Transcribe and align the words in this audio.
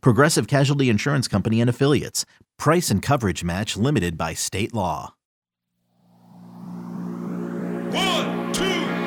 Progressive 0.00 0.46
Casualty 0.46 0.88
Insurance 0.88 1.28
Company 1.28 1.60
and 1.60 1.70
Affiliates. 1.70 2.24
Price 2.58 2.90
and 2.90 3.02
coverage 3.02 3.42
match 3.44 3.76
limited 3.76 4.16
by 4.16 4.34
state 4.34 4.72
law. 4.74 5.14
One, 7.90 8.52
two, 8.52 8.62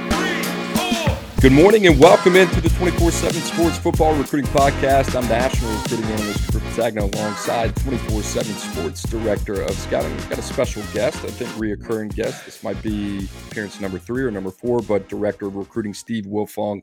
three, 0.10 0.44
four. 0.76 1.18
Good 1.42 1.52
morning 1.52 1.88
and 1.88 2.00
welcome 2.00 2.36
into 2.36 2.62
the 2.62 2.70
24 2.70 3.12
7 3.12 3.42
Sports 3.42 3.78
Football 3.78 4.16
Recruiting 4.16 4.50
Podcast. 4.52 5.16
I'm 5.16 5.28
National 5.28 5.72
Recruiting 5.82 6.06
Analyst 6.06 6.52
Cooper 6.52 6.66
Petagna 6.66 7.14
alongside 7.14 7.76
24 7.78 8.22
7 8.23 8.54
Sports 8.54 9.04
Director 9.04 9.62
of 9.62 9.72
Scouting. 9.72 10.12
We've 10.12 10.30
got 10.30 10.40
a 10.40 10.44
special 10.44 10.84
guest, 10.94 11.23
I 11.23 11.30
think 11.30 11.50
reoccurring 11.52 12.14
guest. 12.16 12.46
This 12.46 12.64
might 12.64 12.82
be 12.84 13.28
appearance 13.50 13.80
number 13.80 14.00
three 14.00 14.23
or 14.23 14.32
number 14.32 14.52
four, 14.52 14.82
but 14.82 15.09
Director 15.09 15.48
of 15.48 15.56
Recruiting 15.56 15.94
Steve 15.94 16.26
Wiltfong 16.26 16.82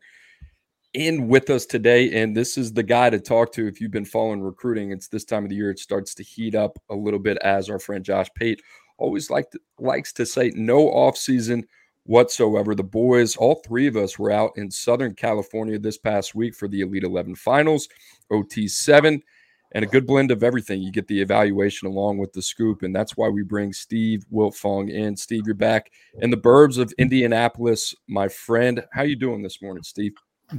in 0.95 1.29
with 1.29 1.51
us 1.51 1.67
today. 1.67 2.23
And 2.23 2.37
this 2.37 2.57
is 2.57 2.73
the 2.73 2.83
guy 2.83 3.11
to 3.11 3.21
talk 3.21 3.53
to 3.53 3.67
if 3.67 3.81
you've 3.81 3.91
been 3.91 4.05
following 4.05 4.41
recruiting. 4.41 4.91
It's 4.91 5.09
this 5.09 5.25
time 5.25 5.45
of 5.45 5.51
the 5.51 5.57
year, 5.57 5.71
it 5.71 5.79
starts 5.79 6.15
to 6.15 6.23
heat 6.23 6.55
up 6.55 6.79
a 6.89 6.95
little 6.95 7.21
bit 7.21 7.37
as 7.39 7.69
our 7.69 7.79
friend 7.79 8.05
Josh 8.05 8.29
Pate 8.35 8.63
always 8.99 9.31
like 9.31 9.51
to, 9.51 9.61
likes 9.79 10.13
to 10.15 10.27
say 10.27 10.53
no 10.55 10.89
off 10.89 11.17
season 11.17 11.67
whatsoever. 12.05 12.75
The 12.75 12.85
boys, 12.85 13.37
all 13.37 13.57
three 13.57 13.87
of 13.87 13.97
us, 13.97 14.19
were 14.19 14.31
out 14.31 14.53
in 14.57 14.71
Southern 14.71 15.15
California 15.15 15.79
this 15.79 15.99
past 15.99 16.35
week 16.35 16.55
for 16.55 16.69
the 16.69 16.81
Elite 16.81 17.05
11 17.05 17.35
finals, 17.37 17.89
OT7, 18.31 19.21
and 19.73 19.85
a 19.85 19.89
good 19.89 20.07
blend 20.07 20.31
of 20.31 20.45
everything. 20.45 20.83
You 20.83 20.93
get 20.93 21.09
the 21.09 21.21
evaluation 21.21 21.89
along 21.89 22.19
with 22.19 22.33
the 22.33 22.43
scoop, 22.43 22.83
and 22.83 22.95
that's 22.95 23.17
why 23.17 23.29
we 23.29 23.43
bring 23.43 23.73
Steve 23.73 24.25
Wiltfong 24.33 24.91
in. 24.91 25.17
Steve, 25.17 25.43
you're 25.47 25.55
back 25.55 25.91
in 26.21 26.31
the 26.31 26.37
burbs 26.37 26.79
of 26.79 26.93
Indianapolis, 26.99 27.95
my 28.07 28.29
friend. 28.29 28.85
How 28.93 29.03
you 29.03 29.17
doing 29.17 29.43
this 29.43 29.61
morning, 29.61 29.83
Steve? 29.83 30.13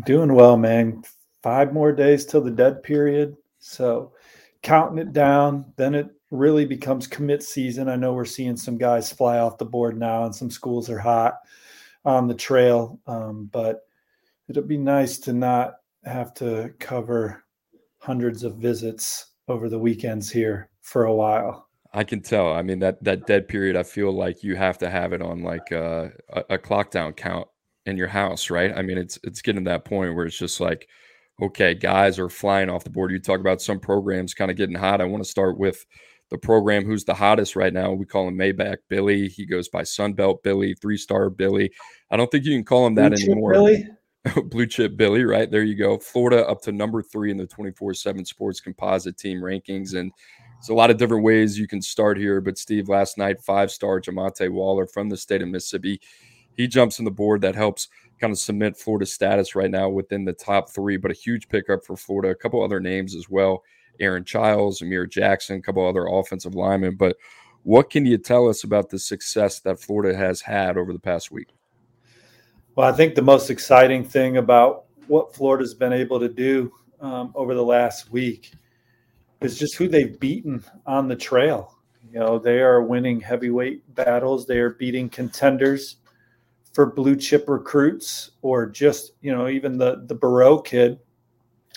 Doing 0.03 0.33
well, 0.33 0.57
man. 0.57 1.03
Five 1.41 1.73
more 1.73 1.91
days 1.91 2.25
till 2.25 2.41
the 2.41 2.51
dead 2.51 2.83
period. 2.83 3.37
So 3.59 4.13
counting 4.61 4.97
it 4.97 5.13
down, 5.13 5.71
then 5.77 5.95
it 5.95 6.09
really 6.31 6.65
becomes 6.65 7.07
commit 7.07 7.43
season. 7.43 7.87
I 7.87 7.95
know 7.95 8.13
we're 8.13 8.25
seeing 8.25 8.57
some 8.57 8.77
guys 8.77 9.11
fly 9.11 9.37
off 9.37 9.57
the 9.57 9.65
board 9.65 9.97
now, 9.97 10.25
and 10.25 10.35
some 10.35 10.49
schools 10.49 10.89
are 10.89 10.99
hot 10.99 11.35
on 12.03 12.27
the 12.27 12.33
trail. 12.33 12.99
Um, 13.07 13.49
but 13.51 13.81
it'll 14.49 14.63
be 14.63 14.77
nice 14.77 15.17
to 15.19 15.33
not 15.33 15.75
have 16.03 16.33
to 16.35 16.73
cover 16.79 17.43
hundreds 17.99 18.43
of 18.43 18.57
visits 18.57 19.27
over 19.47 19.69
the 19.69 19.79
weekends 19.79 20.31
here 20.31 20.69
for 20.81 21.05
a 21.05 21.13
while. 21.13 21.69
I 21.93 22.03
can 22.03 22.21
tell. 22.21 22.51
I 22.51 22.61
mean 22.61 22.79
that 22.79 23.01
that 23.03 23.25
dead 23.25 23.47
period. 23.47 23.75
I 23.75 23.83
feel 23.83 24.11
like 24.11 24.43
you 24.43 24.55
have 24.55 24.77
to 24.79 24.89
have 24.89 25.13
it 25.13 25.21
on 25.21 25.43
like 25.43 25.71
uh, 25.71 26.09
a, 26.29 26.43
a 26.51 26.57
clock 26.57 26.91
down 26.91 27.13
count 27.13 27.47
in 27.85 27.97
your 27.97 28.07
house, 28.07 28.49
right? 28.49 28.75
I 28.75 28.81
mean, 28.81 28.97
it's 28.97 29.19
it's 29.23 29.41
getting 29.41 29.63
to 29.65 29.69
that 29.69 29.85
point 29.85 30.15
where 30.15 30.25
it's 30.25 30.37
just 30.37 30.59
like, 30.59 30.87
okay, 31.41 31.73
guys 31.73 32.19
are 32.19 32.29
flying 32.29 32.69
off 32.69 32.83
the 32.83 32.89
board. 32.89 33.11
You 33.11 33.19
talk 33.19 33.39
about 33.39 33.61
some 33.61 33.79
programs 33.79 34.33
kind 34.33 34.51
of 34.51 34.57
getting 34.57 34.75
hot. 34.75 35.01
I 35.01 35.05
want 35.05 35.23
to 35.23 35.29
start 35.29 35.57
with 35.57 35.85
the 36.31 36.37
program 36.37 36.85
who's 36.85 37.03
the 37.03 37.13
hottest 37.13 37.55
right 37.55 37.73
now. 37.73 37.91
We 37.91 38.05
call 38.05 38.27
him 38.27 38.37
Maybach 38.37 38.77
Billy. 38.89 39.27
He 39.27 39.45
goes 39.45 39.69
by 39.69 39.83
Sunbelt 39.83 40.43
Billy, 40.43 40.73
three 40.73 40.97
star 40.97 41.29
Billy. 41.29 41.71
I 42.09 42.17
don't 42.17 42.29
think 42.31 42.45
you 42.45 42.55
can 42.55 42.65
call 42.65 42.87
him 42.87 42.95
that 42.95 43.11
Blue 43.11 43.31
anymore. 43.31 43.53
Billy? 43.53 43.87
Blue 44.45 44.65
chip 44.65 44.97
Billy, 44.97 45.23
right? 45.23 45.49
There 45.51 45.63
you 45.63 45.75
go. 45.75 45.99
Florida 45.99 46.47
up 46.47 46.61
to 46.63 46.71
number 46.71 47.03
three 47.03 47.29
in 47.29 47.37
the 47.37 47.45
24 47.45 47.93
7 47.93 48.25
sports 48.25 48.59
composite 48.59 49.17
team 49.17 49.39
rankings. 49.39 49.93
And 49.93 50.11
there's 50.55 50.69
a 50.69 50.73
lot 50.73 50.89
of 50.89 50.97
different 50.97 51.23
ways 51.23 51.59
you 51.59 51.67
can 51.67 51.81
start 51.81 52.17
here. 52.17 52.41
But 52.41 52.57
Steve, 52.57 52.89
last 52.89 53.19
night, 53.19 53.39
five 53.41 53.71
star 53.71 54.01
Jamonta 54.01 54.49
Waller 54.49 54.87
from 54.87 55.09
the 55.09 55.17
state 55.17 55.43
of 55.43 55.47
Mississippi. 55.47 56.01
He 56.55 56.67
jumps 56.67 56.99
on 56.99 57.05
the 57.05 57.11
board 57.11 57.41
that 57.41 57.55
helps 57.55 57.89
kind 58.19 58.31
of 58.31 58.39
cement 58.39 58.77
Florida's 58.77 59.13
status 59.13 59.55
right 59.55 59.69
now 59.69 59.89
within 59.89 60.25
the 60.25 60.33
top 60.33 60.69
three, 60.69 60.97
but 60.97 61.11
a 61.11 61.15
huge 61.15 61.49
pickup 61.49 61.85
for 61.85 61.97
Florida. 61.97 62.29
A 62.29 62.35
couple 62.35 62.63
other 62.63 62.79
names 62.79 63.15
as 63.15 63.29
well 63.29 63.63
Aaron 63.99 64.25
Childs, 64.25 64.81
Amir 64.81 65.05
Jackson, 65.05 65.57
a 65.57 65.61
couple 65.61 65.87
other 65.87 66.07
offensive 66.07 66.55
linemen. 66.55 66.95
But 66.95 67.17
what 67.63 67.89
can 67.89 68.05
you 68.05 68.17
tell 68.17 68.47
us 68.47 68.63
about 68.63 68.89
the 68.89 68.99
success 68.99 69.59
that 69.61 69.79
Florida 69.79 70.17
has 70.17 70.41
had 70.41 70.77
over 70.77 70.93
the 70.93 70.99
past 70.99 71.31
week? 71.31 71.49
Well, 72.75 72.87
I 72.87 72.91
think 72.91 73.15
the 73.15 73.21
most 73.21 73.49
exciting 73.49 74.03
thing 74.03 74.37
about 74.37 74.85
what 75.07 75.33
Florida's 75.33 75.73
been 75.73 75.93
able 75.93 76.19
to 76.19 76.27
do 76.27 76.71
um, 76.99 77.31
over 77.35 77.53
the 77.53 77.63
last 77.63 78.11
week 78.11 78.51
is 79.41 79.57
just 79.57 79.75
who 79.75 79.87
they've 79.87 80.19
beaten 80.19 80.63
on 80.85 81.07
the 81.07 81.15
trail. 81.15 81.77
You 82.11 82.19
know, 82.19 82.37
they 82.37 82.59
are 82.59 82.81
winning 82.81 83.19
heavyweight 83.19 83.95
battles, 83.95 84.45
they 84.45 84.59
are 84.59 84.71
beating 84.71 85.09
contenders 85.09 85.97
for 86.75 86.85
blue 86.85 87.15
chip 87.15 87.47
recruits 87.47 88.31
or 88.41 88.65
just, 88.65 89.13
you 89.21 89.33
know, 89.33 89.47
even 89.47 89.77
the 89.77 90.03
the 90.07 90.13
Burrow 90.13 90.59
kid. 90.59 90.99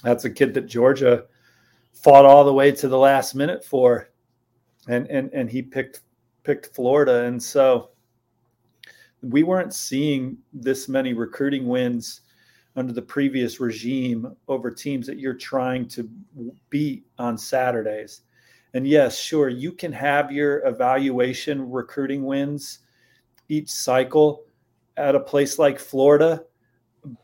That's 0.03 0.25
a 0.25 0.31
kid 0.31 0.53
that 0.55 0.67
Georgia 0.67 1.27
fought 1.93 2.27
all 2.27 2.45
the 2.45 2.53
way 2.53 2.73
to 2.73 2.89
the 2.89 2.99
last 2.99 3.37
minute 3.37 3.65
for. 3.65 4.11
And 4.89 5.07
and 5.07 5.33
and 5.33 5.49
he 5.49 5.63
picked 5.63 6.01
picked 6.43 6.75
Florida. 6.75 7.27
And 7.27 7.41
so 7.41 7.91
we 9.23 9.45
weren't 9.45 9.73
seeing 9.73 10.37
this 10.53 10.89
many 10.89 11.13
recruiting 11.13 11.69
wins 11.69 12.23
under 12.75 12.93
the 12.93 13.01
previous 13.01 13.61
regime 13.61 14.35
over 14.49 14.69
teams 14.69 15.07
that 15.07 15.21
you're 15.21 15.33
trying 15.35 15.87
to 15.91 16.11
beat 16.71 17.07
on 17.21 17.39
Saturdays. 17.39 18.23
And 18.75 18.85
yes, 18.85 19.17
sure, 19.17 19.49
you 19.49 19.71
can 19.71 19.93
have 19.93 20.33
your 20.33 20.67
evaluation 20.67 21.71
recruiting 21.71 22.25
wins 22.25 22.81
each 23.49 23.71
cycle 23.71 24.48
at 24.99 25.15
a 25.15 25.21
place 25.21 25.59
like 25.59 25.79
Florida, 25.79 26.45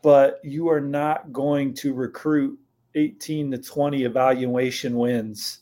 but 0.01 0.39
you 0.43 0.69
are 0.69 0.81
not 0.81 1.31
going 1.33 1.73
to 1.75 1.93
recruit 1.93 2.57
18 2.95 3.51
to 3.51 3.57
20 3.57 4.03
evaluation 4.03 4.95
wins 4.95 5.59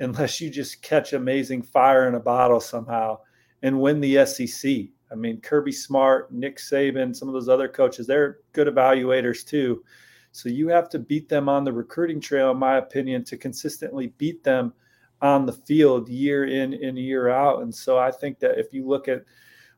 unless 0.00 0.40
you 0.40 0.48
just 0.48 0.82
catch 0.82 1.12
amazing 1.12 1.62
fire 1.62 2.08
in 2.08 2.14
a 2.14 2.20
bottle 2.20 2.60
somehow 2.60 3.18
and 3.62 3.78
win 3.78 4.00
the 4.00 4.24
SEC. 4.24 4.70
I 5.12 5.14
mean, 5.14 5.40
Kirby 5.40 5.72
Smart, 5.72 6.32
Nick 6.32 6.56
Saban, 6.56 7.14
some 7.14 7.28
of 7.28 7.34
those 7.34 7.48
other 7.48 7.68
coaches, 7.68 8.06
they're 8.06 8.38
good 8.52 8.66
evaluators 8.66 9.44
too. 9.44 9.84
So 10.32 10.48
you 10.48 10.68
have 10.68 10.88
to 10.90 10.98
beat 10.98 11.28
them 11.28 11.48
on 11.48 11.64
the 11.64 11.72
recruiting 11.72 12.20
trail, 12.20 12.52
in 12.52 12.56
my 12.56 12.78
opinion, 12.78 13.24
to 13.24 13.36
consistently 13.36 14.14
beat 14.16 14.42
them 14.42 14.72
on 15.20 15.44
the 15.44 15.52
field 15.52 16.08
year 16.08 16.46
in 16.46 16.72
and 16.72 16.98
year 16.98 17.28
out. 17.28 17.62
And 17.62 17.74
so 17.74 17.98
I 17.98 18.10
think 18.10 18.38
that 18.38 18.58
if 18.58 18.72
you 18.72 18.86
look 18.86 19.08
at 19.08 19.24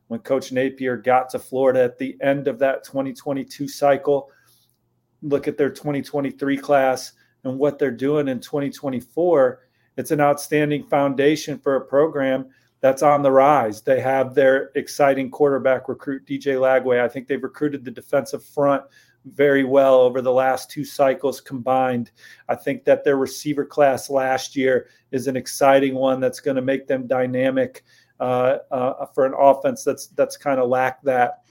when 0.07 0.19
Coach 0.19 0.51
Napier 0.51 0.97
got 0.97 1.29
to 1.29 1.39
Florida 1.39 1.83
at 1.83 1.97
the 1.97 2.17
end 2.21 2.47
of 2.47 2.59
that 2.59 2.83
2022 2.83 3.67
cycle, 3.67 4.29
look 5.21 5.47
at 5.47 5.57
their 5.57 5.69
2023 5.69 6.57
class 6.57 7.13
and 7.43 7.57
what 7.57 7.79
they're 7.79 7.91
doing 7.91 8.27
in 8.27 8.39
2024, 8.39 9.59
it's 9.97 10.11
an 10.11 10.21
outstanding 10.21 10.83
foundation 10.85 11.57
for 11.59 11.75
a 11.75 11.85
program 11.85 12.47
that's 12.81 13.01
on 13.01 13.21
the 13.21 13.31
rise. 13.31 13.81
They 13.81 14.01
have 14.01 14.35
their 14.35 14.71
exciting 14.75 15.31
quarterback 15.31 15.87
recruit, 15.87 16.25
DJ 16.25 16.57
Lagway. 16.57 17.01
I 17.01 17.07
think 17.07 17.27
they've 17.27 17.41
recruited 17.41 17.85
the 17.85 17.91
defensive 17.91 18.43
front 18.43 18.83
very 19.25 19.63
well 19.63 20.01
over 20.01 20.21
the 20.21 20.31
last 20.31 20.69
two 20.69 20.83
cycles 20.83 21.39
combined. 21.39 22.11
I 22.49 22.55
think 22.55 22.83
that 22.83 23.05
their 23.05 23.15
receiver 23.15 23.65
class 23.65 24.09
last 24.09 24.55
year 24.55 24.87
is 25.11 25.27
an 25.27 25.37
exciting 25.37 25.95
one 25.95 26.19
that's 26.19 26.41
going 26.41 26.55
to 26.55 26.61
make 26.61 26.87
them 26.87 27.07
dynamic 27.07 27.85
for 28.19 29.25
an 29.25 29.33
offense 29.37 29.83
that's 29.83 30.07
that's 30.07 30.37
kind 30.37 30.59
of 30.59 30.69
lacked 30.69 31.05
that. 31.05 31.43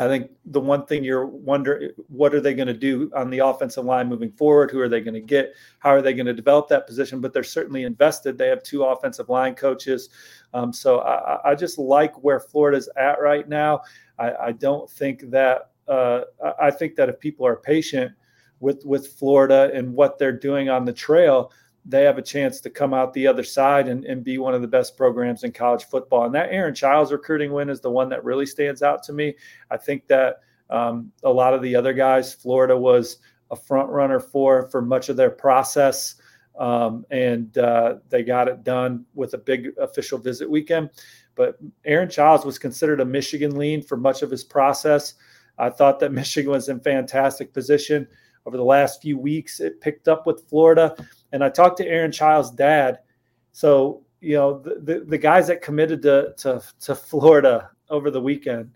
I 0.00 0.08
think 0.08 0.30
the 0.46 0.60
one 0.60 0.86
thing 0.86 1.04
you're 1.04 1.26
wondering, 1.26 1.90
what 2.08 2.34
are 2.34 2.40
they 2.40 2.54
going 2.54 2.68
to 2.68 2.74
do 2.74 3.10
on 3.14 3.28
the 3.28 3.40
offensive 3.40 3.84
line 3.84 4.08
moving 4.08 4.32
forward? 4.32 4.70
Who 4.70 4.80
are 4.80 4.88
they 4.88 5.02
going 5.02 5.14
to 5.14 5.20
get? 5.20 5.52
How 5.80 5.90
are 5.90 6.00
they 6.00 6.14
going 6.14 6.24
to 6.24 6.32
develop 6.32 6.68
that 6.68 6.86
position? 6.86 7.20
But 7.20 7.34
they're 7.34 7.42
certainly 7.42 7.82
invested. 7.82 8.38
They 8.38 8.48
have 8.48 8.62
two 8.62 8.82
offensive 8.82 9.28
line 9.28 9.54
coaches. 9.54 10.08
Um, 10.54 10.72
so 10.72 11.00
I, 11.00 11.50
I, 11.50 11.54
just 11.54 11.78
like 11.78 12.14
where 12.24 12.40
Florida's 12.40 12.88
at 12.96 13.20
right 13.20 13.46
now. 13.46 13.82
I, 14.18 14.32
I 14.32 14.52
don't 14.52 14.88
think 14.88 15.28
that, 15.30 15.70
uh, 15.86 16.22
I 16.58 16.70
think 16.70 16.96
that 16.96 17.10
if 17.10 17.20
people 17.20 17.46
are 17.46 17.56
patient 17.56 18.12
with, 18.60 18.82
with 18.86 19.06
Florida 19.06 19.70
and 19.74 19.92
what 19.92 20.18
they're 20.18 20.32
doing 20.32 20.70
on 20.70 20.86
the 20.86 20.94
trail, 20.94 21.52
they 21.84 22.04
have 22.04 22.18
a 22.18 22.22
chance 22.22 22.60
to 22.60 22.70
come 22.70 22.92
out 22.92 23.12
the 23.12 23.26
other 23.26 23.42
side 23.42 23.88
and, 23.88 24.04
and 24.04 24.22
be 24.22 24.38
one 24.38 24.54
of 24.54 24.60
the 24.60 24.68
best 24.68 24.96
programs 24.96 25.44
in 25.44 25.52
college 25.52 25.84
football. 25.84 26.24
And 26.26 26.34
that 26.34 26.50
Aaron 26.50 26.74
Childs 26.74 27.10
recruiting 27.10 27.52
win 27.52 27.70
is 27.70 27.80
the 27.80 27.90
one 27.90 28.08
that 28.10 28.24
really 28.24 28.46
stands 28.46 28.82
out 28.82 29.02
to 29.04 29.12
me. 29.12 29.34
I 29.70 29.76
think 29.76 30.06
that 30.08 30.40
um, 30.68 31.10
a 31.24 31.30
lot 31.30 31.54
of 31.54 31.62
the 31.62 31.74
other 31.74 31.92
guys, 31.92 32.34
Florida 32.34 32.76
was 32.76 33.18
a 33.50 33.56
front 33.56 33.88
runner 33.90 34.20
for 34.20 34.68
for 34.68 34.80
much 34.82 35.08
of 35.08 35.16
their 35.16 35.30
process. 35.30 36.16
um, 36.58 37.06
and 37.10 37.56
uh, 37.58 37.96
they 38.08 38.22
got 38.22 38.46
it 38.48 38.62
done 38.64 39.06
with 39.14 39.34
a 39.34 39.38
big 39.38 39.70
official 39.78 40.18
visit 40.18 40.48
weekend. 40.48 40.90
But 41.34 41.58
Aaron 41.86 42.10
Childs 42.10 42.44
was 42.44 42.58
considered 42.58 43.00
a 43.00 43.04
Michigan 43.04 43.56
lean 43.56 43.82
for 43.82 43.96
much 43.96 44.22
of 44.22 44.30
his 44.30 44.44
process. 44.44 45.14
I 45.58 45.70
thought 45.70 45.98
that 46.00 46.12
Michigan 46.20 46.50
was 46.50 46.68
in 46.68 46.80
fantastic 46.80 47.54
position 47.54 48.06
over 48.46 48.56
the 48.56 48.64
last 48.64 49.00
few 49.00 49.18
weeks. 49.18 49.60
It 49.60 49.80
picked 49.80 50.08
up 50.08 50.26
with 50.26 50.48
Florida, 50.48 50.94
and 51.32 51.44
I 51.44 51.48
talked 51.48 51.76
to 51.78 51.86
Aaron 51.86 52.12
Childs' 52.12 52.50
dad. 52.50 53.00
So 53.52 54.02
you 54.20 54.36
know 54.36 54.58
the, 54.58 54.80
the, 54.82 55.04
the 55.06 55.18
guys 55.18 55.46
that 55.48 55.62
committed 55.62 56.02
to, 56.02 56.34
to 56.38 56.62
to 56.80 56.94
Florida 56.94 57.70
over 57.88 58.10
the 58.10 58.20
weekend, 58.20 58.70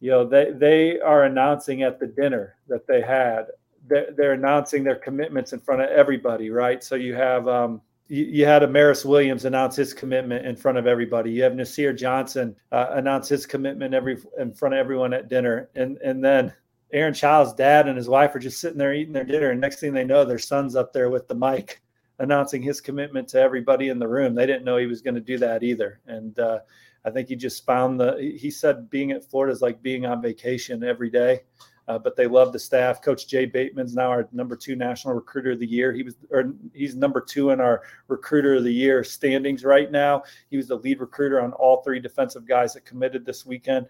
you 0.00 0.10
know 0.10 0.26
they 0.26 0.52
they 0.52 1.00
are 1.00 1.24
announcing 1.24 1.82
at 1.82 1.98
the 1.98 2.06
dinner 2.06 2.56
that 2.68 2.86
they 2.86 3.00
had. 3.00 3.46
They're, 3.86 4.12
they're 4.16 4.32
announcing 4.32 4.84
their 4.84 4.96
commitments 4.96 5.52
in 5.52 5.58
front 5.58 5.80
of 5.80 5.88
everybody, 5.88 6.50
right? 6.50 6.84
So 6.84 6.94
you 6.94 7.14
have 7.14 7.48
um, 7.48 7.80
you, 8.10 8.44
had 8.44 8.62
Amaris 8.62 9.04
Williams 9.04 9.44
announce 9.44 9.76
his 9.76 9.94
commitment 9.94 10.44
in 10.44 10.56
front 10.56 10.78
of 10.78 10.86
everybody. 10.86 11.30
You 11.30 11.44
have 11.44 11.54
Nasir 11.54 11.92
Johnson 11.92 12.56
uh, 12.72 12.88
announce 12.90 13.28
his 13.28 13.46
commitment 13.46 13.94
every 13.94 14.18
in 14.38 14.52
front 14.52 14.74
of 14.74 14.78
everyone 14.78 15.14
at 15.14 15.28
dinner, 15.28 15.70
and 15.76 15.96
and 15.98 16.22
then 16.22 16.52
Aaron 16.92 17.14
Child's 17.14 17.54
dad 17.54 17.88
and 17.88 17.96
his 17.96 18.08
wife 18.08 18.34
are 18.34 18.40
just 18.40 18.60
sitting 18.60 18.78
there 18.78 18.94
eating 18.94 19.12
their 19.12 19.24
dinner, 19.24 19.50
and 19.50 19.60
next 19.60 19.80
thing 19.80 19.92
they 19.92 20.04
know, 20.04 20.24
their 20.24 20.38
son's 20.38 20.76
up 20.76 20.92
there 20.92 21.08
with 21.08 21.28
the 21.28 21.34
mic 21.34 21.80
announcing 22.20 22.62
his 22.62 22.80
commitment 22.80 23.26
to 23.28 23.40
everybody 23.40 23.88
in 23.88 23.98
the 23.98 24.06
room. 24.06 24.34
They 24.34 24.46
didn't 24.46 24.64
know 24.64 24.76
he 24.76 24.86
was 24.86 25.02
going 25.02 25.16
to 25.16 25.20
do 25.20 25.38
that 25.38 25.62
either, 25.64 26.00
and 26.06 26.38
uh, 26.38 26.60
I 27.04 27.10
think 27.10 27.28
he 27.28 27.36
just 27.36 27.66
found 27.66 27.98
the. 27.98 28.36
He 28.38 28.50
said 28.50 28.88
being 28.90 29.10
at 29.10 29.28
Florida 29.28 29.52
is 29.52 29.62
like 29.62 29.82
being 29.82 30.06
on 30.06 30.22
vacation 30.22 30.84
every 30.84 31.10
day. 31.10 31.40
Uh, 31.88 31.98
but 31.98 32.14
they 32.14 32.28
love 32.28 32.52
the 32.52 32.58
staff. 32.58 33.02
Coach 33.02 33.26
Jay 33.26 33.46
Bateman's 33.46 33.96
now 33.96 34.10
our 34.10 34.28
number 34.30 34.54
two 34.54 34.76
national 34.76 35.12
recruiter 35.12 35.52
of 35.52 35.58
the 35.58 35.66
year. 35.66 35.92
He 35.92 36.04
was, 36.04 36.14
or 36.30 36.52
he's 36.72 36.94
number 36.94 37.20
two 37.20 37.50
in 37.50 37.60
our 37.60 37.82
recruiter 38.06 38.54
of 38.54 38.62
the 38.62 38.72
year 38.72 39.02
standings 39.02 39.64
right 39.64 39.90
now. 39.90 40.22
He 40.50 40.56
was 40.56 40.68
the 40.68 40.76
lead 40.76 41.00
recruiter 41.00 41.40
on 41.40 41.52
all 41.54 41.82
three 41.82 41.98
defensive 41.98 42.46
guys 42.46 42.74
that 42.74 42.84
committed 42.84 43.26
this 43.26 43.44
weekend. 43.44 43.86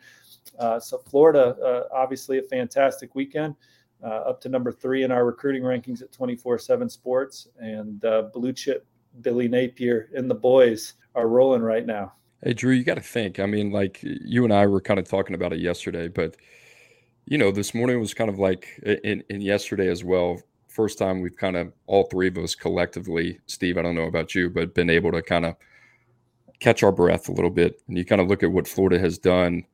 Uh, 0.58 0.80
so 0.80 0.96
Florida, 0.96 1.54
uh, 1.62 1.94
obviously 1.94 2.38
a 2.38 2.42
fantastic 2.42 3.14
weekend. 3.14 3.54
Uh, 4.02 4.08
up 4.28 4.40
to 4.40 4.48
number 4.48 4.72
three 4.72 5.02
in 5.02 5.12
our 5.12 5.26
recruiting 5.26 5.62
rankings 5.62 6.00
at 6.02 6.10
24/7 6.12 6.90
Sports, 6.90 7.48
and 7.58 8.04
uh, 8.04 8.22
blue 8.32 8.52
chip 8.52 8.86
Billy 9.20 9.48
Napier 9.48 10.08
and 10.14 10.30
the 10.30 10.34
boys 10.34 10.94
are 11.14 11.28
rolling 11.28 11.62
right 11.62 11.84
now. 11.84 12.12
Hey 12.42 12.54
Drew, 12.54 12.72
you 12.72 12.84
got 12.84 12.94
to 12.94 13.02
think. 13.02 13.38
I 13.38 13.46
mean, 13.46 13.70
like 13.70 14.00
you 14.02 14.44
and 14.44 14.52
I 14.52 14.66
were 14.66 14.80
kind 14.80 14.98
of 14.98 15.08
talking 15.08 15.34
about 15.34 15.52
it 15.52 15.60
yesterday, 15.60 16.08
but 16.08 16.36
you 17.26 17.36
know, 17.36 17.50
this 17.50 17.74
morning 17.74 18.00
was 18.00 18.14
kind 18.14 18.30
of 18.30 18.38
like 18.38 18.80
in, 19.04 19.22
in 19.28 19.40
yesterday 19.40 19.88
as 19.88 20.02
well. 20.02 20.40
First 20.68 20.98
time 20.98 21.20
we've 21.20 21.36
kind 21.36 21.56
of 21.56 21.72
all 21.86 22.04
three 22.04 22.28
of 22.28 22.38
us 22.38 22.54
collectively, 22.54 23.38
Steve. 23.46 23.76
I 23.76 23.82
don't 23.82 23.94
know 23.94 24.04
about 24.04 24.34
you, 24.34 24.48
but 24.48 24.74
been 24.74 24.90
able 24.90 25.12
to 25.12 25.20
kind 25.20 25.44
of 25.44 25.56
catch 26.60 26.82
our 26.82 26.92
breath 26.92 27.28
a 27.28 27.32
little 27.32 27.50
bit, 27.50 27.82
and 27.88 27.98
you 27.98 28.04
kind 28.04 28.20
of 28.20 28.28
look 28.28 28.42
at 28.42 28.52
what 28.52 28.68
Florida 28.68 28.98
has 28.98 29.18
done 29.18 29.64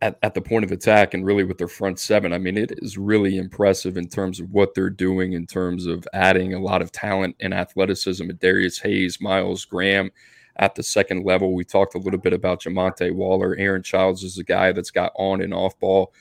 at, 0.00 0.18
at 0.22 0.34
the 0.34 0.40
point 0.40 0.64
of 0.64 0.72
attack 0.72 1.14
and 1.14 1.24
really 1.24 1.44
with 1.44 1.58
their 1.58 1.68
front 1.68 1.98
seven. 1.98 2.32
I 2.32 2.38
mean, 2.38 2.56
it 2.56 2.72
is 2.78 2.96
really 2.98 3.38
impressive 3.38 3.96
in 3.96 4.08
terms 4.08 4.40
of 4.40 4.50
what 4.50 4.74
they're 4.74 4.90
doing 4.90 5.32
in 5.32 5.46
terms 5.46 5.86
of 5.86 6.06
adding 6.12 6.54
a 6.54 6.60
lot 6.60 6.82
of 6.82 6.92
talent 6.92 7.36
and 7.40 7.54
athleticism. 7.54 8.28
Darius 8.38 8.78
Hayes, 8.80 9.20
Myles 9.20 9.64
Graham 9.64 10.10
at 10.56 10.74
the 10.74 10.82
second 10.82 11.24
level. 11.24 11.54
We 11.54 11.64
talked 11.64 11.94
a 11.94 11.98
little 11.98 12.20
bit 12.20 12.32
about 12.32 12.62
Jamonta 12.62 13.12
Waller. 13.12 13.56
Aaron 13.56 13.82
Childs 13.82 14.22
is 14.22 14.38
a 14.38 14.44
guy 14.44 14.72
that's 14.72 14.90
got 14.90 15.12
on 15.16 15.40
and 15.40 15.52
off 15.52 15.78
ball 15.78 16.12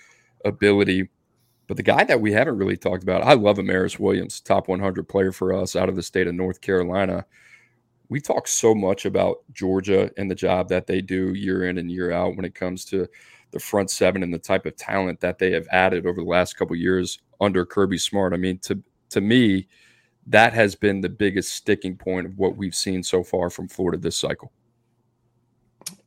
ability. 0.46 1.10
But 1.68 1.78
the 1.78 1.84
guy 1.84 2.04
that 2.04 2.22
we 2.22 2.34
haven't 2.34 2.58
really 2.58 2.78
talked 2.78 3.04
about, 3.04 3.24
I 3.24 3.34
love 3.34 3.58
Amaris 3.58 4.00
Williams, 4.00 4.42
top 4.42 4.68
100 4.68 5.08
player 5.08 5.32
for 5.32 5.54
us 5.54 5.76
out 5.76 5.90
of 5.90 5.96
the 5.96 6.04
state 6.04 6.28
of 6.28 6.36
North 6.36 6.62
Carolina. 6.62 7.26
We 8.10 8.20
talk 8.20 8.48
so 8.48 8.76
much 8.76 9.06
about 9.06 9.38
Georgia 9.54 10.12
and 10.18 10.30
the 10.30 10.36
job 10.36 10.70
that 10.70 10.88
they 10.88 11.02
do 11.02 11.34
year 11.34 11.68
in 11.70 11.78
and 11.78 11.90
year 11.90 12.12
out 12.12 12.36
when 12.36 12.46
it 12.46 12.54
comes 12.54 12.86
to 12.86 13.08
the 13.54 13.60
front 13.60 13.90
seven 13.90 14.24
and 14.24 14.34
the 14.34 14.40
type 14.40 14.66
of 14.66 14.76
talent 14.76 15.22
that 15.22 15.40
they 15.40 15.52
have 15.52 15.68
added 15.72 16.06
over 16.06 16.22
the 16.22 16.28
last 16.28 16.58
couple 16.58 16.76
years 16.76 17.20
under 17.40 17.66
Kirby 17.66 17.98
Smart. 17.98 18.34
I 18.34 18.38
mean, 18.38 18.60
to 18.60 18.82
to 19.12 19.22
me, 19.22 19.68
that 20.28 20.54
has 20.54 20.76
been 20.76 21.00
the 21.00 21.10
biggest 21.10 21.54
sticking 21.54 21.96
point 21.96 22.26
of 22.26 22.38
what 22.38 22.58
we've 22.58 22.76
seen 22.76 23.04
so 23.04 23.24
far 23.24 23.50
from 23.50 23.68
Florida 23.68 23.98
this 23.98 24.18
cycle. 24.18 24.52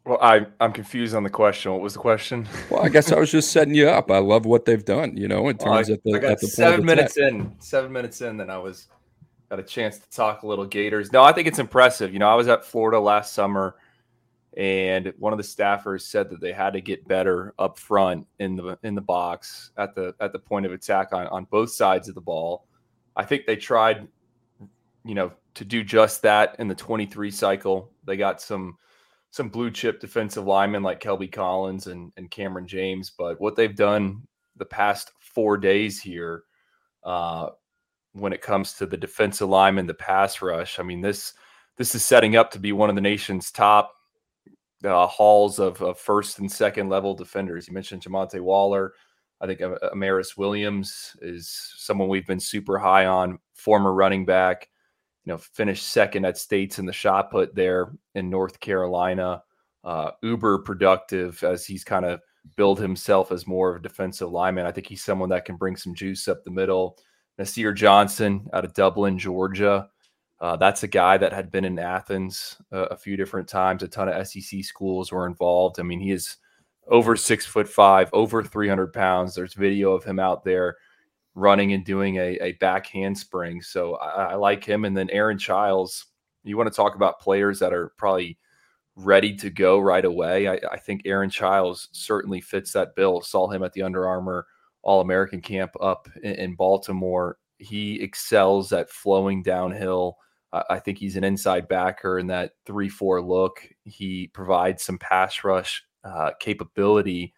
Well, 0.05 0.19
I 0.21 0.47
I'm 0.61 0.73
confused 0.73 1.15
on 1.15 1.23
the 1.23 1.31
question. 1.31 1.73
What 1.73 1.81
was 1.81 1.95
the 1.95 2.01
question? 2.01 2.47
Well, 2.71 2.85
I 2.85 2.89
guess 2.89 3.13
I 3.13 3.19
was 3.19 3.31
just 3.31 3.53
setting 3.53 3.75
you 3.75 3.89
up. 3.89 4.11
I 4.11 4.19
love 4.19 4.45
what 4.45 4.65
they've 4.65 4.85
done. 4.85 5.17
You 5.17 5.29
know, 5.29 5.49
in 5.49 5.57
terms 5.57 5.89
well, 5.89 5.99
I, 6.15 6.15
at 6.19 6.23
the 6.23 6.29
at 6.29 6.41
the 6.41 6.49
seven 6.49 6.85
minutes 6.85 7.17
in, 7.17 7.55
seven 7.59 7.93
minutes 7.93 8.21
in, 8.21 8.37
then 8.37 8.51
I 8.51 8.59
was 8.59 8.89
got 9.49 9.61
a 9.61 9.63
chance 9.63 9.99
to 9.99 10.11
talk 10.11 10.43
a 10.43 10.47
little 10.47 10.67
Gators. 10.67 11.13
No, 11.13 11.23
I 11.23 11.33
think 11.33 11.47
it's 11.47 11.61
impressive. 11.61 12.13
You 12.13 12.19
know, 12.19 12.29
I 12.29 12.35
was 12.35 12.49
at 12.49 12.65
Florida 12.65 12.99
last 12.99 13.33
summer 13.33 13.77
and 14.57 15.13
one 15.19 15.35
of 15.35 15.37
the 15.37 15.43
staffers 15.43 16.03
said 16.03 16.31
that 16.31 16.41
they 16.41 16.53
had 16.53 16.73
to 16.73 16.81
get 16.81 17.07
better 17.07 17.53
up 17.59 17.79
front 17.79 18.27
in 18.39 18.57
the 18.57 18.79
in 18.83 18.95
the 18.95 19.03
box 19.03 19.71
at 19.77 19.95
the 19.95 20.15
at 20.21 20.33
the 20.33 20.39
point 20.39 20.65
of 20.65 20.73
attack 20.73 21.13
on, 21.13 21.27
on 21.27 21.45
both 21.51 21.71
sides 21.71 22.09
of 22.09 22.15
the 22.15 22.21
ball. 22.21 22.67
I 23.17 23.25
think 23.25 23.45
they 23.45 23.57
tried, 23.57 24.09
you 25.05 25.15
know, 25.15 25.33
to 25.55 25.65
do 25.65 25.85
just 25.85 26.23
that 26.23 26.57
in 26.59 26.69
the 26.69 26.75
23 26.75 27.31
cycle. 27.31 27.93
They 28.05 28.17
got 28.17 28.41
some 28.41 28.79
some 29.31 29.51
blue 29.51 29.71
chip 29.71 30.01
defensive 30.01 30.47
linemen 30.47 30.83
like 30.83 31.01
Kelby 31.01 31.31
Collins 31.31 31.89
and, 31.89 32.11
and 32.17 32.31
Kamran 32.31 32.67
James, 32.67 33.11
but 33.11 33.39
what 33.39 33.57
they've 33.57 33.77
done 33.77 34.23
the 34.57 34.65
past 34.65 35.13
four 35.19 35.59
days 35.59 36.01
here, 36.01 36.45
uh, 37.05 37.51
when 38.13 38.33
it 38.33 38.41
comes 38.41 38.73
to 38.75 38.87
the 38.87 38.97
defensive 38.97 39.51
lineman, 39.51 39.87
the 39.87 39.93
pass 39.93 40.41
rush, 40.41 40.79
I 40.79 40.83
mean 40.83 41.03
this 41.03 41.35
this 41.77 41.95
is 41.95 42.03
setting 42.03 42.37
up 42.37 42.51
to 42.53 42.59
be 42.59 42.73
one 42.73 42.89
of 42.89 42.95
the 42.95 43.03
nation's 43.03 43.51
top 43.51 43.96
uh, 44.87 45.07
hauls 45.07 45.59
of, 45.59 45.81
of, 45.83 45.99
first 45.99 46.39
and 46.39 46.51
second 46.51 46.89
level 46.89 47.15
defenders. 47.15 47.69
You 47.69 47.75
mentioned 47.75 48.03
Jamonta 48.03 48.41
Waller. 48.41 48.95
I 49.41 49.47
think 49.47 49.61
Amaris 49.61 50.37
Williams 50.37 51.15
is 51.21 51.75
someone 51.77 52.09
we've 52.09 52.27
been 52.27 52.41
super 52.41 52.79
high 52.79 53.07
on, 53.07 53.39
former 53.55 53.93
running 53.93 54.25
back. 54.25 54.69
You 55.25 55.33
know, 55.33 55.39
finished 55.39 55.89
second 55.89 56.25
at 56.25 56.39
states 56.39 56.79
in 56.79 56.87
the 56.87 56.93
shot 56.93 57.31
put 57.31 57.55
there 57.55 57.93
in 58.15 58.31
North 58.31 58.61
Carolina. 58.61 59.43
Uh, 59.85 60.13
uber 60.23 60.59
productive 60.59 61.43
as 61.45 61.67
he's 61.67 61.85
kind 61.85 62.05
of 62.05 62.21
build 62.57 62.79
himself 62.79 63.33
as 63.33 63.47
more 63.47 63.71
of 63.71 63.77
a 63.77 63.83
defensive 63.83 64.31
lineman. 64.31 64.67
I 64.67 64.73
think 64.73 64.87
he's 64.87 65.03
someone 65.03 65.29
that 65.31 65.45
can 65.45 65.57
bring 65.57 65.77
some 65.77 65.95
juice 65.95 66.29
up 66.29 66.45
the 66.45 66.51
middle. 66.51 66.97
Nasir 67.39 67.73
Johnson 67.73 68.49
out 68.53 68.65
of 68.65 68.75
Dublin, 68.75 69.19
Georgia. 69.19 69.89
Uh, 70.41 70.57
that's 70.57 70.83
a 70.83 70.89
guy 70.89 71.17
that 71.17 71.33
had 71.33 71.51
been 71.51 71.65
in 71.65 71.79
Athens 71.79 72.57
uh, 72.73 72.87
a 72.87 72.97
few 72.97 73.17
different 73.17 73.49
times. 73.49 73.83
A 73.83 73.89
ton 73.89 74.09
of 74.09 74.27
SEC 74.27 74.63
schools 74.65 75.11
were 75.11 75.27
involved. 75.27 75.81
I 75.81 75.83
mean, 75.83 76.01
he 76.01 76.11
is 76.11 76.37
over 76.89 77.17
six 77.17 77.47
foot 77.47 77.69
five, 77.69 78.11
over 78.13 78.43
300 78.43 78.93
pounds. 78.93 79.35
There's 79.35 79.55
video 79.55 79.93
of 79.93 80.05
him 80.05 80.19
out 80.19 80.45
there 80.45 80.77
running 81.35 81.73
and 81.73 81.85
doing 81.85 82.17
a, 82.17 82.39
a 82.41 82.53
back 82.53 82.87
handspring. 82.87 83.63
So 83.63 83.97
I, 83.97 84.33
I 84.33 84.35
like 84.35 84.65
him. 84.65 84.85
And 84.85 84.97
then 84.97 85.11
Aaron 85.11 85.39
Childs, 85.39 86.07
you 86.45 86.57
want 86.57 86.71
to 86.71 86.77
talk 86.77 86.95
about 86.95 87.21
players 87.21 87.59
that 87.61 87.73
are 87.73 87.93
probably 87.97 88.39
ready 88.95 89.35
to 89.37 89.51
go 89.51 89.79
right 89.79 90.05
away. 90.05 90.49
I, 90.49 90.59
I 90.71 90.79
think 90.79 91.03
Aaron 91.05 91.31
Childs 91.31 91.89
certainly 91.93 92.41
fits 92.41 92.73
that 92.73 92.95
bill. 92.95 93.21
Saw 93.23 93.49
him 93.49 93.63
at 93.63 93.73
the 93.73 93.83
Under 93.83 94.07
Armour 94.07 94.47
All 94.83 95.01
American 95.01 95.41
camp 95.41 95.73
up 95.81 96.09
in, 96.23 96.35
in 96.35 96.55
Baltimore. 96.55 97.39
He 97.59 98.01
excels 98.03 98.73
at 98.73 98.91
flowing 98.91 99.43
downhill 99.43 100.19
I 100.71 100.79
think 100.79 100.99
he's 100.99 101.17
an 101.17 101.25
inside 101.25 101.69
backer 101.69 102.19
in 102.19 102.27
that 102.29 102.53
three 102.65 102.89
four 102.89 103.23
look. 103.23 103.67
He 103.85 104.29
provides 104.29 104.83
some 104.83 104.99
pass 104.99 105.45
rush 105.45 105.85
uh, 106.05 106.33
capability, 106.41 107.35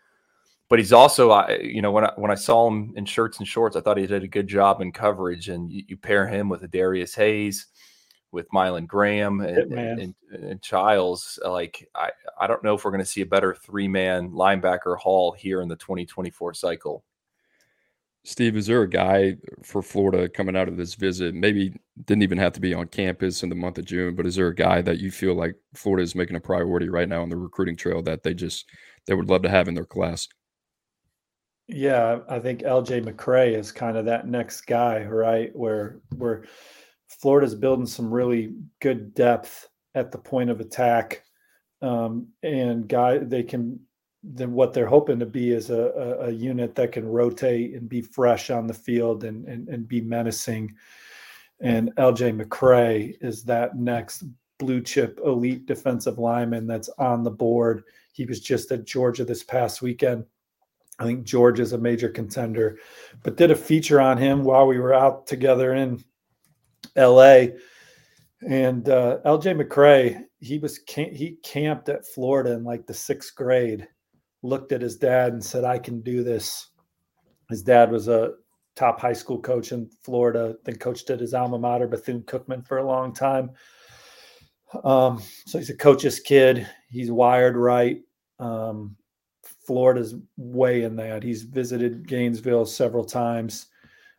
but 0.69 0.79
he's 0.79 0.93
also, 0.93 1.47
you 1.63 1.83
know, 1.83 1.93
when 1.93 2.05
I 2.05 2.13
when 2.17 2.31
I 2.31 2.37
saw 2.37 2.69
him 2.69 2.93
in 2.97 3.05
shirts 3.05 3.39
and 3.39 3.49
shorts, 3.49 3.77
I 3.77 3.81
thought 3.81 3.97
he 3.97 4.07
did 4.07 4.25
a 4.25 4.29
good 4.29 4.47
job 4.47 4.81
in 4.81 4.93
coverage. 4.93 5.49
And 5.49 5.71
you, 5.71 5.85
you 5.89 5.97
pair 5.97 6.27
him 6.27 6.49
with 6.49 6.63
a 6.63 6.69
Darius 6.69 7.15
Hayes, 7.15 7.67
with 8.33 8.53
Myles 8.53 8.83
Graham 8.87 9.41
and, 9.41 9.73
and, 9.73 10.01
and, 10.01 10.15
and 10.45 10.63
Childs. 10.63 11.39
Like 11.45 11.89
I, 11.95 12.11
I 12.39 12.47
don't 12.47 12.63
know 12.63 12.75
if 12.75 12.85
we're 12.85 12.91
going 12.91 13.03
to 13.03 13.07
see 13.07 13.23
a 13.23 13.27
better 13.27 13.55
three 13.55 13.89
man 13.89 14.31
linebacker 14.31 14.99
haul 14.99 15.33
here 15.33 15.63
in 15.63 15.69
the 15.69 15.77
2024 15.77 16.55
cycle. 16.55 17.05
Steve, 18.29 18.59
is 18.59 18.67
there 18.67 18.83
a 18.83 18.91
guy 18.91 19.39
for 19.63 19.81
Florida 19.81 20.29
coming 20.29 20.55
out 20.55 20.69
of 20.69 20.77
this 20.77 20.93
visit? 20.93 21.35
Maybe 21.35 21.73
didn't 22.05 22.23
even 22.23 22.37
have 22.37 22.53
to 22.53 22.61
be 22.61 22.75
on 22.75 22.87
campus 22.89 23.43
in 23.43 23.49
the 23.49 23.55
month 23.55 23.79
of 23.79 23.87
June, 23.87 24.15
but 24.15 24.27
is 24.27 24.35
there 24.35 24.49
a 24.49 24.55
guy 24.55 24.83
that 24.83 24.99
you 24.99 25.11
feel 25.11 25.33
like 25.33 25.57
Florida 25.73 26.03
is 26.03 26.15
making 26.15 26.37
a 26.37 26.41
priority 26.41 26.91
right 26.91 27.09
now 27.09 27.23
on 27.23 27.31
the 27.31 27.39
recruiting 27.39 27.75
trail 27.75 28.03
that 28.03 28.23
they 28.23 28.35
just 28.35 28.67
they 29.07 29.15
would 29.15 29.31
love 29.31 29.41
to 29.45 29.49
have 29.49 29.67
in 29.67 29.73
their 29.73 29.87
class? 29.87 30.29
Yeah, 31.69 32.19
I 32.29 32.39
think 32.39 32.61
LJ 32.61 33.07
McCray 33.07 33.57
is 33.57 33.73
kind 33.73 33.97
of 33.97 34.05
that 34.05 34.29
next 34.29 34.67
guy, 34.67 35.05
right? 35.05 35.51
Where 35.57 36.01
where 36.15 36.45
Florida's 37.09 37.55
building 37.55 37.87
some 37.87 38.13
really 38.13 38.53
good 38.83 39.15
depth 39.15 39.71
at 39.95 40.13
the 40.13 40.19
point 40.19 40.51
of 40.51 40.61
attack, 40.61 41.23
um, 41.81 42.29
and 42.43 42.87
guy 42.87 43.17
they 43.17 43.43
can 43.43 43.81
then 44.23 44.53
what 44.53 44.73
they're 44.73 44.87
hoping 44.87 45.19
to 45.19 45.27
be 45.27 45.51
is 45.53 45.71
a, 45.71 45.81
a, 45.81 46.27
a, 46.27 46.31
unit 46.31 46.75
that 46.75 46.93
can 46.93 47.07
rotate 47.07 47.75
and 47.75 47.89
be 47.89 48.03
fresh 48.03 48.51
on 48.51 48.67
the 48.67 48.75
field 48.75 49.25
and, 49.25 49.47
and, 49.47 49.69
and 49.69 49.87
be 49.87 50.01
menacing. 50.01 50.75
And 51.61 51.95
LJ 51.97 52.41
McCray 52.41 53.17
is 53.21 53.45
that 53.45 53.77
next 53.77 54.25
blue 54.59 54.83
chip 54.83 55.21
elite 55.25 55.67
defensive 55.67 56.19
lineman 56.19 56.67
that's 56.67 56.89
on 56.99 57.23
the 57.23 57.31
board. 57.31 57.85
He 58.13 58.25
was 58.25 58.41
just 58.41 58.73
at 58.73 58.85
Georgia 58.85 59.25
this 59.25 59.45
past 59.45 59.83
weekend. 59.83 60.25
I 60.99 61.05
think 61.05 61.25
Georgia 61.25 61.63
is 61.63 61.73
a 61.73 61.79
major 61.79 62.09
contender, 62.09 62.79
but 63.23 63.37
did 63.37 63.53
a 63.53 63.57
feature 63.57 64.01
on 64.01 64.19
him 64.19 64.43
while 64.43 64.67
we 64.67 64.81
were 64.81 64.95
out 64.95 65.29
together 65.29 65.75
in 65.75 66.03
LA. 66.97 67.47
And 68.49 68.89
uh, 68.89 69.19
LJ 69.25 69.63
McCray, 69.63 70.25
he 70.41 70.59
was 70.59 70.81
he 70.87 71.39
camped 71.45 71.89
at 71.89 72.07
Florida 72.07 72.53
in 72.53 72.65
like 72.65 72.87
the 72.87 72.95
sixth 72.95 73.35
grade. 73.37 73.87
Looked 74.43 74.73
at 74.73 74.83
his 74.83 74.97
dad 74.97 75.33
and 75.33 75.45
said, 75.45 75.65
"I 75.65 75.79
can 75.79 76.01
do 76.01 76.23
this." 76.23 76.69
His 77.49 77.63
dad 77.63 77.91
was 77.91 78.09
a 78.09 78.35
top 78.77 79.01
high 79.01 79.13
school 79.13 79.41
coach 79.41 79.73
in 79.73 79.91
Florida, 80.03 80.57
then 80.65 80.77
coached 80.77 81.11
at 81.11 81.21
his 81.21 81.35
alma 81.35 81.59
mater, 81.59 81.89
Bethune 81.89 82.23
Cookman, 82.23 82.67
for 82.67 82.79
a 82.79 82.87
long 82.87 83.13
time. 83.13 83.51
Um, 84.85 85.21
so 85.47 85.59
he's 85.59 85.71
a 85.71 85.77
coach's 85.77 86.21
kid. 86.21 86.69
He's 86.91 87.11
wired 87.11 87.57
right. 87.57 88.01
Um, 88.39 88.97
Florida's 89.67 90.15
way 90.37 90.85
in 90.85 90.95
that. 90.97 91.23
He's 91.23 91.43
visited 91.43 92.07
Gainesville 92.07 92.67
several 92.67 93.05
times. 93.05 93.67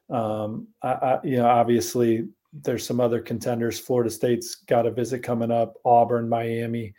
Um, 0.10 0.68
I, 0.82 0.92
I, 0.92 1.20
you 1.24 1.38
know, 1.38 1.48
obviously 1.48 2.28
there's 2.52 2.86
some 2.86 3.00
other 3.00 3.22
contenders. 3.22 3.80
Florida 3.80 4.10
State's 4.10 4.56
got 4.56 4.88
a 4.88 4.92
visit 4.92 5.24
coming 5.24 5.52
up. 5.52 5.76
Auburn, 5.86 6.28
Miami, 6.28 6.94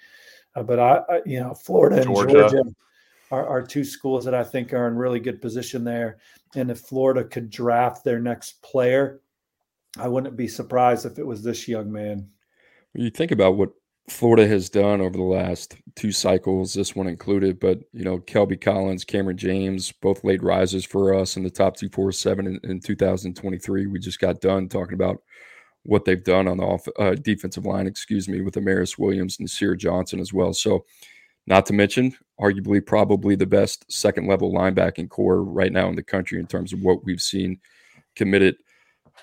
uh, 0.54 0.62
but 0.62 0.78
I, 0.78 1.00
I, 1.08 1.20
you 1.26 1.40
know, 1.40 1.54
Florida 1.54 1.96
and 1.96 2.06
Georgia, 2.06 2.32
Georgia 2.32 2.62
are, 3.30 3.46
are 3.46 3.62
two 3.62 3.84
schools 3.84 4.24
that 4.24 4.34
I 4.34 4.44
think 4.44 4.72
are 4.72 4.88
in 4.88 4.96
really 4.96 5.20
good 5.20 5.40
position 5.40 5.84
there. 5.84 6.18
And 6.54 6.70
if 6.70 6.80
Florida 6.80 7.24
could 7.24 7.50
draft 7.50 8.04
their 8.04 8.18
next 8.18 8.62
player, 8.62 9.20
I 9.98 10.08
wouldn't 10.08 10.36
be 10.36 10.48
surprised 10.48 11.06
if 11.06 11.18
it 11.18 11.26
was 11.26 11.42
this 11.42 11.68
young 11.68 11.90
man. 11.90 12.28
You 12.94 13.10
think 13.10 13.30
about 13.30 13.56
what 13.56 13.70
Florida 14.08 14.46
has 14.46 14.68
done 14.68 15.00
over 15.00 15.16
the 15.16 15.22
last 15.22 15.76
two 15.94 16.10
cycles, 16.10 16.74
this 16.74 16.96
one 16.96 17.06
included, 17.06 17.60
but 17.60 17.78
you 17.92 18.04
know, 18.04 18.18
Kelby 18.18 18.60
Collins, 18.60 19.04
Kamran 19.04 19.36
James, 19.36 19.92
both 19.92 20.24
late 20.24 20.42
risers 20.42 20.84
for 20.84 21.14
us 21.14 21.36
in 21.36 21.44
the 21.44 21.50
top 21.50 21.76
247 21.76 22.46
in, 22.46 22.60
in 22.64 22.80
2023. 22.80 23.86
We 23.86 23.98
just 24.00 24.18
got 24.18 24.40
done 24.40 24.68
talking 24.68 24.94
about 24.94 25.22
what 25.84 26.04
they've 26.04 26.22
done 26.22 26.48
on 26.48 26.58
the 26.58 26.64
off, 26.64 26.86
uh, 26.98 27.14
defensive 27.14 27.64
line, 27.64 27.86
excuse 27.86 28.28
me, 28.28 28.40
with 28.42 28.54
Amaris 28.54 28.98
Williams 28.98 29.38
and 29.38 29.44
Nasir 29.44 29.76
Johnson 29.76 30.20
as 30.20 30.32
well. 30.32 30.52
So, 30.52 30.84
not 31.46 31.66
to 31.66 31.72
mention, 31.72 32.14
arguably, 32.40 32.84
probably 32.84 33.36
the 33.36 33.46
best 33.46 33.90
second 33.92 34.26
level 34.26 34.52
linebacking 34.52 35.08
core 35.08 35.42
right 35.42 35.72
now 35.72 35.88
in 35.88 35.96
the 35.96 36.02
country 36.02 36.38
in 36.38 36.46
terms 36.46 36.72
of 36.72 36.80
what 36.82 37.04
we've 37.04 37.20
seen 37.20 37.60
committed 38.16 38.56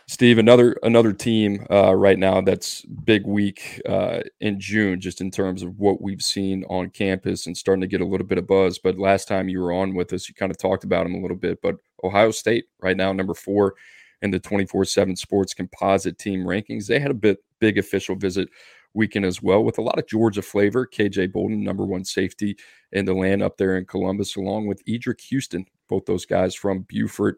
Steve, 0.09 0.37
another 0.37 0.77
another 0.83 1.11
team 1.11 1.65
uh, 1.69 1.93
right 1.93 2.17
now 2.17 2.39
that's 2.39 2.83
big 2.83 3.27
week 3.27 3.81
uh, 3.89 4.21
in 4.39 4.57
June, 4.57 5.01
just 5.01 5.19
in 5.19 5.29
terms 5.29 5.63
of 5.63 5.77
what 5.79 6.01
we've 6.01 6.21
seen 6.21 6.63
on 6.69 6.89
campus 6.89 7.45
and 7.45 7.57
starting 7.57 7.81
to 7.81 7.87
get 7.87 7.99
a 7.99 8.05
little 8.05 8.25
bit 8.25 8.37
of 8.37 8.47
buzz. 8.47 8.79
But 8.79 8.97
last 8.97 9.27
time 9.27 9.49
you 9.49 9.59
were 9.59 9.73
on 9.73 9.95
with 9.95 10.13
us, 10.13 10.29
you 10.29 10.33
kind 10.33 10.49
of 10.49 10.57
talked 10.57 10.85
about 10.85 11.03
them 11.03 11.15
a 11.15 11.21
little 11.21 11.35
bit. 11.35 11.61
But 11.61 11.75
Ohio 12.05 12.31
State 12.31 12.65
right 12.79 12.95
now, 12.95 13.11
number 13.11 13.33
four 13.33 13.75
in 14.21 14.31
the 14.31 14.39
twenty 14.39 14.65
four 14.65 14.85
seven 14.85 15.17
Sports 15.17 15.53
Composite 15.53 16.17
Team 16.17 16.45
rankings. 16.45 16.87
They 16.87 16.99
had 16.99 17.11
a 17.11 17.15
bit 17.15 17.39
big 17.59 17.77
official 17.77 18.15
visit 18.15 18.47
weekend 18.93 19.25
as 19.25 19.41
well 19.41 19.63
with 19.63 19.77
a 19.77 19.81
lot 19.81 19.99
of 19.99 20.07
Georgia 20.07 20.41
flavor. 20.41 20.87
KJ 20.87 21.31
Bolden, 21.31 21.63
number 21.63 21.85
one 21.85 22.03
safety 22.03 22.57
in 22.91 23.05
the 23.05 23.13
land 23.13 23.41
up 23.41 23.57
there 23.57 23.77
in 23.77 23.85
Columbus, 23.85 24.35
along 24.35 24.67
with 24.67 24.83
Eddrick 24.85 25.21
Houston, 25.21 25.65
both 25.87 26.05
those 26.05 26.25
guys 26.25 26.55
from 26.55 26.85
Buford. 26.89 27.37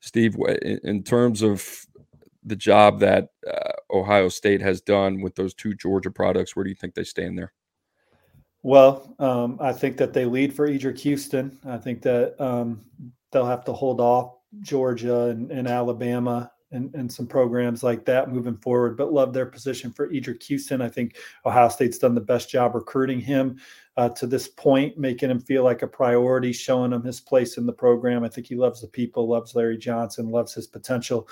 Steve, 0.00 0.36
in 0.82 1.02
terms 1.02 1.42
of 1.42 1.86
the 2.44 2.56
job 2.56 3.00
that 3.00 3.28
uh, 3.48 3.72
Ohio 3.90 4.28
State 4.28 4.60
has 4.60 4.80
done 4.80 5.20
with 5.20 5.34
those 5.36 5.54
two 5.54 5.74
Georgia 5.74 6.10
products, 6.10 6.56
where 6.56 6.64
do 6.64 6.70
you 6.70 6.76
think 6.76 6.94
they 6.94 7.04
stand 7.04 7.38
there? 7.38 7.52
Well, 8.62 9.14
um, 9.18 9.58
I 9.60 9.72
think 9.72 9.96
that 9.96 10.12
they 10.12 10.24
lead 10.24 10.54
for 10.54 10.68
Eddrick 10.68 10.98
Houston. 11.00 11.58
I 11.64 11.78
think 11.78 12.02
that 12.02 12.40
um, 12.40 12.82
they'll 13.32 13.46
have 13.46 13.64
to 13.64 13.72
hold 13.72 14.00
off 14.00 14.36
Georgia 14.60 15.26
and, 15.26 15.50
and 15.50 15.66
Alabama 15.66 16.51
and, 16.72 16.94
and, 16.94 17.12
some 17.12 17.26
programs 17.26 17.82
like 17.82 18.04
that 18.06 18.32
moving 18.32 18.56
forward, 18.56 18.96
but 18.96 19.12
love 19.12 19.32
their 19.32 19.46
position 19.46 19.92
for 19.92 20.08
Eddrick 20.08 20.42
Houston. 20.44 20.80
I 20.80 20.88
think 20.88 21.16
Ohio 21.44 21.68
State's 21.68 21.98
done 21.98 22.14
the 22.14 22.20
best 22.20 22.50
job 22.50 22.74
recruiting 22.74 23.20
him 23.20 23.58
uh, 23.96 24.08
to 24.10 24.26
this 24.26 24.48
point, 24.48 24.98
making 24.98 25.30
him 25.30 25.40
feel 25.40 25.64
like 25.64 25.82
a 25.82 25.86
priority, 25.86 26.52
showing 26.52 26.92
him 26.92 27.02
his 27.02 27.20
place 27.20 27.58
in 27.58 27.66
the 27.66 27.72
program. 27.72 28.24
I 28.24 28.28
think 28.28 28.46
he 28.46 28.56
loves 28.56 28.80
the 28.80 28.88
people, 28.88 29.28
loves 29.28 29.54
Larry 29.54 29.76
Johnson, 29.76 30.30
loves 30.30 30.54
his 30.54 30.66
potential 30.66 31.28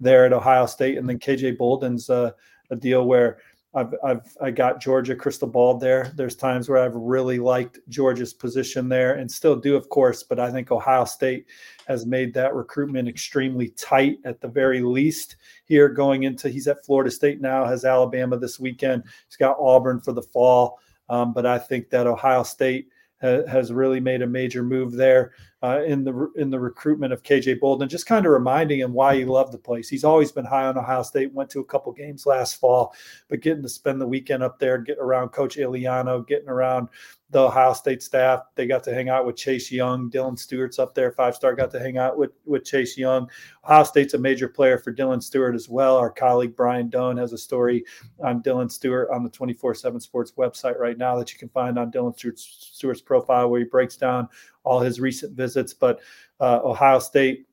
there 0.00 0.24
at 0.24 0.32
Ohio 0.32 0.66
State. 0.66 0.96
And 0.98 1.08
then 1.08 1.18
KJ 1.18 1.58
Bolden's 1.58 2.08
uh, 2.08 2.30
a 2.70 2.76
deal 2.76 3.06
where 3.06 3.38
I've, 3.74 3.94
I've 4.04 4.36
I 4.40 4.50
got 4.50 4.80
Georgia 4.80 5.16
crystal 5.16 5.48
ball 5.48 5.78
there. 5.78 6.12
There's 6.14 6.36
times 6.36 6.68
where 6.68 6.78
I've 6.78 6.94
really 6.94 7.38
liked 7.38 7.80
Georgia's 7.88 8.32
position 8.32 8.88
there 8.88 9.14
and 9.14 9.30
still 9.30 9.56
do, 9.56 9.74
of 9.74 9.88
course, 9.88 10.22
but 10.22 10.38
I 10.38 10.50
think 10.50 10.70
Ohio 10.70 11.04
State 11.04 11.46
has 11.88 12.06
made 12.06 12.32
that 12.34 12.54
recruitment 12.54 13.08
extremely 13.08 13.70
tight 13.70 14.18
at 14.24 14.40
the 14.40 14.48
very 14.48 14.80
least 14.80 15.36
here 15.64 15.88
going 15.88 16.22
into 16.22 16.48
he's 16.48 16.68
at 16.68 16.84
Florida 16.84 17.10
State 17.10 17.40
now, 17.40 17.64
has 17.64 17.84
Alabama 17.84 18.36
this 18.36 18.60
weekend. 18.60 19.02
He's 19.26 19.36
got 19.36 19.58
Auburn 19.58 20.00
for 20.00 20.12
the 20.12 20.22
fall. 20.22 20.78
Um, 21.08 21.32
but 21.32 21.44
I 21.44 21.58
think 21.58 21.90
that 21.90 22.06
Ohio 22.06 22.44
State 22.44 22.88
ha- 23.20 23.46
has 23.48 23.72
really 23.72 24.00
made 24.00 24.22
a 24.22 24.26
major 24.26 24.62
move 24.62 24.92
there 24.92 25.32
uh, 25.64 25.82
in 25.84 26.04
the 26.04 26.30
in 26.36 26.50
the 26.50 26.60
recruitment 26.60 27.10
of 27.10 27.22
KJ 27.22 27.58
Bolden, 27.58 27.88
just 27.88 28.04
kind 28.04 28.26
of 28.26 28.32
reminding 28.32 28.80
him 28.80 28.92
why 28.92 29.16
he 29.16 29.24
loved 29.24 29.50
the 29.50 29.58
place. 29.58 29.88
He's 29.88 30.04
always 30.04 30.30
been 30.30 30.44
high 30.44 30.66
on 30.66 30.76
Ohio 30.76 31.02
State. 31.02 31.32
Went 31.32 31.48
to 31.50 31.60
a 31.60 31.64
couple 31.64 31.90
games 31.90 32.26
last 32.26 32.60
fall, 32.60 32.94
but 33.28 33.40
getting 33.40 33.62
to 33.62 33.68
spend 33.70 33.98
the 33.98 34.06
weekend 34.06 34.42
up 34.42 34.58
there, 34.58 34.76
getting 34.76 35.02
around 35.02 35.30
Coach 35.30 35.56
Eliano, 35.56 36.26
getting 36.26 36.50
around 36.50 36.90
the 37.34 37.40
Ohio 37.40 37.72
State 37.72 38.00
staff. 38.00 38.44
They 38.54 38.64
got 38.64 38.84
to 38.84 38.94
hang 38.94 39.08
out 39.08 39.26
with 39.26 39.34
Chase 39.34 39.72
Young. 39.72 40.08
Dylan 40.08 40.38
Stewart's 40.38 40.78
up 40.78 40.94
there, 40.94 41.10
five 41.10 41.34
star, 41.34 41.52
got 41.52 41.72
to 41.72 41.80
hang 41.80 41.98
out 41.98 42.16
with, 42.16 42.30
with 42.46 42.64
Chase 42.64 42.96
Young. 42.96 43.28
Ohio 43.64 43.82
State's 43.82 44.14
a 44.14 44.18
major 44.18 44.46
player 44.46 44.78
for 44.78 44.94
Dylan 44.94 45.20
Stewart 45.20 45.56
as 45.56 45.68
well. 45.68 45.96
Our 45.96 46.10
colleague 46.10 46.54
Brian 46.54 46.88
Dohn 46.88 47.18
has 47.18 47.32
a 47.32 47.38
story 47.38 47.84
on 48.20 48.40
Dylan 48.40 48.70
Stewart 48.70 49.08
on 49.10 49.24
the 49.24 49.30
24 49.30 49.74
7 49.74 49.98
Sports 49.98 50.32
website 50.38 50.78
right 50.78 50.96
now 50.96 51.18
that 51.18 51.32
you 51.32 51.38
can 51.40 51.48
find 51.48 51.76
on 51.76 51.90
Dylan 51.90 52.16
Stewart's, 52.16 52.70
Stewart's 52.72 53.00
profile 53.00 53.50
where 53.50 53.58
he 53.58 53.66
breaks 53.66 53.96
down 53.96 54.28
all 54.62 54.78
his 54.78 55.00
recent 55.00 55.36
visits. 55.36 55.74
But 55.74 55.98
uh, 56.38 56.60
Ohio 56.62 57.00
State 57.00 57.48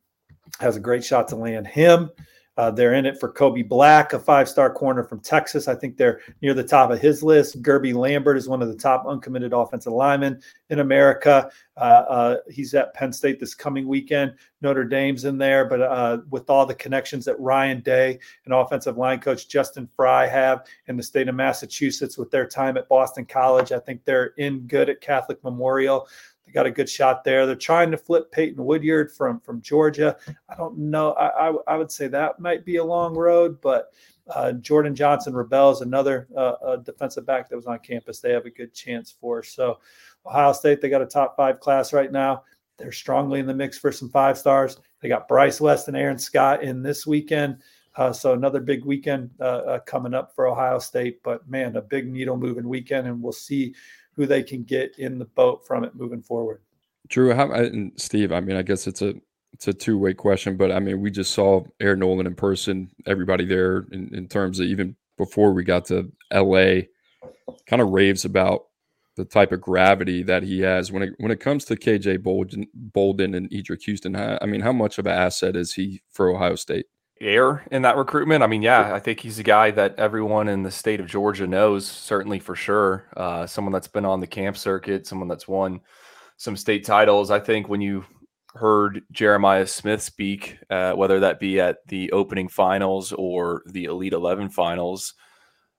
has 0.59 0.75
a 0.75 0.79
great 0.79 1.03
shot 1.03 1.27
to 1.29 1.35
land 1.35 1.65
him. 1.65 2.11
Uh, 2.57 2.69
they're 2.69 2.95
in 2.95 3.05
it 3.05 3.17
for 3.19 3.31
Kobe 3.31 3.61
Black, 3.61 4.11
a 4.13 4.19
five 4.19 4.49
star 4.49 4.73
corner 4.73 5.03
from 5.03 5.21
Texas. 5.21 5.67
I 5.67 5.75
think 5.75 5.95
they're 5.95 6.19
near 6.41 6.53
the 6.53 6.63
top 6.63 6.91
of 6.91 6.99
his 6.99 7.23
list. 7.23 7.61
Guerby 7.61 7.93
Lambert 7.93 8.37
is 8.37 8.49
one 8.49 8.61
of 8.61 8.67
the 8.67 8.75
top 8.75 9.05
uncommitted 9.07 9.53
offensive 9.53 9.93
linemen 9.93 10.41
in 10.69 10.79
America. 10.79 11.49
Uh, 11.77 11.79
uh, 11.79 12.37
he's 12.49 12.73
at 12.73 12.93
Penn 12.93 13.13
State 13.13 13.39
this 13.39 13.55
coming 13.55 13.87
weekend. 13.87 14.33
Notre 14.61 14.83
Dame's 14.83 15.23
in 15.23 15.37
there, 15.37 15.65
but 15.65 15.81
uh, 15.81 16.17
with 16.29 16.49
all 16.49 16.65
the 16.65 16.75
connections 16.75 17.23
that 17.25 17.39
Ryan 17.39 17.79
Day 17.81 18.19
and 18.45 18.53
offensive 18.53 18.97
line 18.97 19.19
coach 19.19 19.47
Justin 19.47 19.87
Frye 19.87 20.27
have 20.27 20.65
in 20.87 20.97
the 20.97 21.03
state 21.03 21.29
of 21.29 21.35
Massachusetts 21.35 22.17
with 22.17 22.29
their 22.31 22.45
time 22.45 22.75
at 22.75 22.89
Boston 22.89 23.25
College, 23.25 23.71
I 23.71 23.79
think 23.79 24.03
they're 24.03 24.33
in 24.37 24.67
good 24.67 24.89
at 24.89 25.01
Catholic 25.01 25.41
Memorial. 25.43 26.07
They 26.51 26.59
got 26.59 26.65
a 26.65 26.71
good 26.71 26.89
shot 26.89 27.23
there. 27.23 27.45
They're 27.45 27.55
trying 27.55 27.91
to 27.91 27.97
flip 27.97 28.29
Peyton 28.31 28.65
Woodyard 28.65 29.11
from 29.11 29.39
from 29.39 29.61
Georgia. 29.61 30.17
I 30.49 30.55
don't 30.55 30.77
know. 30.77 31.13
I, 31.13 31.49
I, 31.49 31.53
I 31.67 31.77
would 31.77 31.91
say 31.91 32.07
that 32.07 32.41
might 32.41 32.65
be 32.65 32.75
a 32.75 32.83
long 32.83 33.13
road, 33.13 33.61
but 33.61 33.93
uh, 34.27 34.51
Jordan 34.53 34.93
Johnson 34.93 35.33
Rebels, 35.33 35.81
another 35.81 36.27
uh, 36.35 36.75
defensive 36.77 37.25
back 37.25 37.49
that 37.49 37.55
was 37.55 37.67
on 37.67 37.79
campus. 37.79 38.19
They 38.19 38.33
have 38.33 38.45
a 38.45 38.49
good 38.49 38.73
chance 38.73 39.11
for. 39.11 39.43
So 39.43 39.79
Ohio 40.25 40.51
State, 40.51 40.81
they 40.81 40.89
got 40.89 41.01
a 41.01 41.05
top 41.05 41.37
five 41.37 41.59
class 41.61 41.93
right 41.93 42.11
now. 42.11 42.43
They're 42.77 42.91
strongly 42.91 43.39
in 43.39 43.45
the 43.45 43.53
mix 43.53 43.77
for 43.77 43.91
some 43.91 44.09
five 44.09 44.37
stars. 44.37 44.77
They 45.01 45.07
got 45.07 45.27
Bryce 45.27 45.61
West 45.61 45.87
and 45.87 45.95
Aaron 45.95 46.19
Scott 46.19 46.63
in 46.63 46.83
this 46.83 47.07
weekend. 47.07 47.57
Uh, 47.95 48.13
so 48.13 48.33
another 48.33 48.59
big 48.61 48.85
weekend 48.85 49.29
uh, 49.39 49.43
uh, 49.43 49.79
coming 49.79 50.13
up 50.13 50.33
for 50.33 50.47
Ohio 50.47 50.79
State. 50.79 51.21
But 51.23 51.47
man, 51.49 51.75
a 51.75 51.81
big 51.81 52.11
needle 52.11 52.37
moving 52.37 52.67
weekend, 52.67 53.07
and 53.07 53.21
we'll 53.21 53.33
see 53.33 53.73
who 54.21 54.27
they 54.27 54.43
can 54.43 54.61
get 54.61 54.99
in 54.99 55.17
the 55.17 55.25
boat 55.25 55.65
from 55.65 55.83
it 55.83 55.95
moving 55.95 56.21
forward. 56.21 56.61
Drew, 57.07 57.33
how 57.33 57.51
and 57.51 57.91
Steve? 57.95 58.31
I 58.31 58.39
mean, 58.39 58.55
I 58.55 58.61
guess 58.61 58.85
it's 58.85 59.01
a 59.01 59.15
it's 59.51 59.67
a 59.67 59.73
two 59.73 59.97
way 59.97 60.13
question, 60.13 60.57
but 60.57 60.71
I 60.71 60.79
mean, 60.79 61.01
we 61.01 61.09
just 61.09 61.33
saw 61.33 61.63
Air 61.79 61.95
Noland 61.95 62.27
in 62.27 62.35
person. 62.35 62.91
Everybody 63.07 63.45
there, 63.45 63.87
in, 63.91 64.13
in 64.13 64.27
terms 64.27 64.59
of 64.59 64.67
even 64.67 64.95
before 65.17 65.53
we 65.53 65.63
got 65.63 65.85
to 65.85 66.11
LA, 66.31 66.81
kind 67.65 67.81
of 67.81 67.89
raves 67.89 68.25
about 68.25 68.65
the 69.15 69.25
type 69.25 69.51
of 69.51 69.59
gravity 69.59 70.21
that 70.21 70.43
he 70.43 70.59
has 70.59 70.91
when 70.91 71.01
it 71.01 71.13
when 71.17 71.31
it 71.31 71.39
comes 71.39 71.65
to 71.65 71.75
KJ 71.75 72.21
Bolden, 72.21 72.67
Bolden 72.75 73.33
and 73.33 73.49
Eddrick 73.49 73.81
Houston. 73.81 74.15
I 74.15 74.45
mean, 74.45 74.61
how 74.61 74.71
much 74.71 74.99
of 74.99 75.07
an 75.07 75.13
asset 75.13 75.55
is 75.55 75.73
he 75.73 76.03
for 76.11 76.29
Ohio 76.29 76.55
State? 76.55 76.85
Air 77.21 77.65
in 77.71 77.83
that 77.83 77.97
recruitment. 77.97 78.43
I 78.43 78.47
mean, 78.47 78.61
yeah, 78.61 78.93
I 78.93 78.99
think 78.99 79.19
he's 79.19 79.39
a 79.39 79.43
guy 79.43 79.71
that 79.71 79.95
everyone 79.97 80.47
in 80.47 80.63
the 80.63 80.71
state 80.71 80.99
of 80.99 81.07
Georgia 81.07 81.47
knows, 81.47 81.87
certainly 81.87 82.39
for 82.39 82.55
sure. 82.55 83.07
Uh, 83.15 83.45
someone 83.45 83.71
that's 83.71 83.87
been 83.87 84.05
on 84.05 84.19
the 84.19 84.27
camp 84.27 84.57
circuit, 84.57 85.07
someone 85.07 85.27
that's 85.27 85.47
won 85.47 85.79
some 86.37 86.57
state 86.57 86.85
titles. 86.85 87.31
I 87.31 87.39
think 87.39 87.69
when 87.69 87.81
you 87.81 88.03
heard 88.53 89.01
Jeremiah 89.11 89.65
Smith 89.65 90.01
speak, 90.01 90.57
uh, 90.69 90.93
whether 90.93 91.19
that 91.19 91.39
be 91.39 91.59
at 91.59 91.77
the 91.87 92.11
opening 92.11 92.49
finals 92.49 93.13
or 93.13 93.63
the 93.67 93.85
Elite 93.85 94.13
Eleven 94.13 94.49
finals. 94.49 95.13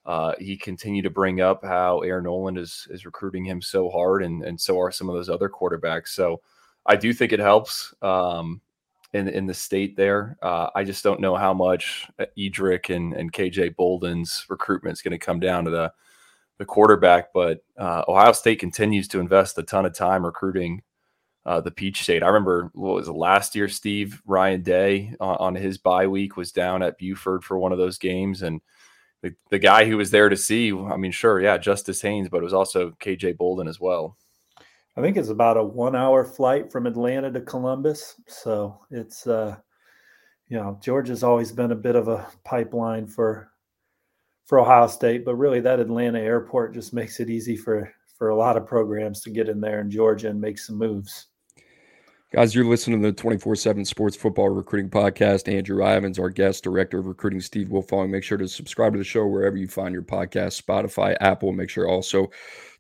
Uh, 0.05 0.33
he 0.41 0.57
continued 0.57 1.05
to 1.05 1.11
bring 1.11 1.41
up 1.41 1.65
how 1.65 2.01
Air 2.01 2.21
Noland 2.21 2.59
is 2.59 2.89
is 2.91 3.05
recruiting 3.05 3.45
him 3.45 3.63
so 3.63 3.89
hard, 3.89 4.23
and 4.25 4.43
and 4.43 4.61
so 4.61 4.81
are 4.81 4.91
some 4.91 5.09
of 5.09 5.15
those 5.15 5.29
other 5.29 5.49
quarterbacks. 5.49 6.09
So 6.09 6.41
I 6.87 6.97
do 6.97 7.13
think 7.13 7.33
it 7.33 7.39
helps 7.39 7.95
um, 8.03 8.61
in 9.13 9.29
in 9.29 9.47
the 9.47 9.55
state 9.55 9.97
there. 9.97 10.37
Uh, 10.43 10.69
I 10.75 10.85
just 10.85 11.05
don't 11.05 11.21
know 11.21 11.37
how 11.37 11.53
much 11.53 12.09
uh, 12.19 12.27
Eddrick 12.39 12.95
and 12.95 13.13
and 13.15 13.33
KJ 13.33 13.77
Bolden's 13.77 14.47
recruitment 14.49 14.95
is 14.95 15.03
going 15.03 15.13
to 15.13 15.25
come 15.25 15.41
down 15.41 15.65
to 15.65 15.71
the 15.71 15.93
the 16.59 16.65
quarterback. 16.65 17.33
But 17.33 17.65
uh, 17.79 18.05
Ohio 18.09 18.33
State 18.33 18.61
continues 18.61 19.09
to 19.09 19.21
invest 19.21 19.59
a 19.59 19.63
ton 19.63 19.87
of 19.87 19.95
time 19.95 20.25
recruiting 20.25 20.83
uh, 21.45 21.61
the 21.61 21.71
Peach 21.71 22.03
State. 22.03 22.23
I 22.23 22.29
remember 22.29 22.71
what 22.75 22.95
was 22.95 23.09
it, 23.09 23.13
last 23.13 23.55
year, 23.57 23.69
Steve 23.69 24.23
Ryan 24.27 24.63
Day 24.63 25.15
on, 25.21 25.37
on 25.37 25.55
his 25.55 25.79
bye 25.79 26.07
week 26.07 26.37
was 26.37 26.53
down 26.53 26.83
at 26.83 26.99
Buford 26.99 27.45
for 27.45 27.59
one 27.59 27.73
of 27.73 27.79
those 27.79 27.99
games, 27.99 28.43
and 28.43 28.61
the, 29.23 29.35
the 29.51 29.59
guy 29.59 29.85
who 29.85 29.97
was 29.97 30.11
there 30.11 30.29
to 30.29 30.37
see, 30.37 30.73
I 30.73 30.97
mean, 30.97 31.13
sure, 31.13 31.41
yeah, 31.41 31.59
Justice 31.59 32.01
Haynes, 32.03 32.29
but 32.29 32.39
it 32.39 32.45
was 32.45 32.53
also 32.53 32.91
KJ 33.01 33.37
Bolden 33.37 33.69
as 33.69 33.81
well. 33.81 34.17
I 34.97 35.01
think 35.01 35.17
it's 35.17 35.31
about 35.31 35.57
a 35.57 35.65
one 35.65 35.97
hour 35.97 36.25
flight 36.25 36.71
from 36.71 36.87
Atlanta 36.87 37.31
to 37.33 37.41
Columbus. 37.41 38.21
So 38.29 38.79
it's, 38.91 39.27
uh, 39.27 39.57
you 40.49 40.59
know, 40.59 40.79
Georgia's 40.83 41.23
always 41.23 41.51
been 41.51 41.73
a 41.73 41.77
bit 41.77 41.97
of 41.97 42.09
a 42.09 42.29
pipeline 42.45 43.07
for 43.07 43.51
for 44.45 44.61
Ohio 44.61 44.87
State, 44.87 45.25
but 45.25 45.37
really 45.37 45.61
that 45.61 45.81
Atlanta 45.81 46.19
airport 46.19 46.75
just 46.75 46.93
makes 46.93 47.21
it 47.21 47.31
easy 47.31 47.57
for 47.57 47.93
for 48.19 48.29
a 48.29 48.37
lot 48.37 48.57
of 48.57 48.67
programs 48.67 49.21
to 49.23 49.31
get 49.31 49.49
in 49.49 49.61
there 49.61 49.81
in 49.81 49.91
Georgia 49.91 50.29
and 50.29 50.41
make 50.41 50.59
some 50.59 50.77
moves. 50.77 51.29
Guys, 52.33 52.55
you're 52.55 52.65
listening 52.65 53.03
to 53.03 53.09
the 53.09 53.13
24 53.13 53.57
7 53.57 53.85
Sports 53.85 54.17
Football 54.17 54.51
Recruiting 54.51 54.91
Podcast. 54.91 55.53
Andrew 55.53 55.85
Ivins, 55.85 56.19
our 56.19 56.31
guest, 56.31 56.65
Director 56.65 56.99
of 56.99 57.07
Recruiting, 57.07 57.41
Steve 57.41 57.69
Wiltfong. 57.69 58.09
Make 58.09 58.25
sure 58.25 58.39
to 58.39 58.49
subscribe 58.49 58.93
to 58.93 58.99
the 58.99 59.05
show 59.05 59.27
wherever 59.27 59.57
you 59.57 59.69
find 59.69 59.93
your 59.93 60.03
podcast, 60.03 60.63
Spotify, 60.63 61.15
Apple. 61.21 61.53
Make 61.53 61.69
sure 61.69 61.87
also 61.87 62.31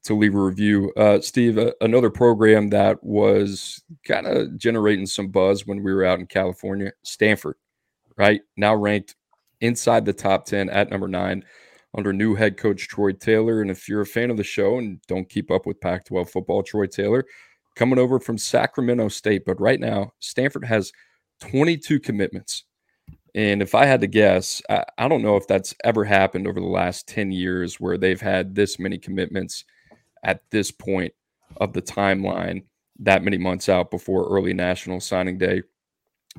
to 0.05 0.15
leave 0.15 0.35
a 0.35 0.41
review. 0.43 0.93
Uh, 0.97 1.21
Steve, 1.21 1.59
uh, 1.59 1.73
another 1.81 2.11
program 2.11 2.69
that 2.69 3.03
was 3.03 3.83
kind 4.05 4.27
of 4.27 4.57
generating 4.57 5.07
some 5.07 5.29
buzz 5.29 5.67
when 5.67 5.83
we 5.83 5.93
were 5.93 6.05
out 6.05 6.19
in 6.19 6.27
California, 6.27 6.93
Stanford, 7.03 7.57
right? 8.17 8.41
Now 8.57 8.75
ranked 8.75 9.17
inside 9.61 10.05
the 10.05 10.13
top 10.13 10.45
10 10.45 10.69
at 10.71 10.91
number 10.91 11.09
nine 11.09 11.45
under 11.97 12.13
new 12.13 12.35
head 12.35 12.57
coach 12.57 12.89
Troy 12.89 13.13
Taylor. 13.13 13.61
And 13.61 13.71
if 13.71 13.89
you're 13.89 14.01
a 14.01 14.07
fan 14.07 14.31
of 14.31 14.37
the 14.37 14.45
show 14.45 14.79
and 14.79 15.01
don't 15.07 15.29
keep 15.29 15.51
up 15.51 15.67
with 15.67 15.81
Pac 15.81 16.07
12 16.07 16.31
football, 16.31 16.63
Troy 16.63 16.87
Taylor, 16.87 17.25
coming 17.77 17.99
over 17.99 18.19
from 18.19 18.39
Sacramento 18.39 19.09
State. 19.09 19.45
But 19.45 19.61
right 19.61 19.79
now, 19.81 20.13
Stanford 20.19 20.65
has 20.65 20.93
22 21.41 22.01
commitments. 22.01 22.65
And 23.35 23.63
if 23.63 23.75
I 23.75 23.87
had 23.87 24.01
to 24.03 24.07
guess, 24.07 24.61
I, 24.69 24.85
I, 24.99 25.09
don't 25.09 25.23
know 25.23 25.37
if 25.37 25.47
that's 25.47 25.75
ever 25.85 26.05
happened 26.05 26.47
over 26.47 26.61
the 26.61 26.67
last 26.67 27.09
10 27.09 27.33
years 27.33 27.81
where 27.81 27.97
they've 27.97 28.21
had 28.21 28.55
this 28.55 28.79
many 28.79 28.99
commitments 28.99 29.65
at 30.23 30.43
this 30.51 30.71
point 30.71 31.13
of 31.57 31.73
the 31.73 31.83
timeline, 31.83 32.65
that 33.01 33.23
many 33.23 33.39
months 33.39 33.69
out 33.69 33.91
before 33.91 34.29
early 34.29 34.55
national 34.55 35.01
signing 35.01 35.39
day. 35.39 35.63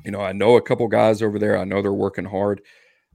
You 0.04 0.10
know, 0.10 0.20
I 0.20 0.32
know 0.32 0.56
a 0.56 0.62
couple 0.62 0.88
guys 0.88 1.22
over 1.22 1.38
there. 1.38 1.58
I 1.58 1.64
know 1.64 1.82
they're 1.82 1.92
working 1.92 2.24
hard. 2.24 2.62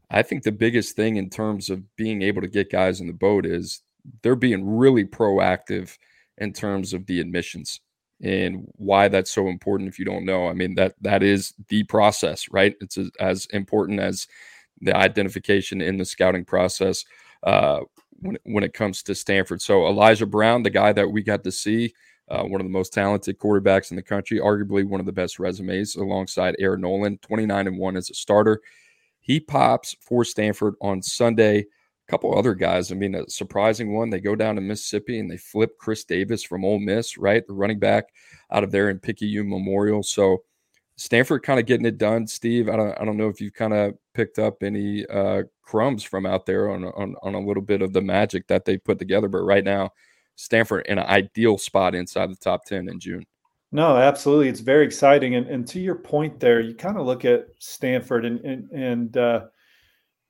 I 0.09 0.23
think 0.23 0.43
the 0.43 0.51
biggest 0.51 0.95
thing 0.95 1.17
in 1.17 1.29
terms 1.29 1.69
of 1.69 1.83
being 1.95 2.21
able 2.21 2.41
to 2.41 2.47
get 2.47 2.71
guys 2.71 3.01
in 3.01 3.07
the 3.07 3.13
boat 3.13 3.45
is 3.45 3.81
they're 4.23 4.35
being 4.35 4.77
really 4.77 5.05
proactive 5.05 5.97
in 6.37 6.53
terms 6.53 6.93
of 6.93 7.05
the 7.05 7.19
admissions 7.19 7.81
and 8.21 8.67
why 8.73 9.07
that's 9.07 9.31
so 9.31 9.47
important 9.47 9.89
if 9.89 9.97
you 9.97 10.05
don't 10.05 10.25
know 10.25 10.47
i 10.47 10.53
mean 10.53 10.75
that 10.75 10.93
that 11.01 11.23
is 11.23 11.53
the 11.69 11.83
process 11.83 12.49
right 12.51 12.75
it's 12.81 12.97
as, 13.19 13.45
important 13.47 13.99
as 13.99 14.27
the 14.81 14.95
identification 14.95 15.81
in 15.81 15.97
the 15.97 16.05
scouting 16.05 16.43
process 16.43 17.05
uh, 17.43 17.79
when, 18.21 18.37
when 18.43 18.63
it 18.63 18.73
comes 18.73 19.03
to 19.03 19.15
stanford 19.15 19.61
so 19.61 19.87
elijah 19.87 20.25
brown 20.25 20.63
the 20.63 20.69
guy 20.69 20.91
that 20.91 21.09
we 21.09 21.21
got 21.21 21.43
to 21.43 21.51
see 21.51 21.93
uh, 22.29 22.43
one 22.43 22.61
of 22.61 22.65
the 22.65 22.71
most 22.71 22.93
talented 22.93 23.39
quarterbacks 23.39 23.91
in 23.91 23.95
the 23.95 24.03
country 24.03 24.39
arguably 24.39 24.85
one 24.85 24.99
of 24.99 25.05
the 25.05 25.11
best 25.11 25.39
resumes 25.39 25.95
alongside 25.95 26.55
Air 26.59 26.77
Noland, 26.77 27.21
29 27.23 27.67
and 27.67 27.77
1 27.77 27.97
as 27.97 28.09
a 28.09 28.13
starter 28.13 28.61
he 29.19 29.39
pops 29.39 29.95
for 29.99 30.23
stanford 30.23 30.75
on 30.81 31.01
sunday 31.01 31.59
A 31.59 31.65
couple 32.11 32.35
other 32.37 32.55
guys. 32.55 32.91
I 32.91 32.95
mean, 32.95 33.13
a 33.15 33.29
surprising 33.29 33.93
one. 33.93 34.09
They 34.09 34.19
go 34.19 34.35
down 34.35 34.55
to 34.55 34.61
Mississippi 34.61 35.19
and 35.19 35.29
they 35.29 35.37
flip 35.37 35.77
Chris 35.77 36.03
Davis 36.03 36.43
from 36.43 36.65
Ole 36.65 36.79
Miss, 36.79 37.17
right? 37.19 37.45
The 37.45 37.53
running 37.53 37.77
back 37.77 38.05
out 38.51 38.63
of 38.63 38.71
there 38.71 38.89
in 38.89 38.99
Picayune 38.99 39.47
Memorial. 39.47 40.01
So 40.01 40.43
Stanford 40.99 41.43
kind 41.43 41.59
of 41.59 41.65
getting 41.65 41.85
it 41.85 41.97
done. 41.97 42.27
Steve, 42.27 42.67
I 42.67 42.75
don't, 42.75 42.99
I 42.99 43.05
don't 43.05 43.15
know 43.15 43.29
if 43.29 43.39
you've 43.39 43.53
kind 43.53 43.73
of 43.73 43.93
picked 44.13 44.37
up 44.37 44.63
any 44.63 45.05
uh, 45.05 45.43
crumbs 45.61 46.03
from 46.03 46.25
out 46.25 46.45
there 46.45 46.69
on, 46.69 46.83
on 46.83 47.15
on 47.23 47.35
a 47.35 47.39
little 47.39 47.63
bit 47.63 47.81
of 47.81 47.93
the 47.93 48.01
magic 48.01 48.47
that 48.47 48.65
they 48.65 48.77
put 48.77 48.99
together. 48.99 49.29
But 49.29 49.43
right 49.43 49.63
now, 49.63 49.91
Stanford 50.35 50.85
in 50.87 50.99
an 50.99 51.05
ideal 51.05 51.57
spot 51.57 51.95
inside 51.95 52.29
the 52.29 52.35
top 52.35 52.65
ten 52.65 52.89
in 52.89 52.99
June. 52.99 53.25
No, 53.71 53.95
absolutely. 53.95 54.49
It's 54.49 54.59
very 54.59 54.83
exciting. 54.83 55.35
And, 55.35 55.47
and 55.47 55.67
to 55.69 55.79
your 55.79 55.95
point 55.95 56.39
there, 56.39 56.59
you 56.59 56.73
kind 56.73 56.97
of 56.97 57.05
look 57.05 57.23
at 57.23 57.45
Stanford 57.59 58.25
and, 58.25 58.39
and, 58.41 58.71
and 58.71 59.15
uh, 59.15 59.45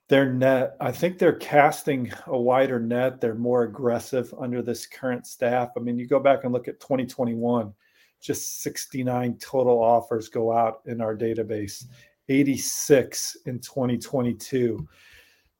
their 0.10 0.34
net 0.34 0.76
i 0.82 0.92
think 0.92 1.20
they're 1.20 1.34
casting 1.34 2.12
a 2.26 2.38
wider 2.38 2.80
net 2.80 3.22
they're 3.22 3.36
more 3.36 3.62
aggressive 3.62 4.34
under 4.40 4.62
this 4.62 4.88
current 4.88 5.28
staff 5.28 5.70
i 5.78 5.80
mean 5.80 6.00
you 6.00 6.08
go 6.08 6.20
back 6.20 6.44
and 6.44 6.52
look 6.52 6.68
at 6.68 6.80
2021 6.80 7.72
just 8.20 8.62
69 8.62 9.38
total 9.38 9.82
offers 9.82 10.30
go 10.30 10.52
out 10.52 10.82
in 10.86 11.02
our 11.02 11.16
database. 11.16 11.86
86 12.28 13.38
in 13.48 13.60
2022 13.60 14.88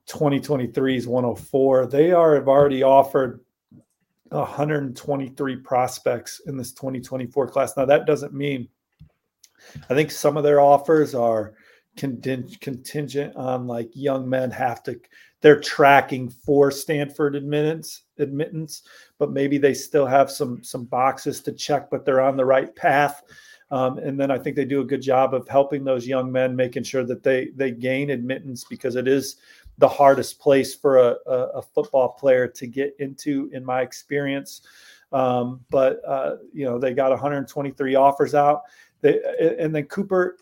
2023 0.06 0.98
is 0.98 1.08
104 1.08 1.88
they 1.88 2.12
are 2.12 2.36
have 2.36 2.48
already 2.48 2.84
offered 2.84 3.42
123 4.30 5.56
prospects 5.58 6.42
in 6.46 6.58
this 6.58 6.72
2024 6.74 7.48
class. 7.48 7.76
Now 7.76 7.86
that 7.86 8.06
doesn't 8.06 8.34
mean 8.34 8.68
i 9.90 9.96
think 9.96 10.12
some 10.12 10.38
of 10.38 10.44
their 10.44 10.62
offers 10.62 11.16
are 11.16 11.54
contingent 11.98 13.36
on 13.36 13.68
like 13.68 13.90
young 13.94 14.30
men 14.30 14.52
have 14.52 14.84
to 14.84 15.00
they're 15.42 15.60
tracking 15.60 16.30
for 16.30 16.70
Stanford 16.72 17.36
admittance 17.36 18.04
admittance, 18.18 18.84
but 19.18 19.32
maybe 19.32 19.58
they 19.58 19.74
still 19.74 20.06
have 20.06 20.30
some 20.30 20.64
some 20.64 20.86
boxes 20.86 21.42
to 21.42 21.52
check, 21.52 21.90
but 21.90 22.06
they're 22.06 22.22
on 22.22 22.38
the 22.38 22.46
right 22.46 22.76
path. 22.76 23.24
Um, 23.72 24.00
and 24.00 24.20
then 24.20 24.32
I 24.32 24.40
think 24.40 24.56
they 24.56 24.66
do 24.66 24.82
a 24.82 24.86
good 24.86 25.02
job 25.02 25.34
of 25.34 25.48
helping 25.48 25.84
those 25.84 26.08
young 26.08 26.32
men, 26.32 26.56
making 26.56 26.84
sure 26.84 27.04
that 27.06 27.24
they 27.24 27.50
they 27.56 27.72
gain 27.72 28.10
admittance 28.10 28.64
because 28.64 28.96
it 28.96 29.08
is 29.08 29.38
the 29.78 29.88
hardest 29.88 30.40
place 30.40 30.76
for 30.76 30.98
a, 30.98 31.16
a, 31.26 31.36
a 31.56 31.62
football 31.62 32.10
player 32.10 32.48
to 32.48 32.68
get 32.68 32.94
into, 33.00 33.50
in 33.54 33.64
my 33.64 33.82
experience. 33.82 34.62
Um, 35.14 35.62
but 35.70 36.02
uh, 36.06 36.38
you 36.54 36.66
know 36.66 36.78
they 36.78 36.94
got 36.94 37.12
123 37.12 37.96
offers 37.96 38.36
out. 38.36 38.64
They, 39.02 39.22
and 39.58 39.74
then 39.74 39.86
Cooper 39.86 40.38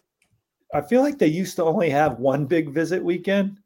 I 0.73 0.81
feel 0.81 1.01
like 1.01 1.17
they 1.17 1.27
used 1.27 1.55
to 1.57 1.63
only 1.63 1.89
have 1.89 2.19
one 2.19 2.45
big 2.45 2.73
visit 2.73 3.03
weekend. 3.03 3.57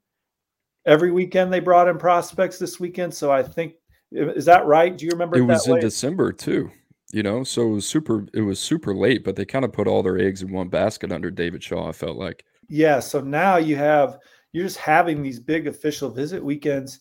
Every 0.86 1.12
weekend 1.12 1.54
they 1.54 1.60
brought 1.60 1.88
in 1.88 1.98
prospects 1.98 2.58
this 2.58 2.80
weekend. 2.80 3.14
So 3.14 3.32
I 3.32 3.44
think 3.44 3.76
is 4.12 4.46
that 4.46 4.66
right? 4.66 4.98
Do 4.98 5.06
you 5.06 5.12
remember? 5.12 5.38
It, 5.38 5.42
it 5.42 5.46
was 5.46 5.68
in 5.68 5.74
way? 5.74 5.80
December 5.80 6.32
too. 6.32 6.70
You 7.14 7.24
know, 7.24 7.44
so 7.44 7.64
it 7.64 7.72
was 7.72 7.86
super. 7.86 8.26
It 8.34 8.42
was 8.42 8.60
super 8.60 8.96
late, 8.96 9.24
but 9.24 9.36
they 9.36 9.46
kind 9.46 9.66
of 9.66 9.74
put 9.74 9.88
all 9.88 10.02
their 10.02 10.18
eggs 10.18 10.42
in 10.42 10.52
one 10.52 10.70
basket 10.70 11.12
under 11.12 11.30
David 11.30 11.64
Shaw. 11.64 11.88
I 11.88 11.92
felt 11.92 12.18
like. 12.18 12.46
Yeah. 12.70 13.00
So 13.00 13.20
now 13.22 13.58
you 13.58 13.76
have 13.76 14.18
you're 14.54 14.66
just 14.66 14.78
having 14.78 15.22
these 15.22 15.40
big 15.40 15.68
official 15.68 16.10
visit 16.10 16.44
weekends, 16.44 17.00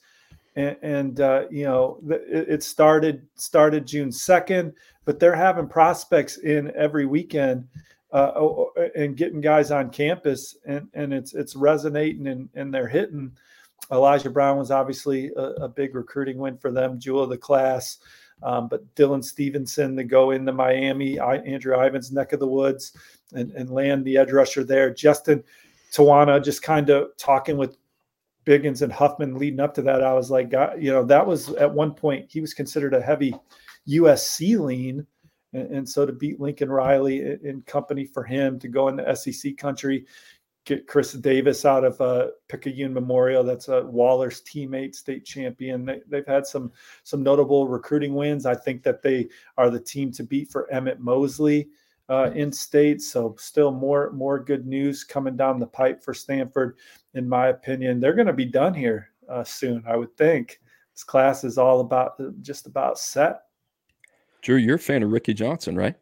and, 0.56 0.76
and 0.82 1.20
uh, 1.20 1.44
you 1.50 1.64
know 1.64 2.00
it, 2.08 2.48
it 2.48 2.62
started 2.62 3.26
started 3.34 3.86
June 3.86 4.10
second, 4.10 4.72
but 5.04 5.18
they're 5.18 5.34
having 5.34 5.68
prospects 5.68 6.38
in 6.38 6.72
every 6.76 7.06
weekend 7.06 7.66
uh, 8.12 8.32
and 8.96 9.16
getting 9.16 9.40
guys 9.40 9.70
on 9.70 9.90
campus, 9.90 10.56
and 10.66 10.88
and 10.94 11.12
it's 11.12 11.34
it's 11.34 11.56
resonating 11.56 12.26
and 12.28 12.48
and 12.54 12.72
they're 12.74 12.88
hitting. 12.88 13.32
Elijah 13.92 14.30
Brown 14.30 14.56
was 14.56 14.70
obviously 14.70 15.30
a, 15.36 15.42
a 15.42 15.68
big 15.68 15.94
recruiting 15.94 16.38
win 16.38 16.56
for 16.56 16.70
them, 16.70 16.98
jewel 16.98 17.24
of 17.24 17.30
the 17.30 17.38
class. 17.38 17.98
Um, 18.42 18.68
but 18.68 18.94
Dylan 18.94 19.22
Stevenson 19.22 19.96
to 19.96 20.04
go 20.04 20.30
into 20.30 20.52
Miami, 20.52 21.18
I, 21.18 21.36
Andrew 21.36 21.74
Ivins' 21.74 22.10
neck 22.10 22.32
of 22.32 22.40
the 22.40 22.46
woods, 22.46 22.92
and, 23.34 23.50
and 23.52 23.70
land 23.70 24.04
the 24.04 24.16
edge 24.16 24.32
rusher 24.32 24.64
there. 24.64 24.92
Justin 24.92 25.44
Tawana 25.92 26.42
just 26.42 26.62
kind 26.62 26.88
of 26.88 27.16
talking 27.18 27.56
with 27.56 27.76
Biggins 28.46 28.82
and 28.82 28.92
Huffman 28.92 29.36
leading 29.36 29.60
up 29.60 29.74
to 29.74 29.82
that. 29.82 30.02
I 30.02 30.14
was 30.14 30.30
like, 30.30 30.50
God, 30.50 30.82
you 30.82 30.90
know, 30.90 31.04
that 31.04 31.26
was 31.26 31.50
at 31.54 31.70
one 31.70 31.92
point 31.92 32.30
he 32.30 32.40
was 32.40 32.54
considered 32.54 32.94
a 32.94 33.02
heavy 33.02 33.34
USC 33.86 34.58
lean 34.58 35.06
and, 35.52 35.70
and 35.74 35.88
so 35.88 36.06
to 36.06 36.12
beat 36.12 36.40
Lincoln 36.40 36.70
Riley 36.70 37.20
and 37.20 37.64
company 37.66 38.04
for 38.04 38.24
him 38.24 38.58
to 38.60 38.68
go 38.68 38.88
into 38.88 39.16
SEC 39.16 39.56
country, 39.56 40.06
get 40.70 40.86
Chris 40.86 41.12
Davis 41.12 41.64
out 41.64 41.84
of 41.84 42.00
uh, 42.00 42.28
Picayune 42.48 42.94
Memorial. 42.94 43.42
That's 43.42 43.68
a 43.68 43.82
Waller's 43.82 44.40
teammate, 44.42 44.94
state 44.94 45.24
champion. 45.24 45.84
They, 45.84 46.18
have 46.18 46.26
had 46.26 46.46
some 46.46 46.70
some 47.02 47.22
notable 47.22 47.66
recruiting 47.66 48.14
wins. 48.14 48.46
I 48.46 48.54
think 48.54 48.82
that 48.84 49.02
they 49.02 49.28
are 49.58 49.68
the 49.68 49.80
team 49.80 50.12
to 50.12 50.22
beat 50.22 50.50
for 50.50 50.70
Emmett 50.72 51.00
Mosley. 51.00 51.68
uh, 52.10 52.32
in 52.34 52.50
state. 52.52 53.00
So 53.00 53.36
still 53.38 53.70
more 53.70 54.10
more 54.10 54.38
good 54.38 54.66
news 54.66 55.04
coming 55.04 55.36
down 55.36 55.60
the 55.60 55.66
pipe 55.66 56.02
for 56.02 56.12
Stanford, 56.12 56.76
in 57.14 57.28
my 57.28 57.48
opinion. 57.48 58.00
They're 58.00 58.14
going 58.14 58.26
to 58.26 58.32
be 58.32 58.44
done 58.44 58.74
here 58.74 59.10
uh, 59.28 59.44
soon, 59.44 59.84
I 59.86 59.96
would 59.96 60.16
think. 60.16 60.60
This 60.92 61.04
class 61.04 61.44
is 61.44 61.56
all 61.56 61.80
about 61.80 62.20
just 62.42 62.66
about 62.66 62.98
set. 62.98 63.42
Drew, 64.42 64.56
you're 64.56 64.76
a 64.76 64.78
fan 64.78 65.02
of 65.02 65.12
Ricky 65.12 65.34
Johnson, 65.34 65.76
right? 65.76 65.94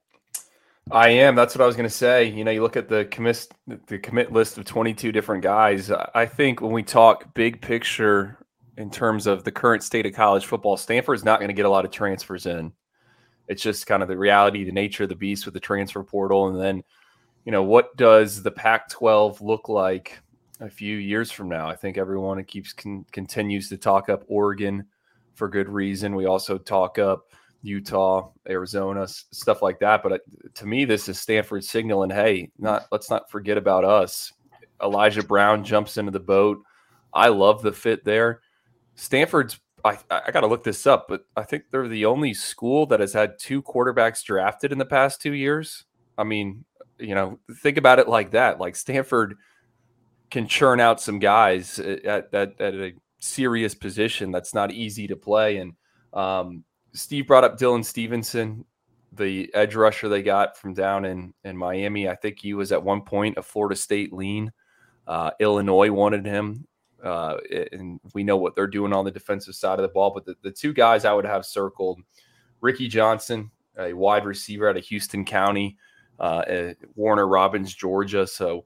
I 0.90 1.10
am. 1.10 1.34
That's 1.34 1.54
what 1.54 1.62
I 1.62 1.66
was 1.66 1.76
going 1.76 1.88
to 1.88 1.94
say. 1.94 2.24
You 2.24 2.44
know, 2.44 2.50
you 2.50 2.62
look 2.62 2.76
at 2.76 2.88
the 2.88 3.04
commit 3.06 3.48
the 3.86 3.98
commit 3.98 4.32
list 4.32 4.58
of 4.58 4.64
22 4.64 5.12
different 5.12 5.42
guys. 5.42 5.90
I 5.90 6.26
think 6.26 6.60
when 6.60 6.72
we 6.72 6.82
talk 6.82 7.34
big 7.34 7.60
picture 7.60 8.38
in 8.76 8.90
terms 8.90 9.26
of 9.26 9.44
the 9.44 9.52
current 9.52 9.82
state 9.82 10.06
of 10.06 10.14
college 10.14 10.46
football, 10.46 10.76
Stanford's 10.76 11.24
not 11.24 11.40
going 11.40 11.48
to 11.48 11.54
get 11.54 11.66
a 11.66 11.70
lot 11.70 11.84
of 11.84 11.90
transfers 11.90 12.46
in. 12.46 12.72
It's 13.48 13.62
just 13.62 13.86
kind 13.86 14.02
of 14.02 14.08
the 14.08 14.16
reality, 14.16 14.64
the 14.64 14.72
nature 14.72 15.02
of 15.02 15.08
the 15.08 15.14
beast 15.14 15.44
with 15.44 15.54
the 15.54 15.60
transfer 15.60 16.02
portal, 16.04 16.48
and 16.48 16.60
then, 16.60 16.82
you 17.44 17.52
know, 17.52 17.62
what 17.62 17.96
does 17.96 18.42
the 18.42 18.50
Pac-12 18.50 19.40
look 19.40 19.68
like 19.68 20.18
a 20.60 20.68
few 20.68 20.96
years 20.96 21.30
from 21.30 21.48
now? 21.48 21.68
I 21.68 21.74
think 21.74 21.96
everyone 21.96 22.42
keeps 22.44 22.72
con- 22.72 23.06
continues 23.10 23.68
to 23.70 23.78
talk 23.78 24.08
up 24.08 24.24
Oregon 24.28 24.84
for 25.34 25.48
good 25.48 25.68
reason. 25.68 26.14
We 26.14 26.26
also 26.26 26.58
talk 26.58 26.98
up 26.98 27.32
Utah, 27.62 28.30
Arizona, 28.48 29.06
stuff 29.08 29.62
like 29.62 29.80
that. 29.80 30.02
But 30.02 30.12
uh, 30.12 30.18
to 30.54 30.66
me, 30.66 30.84
this 30.84 31.08
is 31.08 31.18
Stanford 31.18 31.64
signaling, 31.64 32.10
hey, 32.10 32.50
not 32.58 32.86
let's 32.92 33.10
not 33.10 33.30
forget 33.30 33.58
about 33.58 33.84
us. 33.84 34.32
Elijah 34.82 35.22
Brown 35.22 35.64
jumps 35.64 35.96
into 35.96 36.12
the 36.12 36.20
boat. 36.20 36.62
I 37.12 37.28
love 37.28 37.62
the 37.62 37.72
fit 37.72 38.04
there. 38.04 38.40
Stanford's 38.94 39.58
I, 39.84 39.98
I 40.10 40.30
got 40.32 40.40
to 40.40 40.46
look 40.46 40.64
this 40.64 40.86
up, 40.86 41.06
but 41.08 41.24
I 41.36 41.44
think 41.44 41.64
they're 41.70 41.88
the 41.88 42.06
only 42.06 42.34
school 42.34 42.86
that 42.86 43.00
has 43.00 43.12
had 43.12 43.38
two 43.38 43.62
quarterbacks 43.62 44.24
drafted 44.24 44.72
in 44.72 44.78
the 44.78 44.84
past 44.84 45.22
two 45.22 45.34
years. 45.34 45.84
I 46.16 46.24
mean, 46.24 46.64
you 46.98 47.14
know, 47.14 47.38
think 47.62 47.78
about 47.78 47.98
it 47.98 48.08
like 48.08 48.32
that. 48.32 48.58
Like 48.58 48.76
Stanford 48.76 49.36
can 50.30 50.46
churn 50.48 50.80
out 50.80 51.00
some 51.00 51.18
guys 51.18 51.78
at, 51.78 52.34
at, 52.34 52.60
at 52.60 52.74
a 52.74 52.92
serious 53.20 53.74
position 53.74 54.30
that's 54.32 54.52
not 54.52 54.72
easy 54.72 55.06
to 55.06 55.16
play. 55.16 55.58
And 55.58 55.74
um, 56.12 56.64
Steve 56.98 57.28
brought 57.28 57.44
up 57.44 57.56
Dylan 57.58 57.84
Stevenson, 57.84 58.64
the 59.12 59.52
edge 59.54 59.74
rusher 59.74 60.08
they 60.08 60.22
got 60.22 60.56
from 60.56 60.74
down 60.74 61.04
in 61.04 61.32
in 61.44 61.56
Miami. 61.56 62.08
I 62.08 62.16
think 62.16 62.38
he 62.40 62.54
was 62.54 62.72
at 62.72 62.82
one 62.82 63.02
point 63.02 63.38
a 63.38 63.42
Florida 63.42 63.76
State 63.76 64.12
lean. 64.12 64.52
Uh, 65.06 65.30
Illinois 65.40 65.90
wanted 65.90 66.26
him, 66.26 66.66
uh, 67.02 67.36
and 67.72 68.00
we 68.14 68.24
know 68.24 68.36
what 68.36 68.54
they're 68.54 68.66
doing 68.66 68.92
on 68.92 69.04
the 69.04 69.10
defensive 69.10 69.54
side 69.54 69.78
of 69.78 69.82
the 69.82 69.88
ball. 69.88 70.12
But 70.12 70.26
the, 70.26 70.34
the 70.42 70.50
two 70.50 70.72
guys 70.72 71.04
I 71.04 71.12
would 71.12 71.24
have 71.24 71.46
circled: 71.46 72.00
Ricky 72.60 72.88
Johnson, 72.88 73.50
a 73.78 73.92
wide 73.92 74.24
receiver 74.24 74.68
out 74.68 74.76
of 74.76 74.84
Houston 74.84 75.24
County, 75.24 75.78
uh, 76.18 76.42
Warner 76.96 77.26
Robins, 77.26 77.74
Georgia. 77.74 78.26
So. 78.26 78.64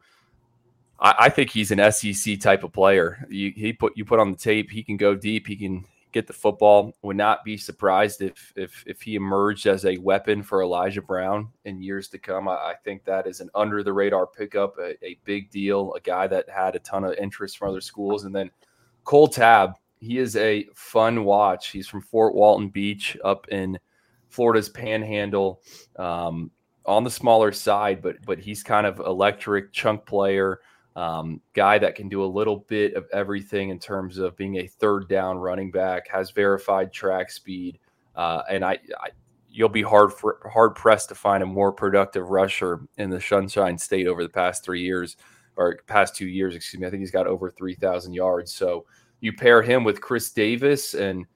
I, 1.05 1.31
think 1.31 1.51
he's 1.51 1.73
an 1.73 1.91
SEC 1.91 2.39
type 2.39 2.63
of 2.63 2.73
player. 2.73 3.27
You, 3.29 3.51
he 3.57 3.73
put 3.73 3.97
you 3.97 4.05
put 4.05 4.21
on 4.21 4.31
the 4.31 4.39
tape. 4.39 4.71
He 4.71 4.85
can 4.85 4.97
go 4.97 5.17
deep. 5.17 5.49
He 5.49 5.57
can 5.57 5.85
get 6.13 6.27
the 6.27 6.33
football. 6.33 6.95
Would 7.03 7.17
not 7.17 7.45
be 7.45 7.57
surprised 7.57 8.23
if 8.23 8.53
if 8.57 8.85
if 8.87 9.03
he 9.03 9.15
emerged 9.15 9.67
as 9.67 9.85
a 9.85 9.97
weapon 9.99 10.43
for 10.43 10.63
Elijah 10.63 11.03
Brown 11.03 11.49
in 11.65 11.83
years 11.83 12.09
to 12.09 12.19
come. 12.19 12.49
I, 12.49 12.55
I 12.55 12.75
think 12.85 13.05
that 13.05 13.27
is 13.27 13.41
an 13.41 13.51
under 13.55 13.83
the 13.83 13.93
radar 13.93 14.27
pickup, 14.27 14.77
a, 14.79 14.95
a, 15.05 15.19
big 15.25 15.51
deal, 15.51 15.93
a 15.95 16.01
guy 16.01 16.27
that 16.27 16.49
had 16.49 16.77
a 16.77 16.81
ton 16.81 17.05
of 17.05 17.15
interest 17.15 17.59
from 17.59 17.71
other 17.71 17.81
schools. 17.81 18.25
And 18.25 18.35
then 18.35 18.51
Cole 19.05 19.29
Tabb, 19.29 19.75
he 20.01 20.19
is 20.19 20.37
a 20.37 20.69
fun 20.75 21.25
watch. 21.25 21.71
He's 21.71 21.89
from 21.89 22.03
Fort 22.03 22.35
Walton 22.35 22.69
Beach 22.69 23.17
up 23.25 23.49
in 23.49 23.79
Florida's 24.29 24.69
Panhandle. 24.69 25.63
Um, 25.97 26.51
on 26.85 27.05
the 27.05 27.11
smaller 27.11 27.53
side, 27.53 28.03
but 28.03 28.17
but 28.27 28.39
he's 28.39 28.63
kind 28.63 28.87
of 28.87 28.99
electric 28.99 29.73
chunk 29.73 30.05
player 30.05 30.61
um, 30.97 31.41
guy 31.55 31.79
that 31.79 31.95
can 31.95 32.09
do 32.09 32.25
a 32.25 32.27
little 32.27 32.59
bit 32.69 32.95
of 32.95 33.07
everything 33.13 33.71
in 33.71 33.79
terms 33.79 34.19
of 34.19 34.37
being 34.37 34.57
a 34.57 34.67
third 34.67 35.09
down 35.09 35.39
running 35.39 35.71
back, 35.71 36.09
has 36.09 36.31
verified 36.31 36.93
track 36.93 37.31
speed, 37.31 37.79
uh, 38.15 38.43
and 38.51 38.65
I, 38.65 38.73
I, 39.01 39.09
you'll 39.51 39.69
be 39.69 39.83
hard 39.83 40.13
for, 40.13 40.39
hard 40.53 40.75
pressed 40.75 41.09
to 41.09 41.15
find 41.15 41.43
a 41.43 41.47
more 41.47 41.73
productive 41.73 42.29
rusher 42.29 42.81
in 42.99 43.11
the 43.11 43.21
Sunshine 43.21 43.79
State 43.79 44.07
over 44.07 44.23
the 44.23 44.29
past 44.29 44.65
three 44.65 44.83
years 44.83 45.17
or 45.57 45.79
past 45.87 46.17
two 46.17 46.27
years. 46.27 46.55
Excuse 46.55 46.81
me. 46.81 46.87
I 46.87 46.91
think 46.91 47.01
he's 47.01 47.11
got 47.11 47.27
over 47.27 47.51
three 47.51 47.75
thousand 47.75 48.15
yards. 48.15 48.53
So 48.53 48.87
you 49.21 49.33
pair 49.33 49.63
him 49.63 49.85
with 49.85 50.01
Chris 50.01 50.31
Davis, 50.31 50.95
and 50.95 51.27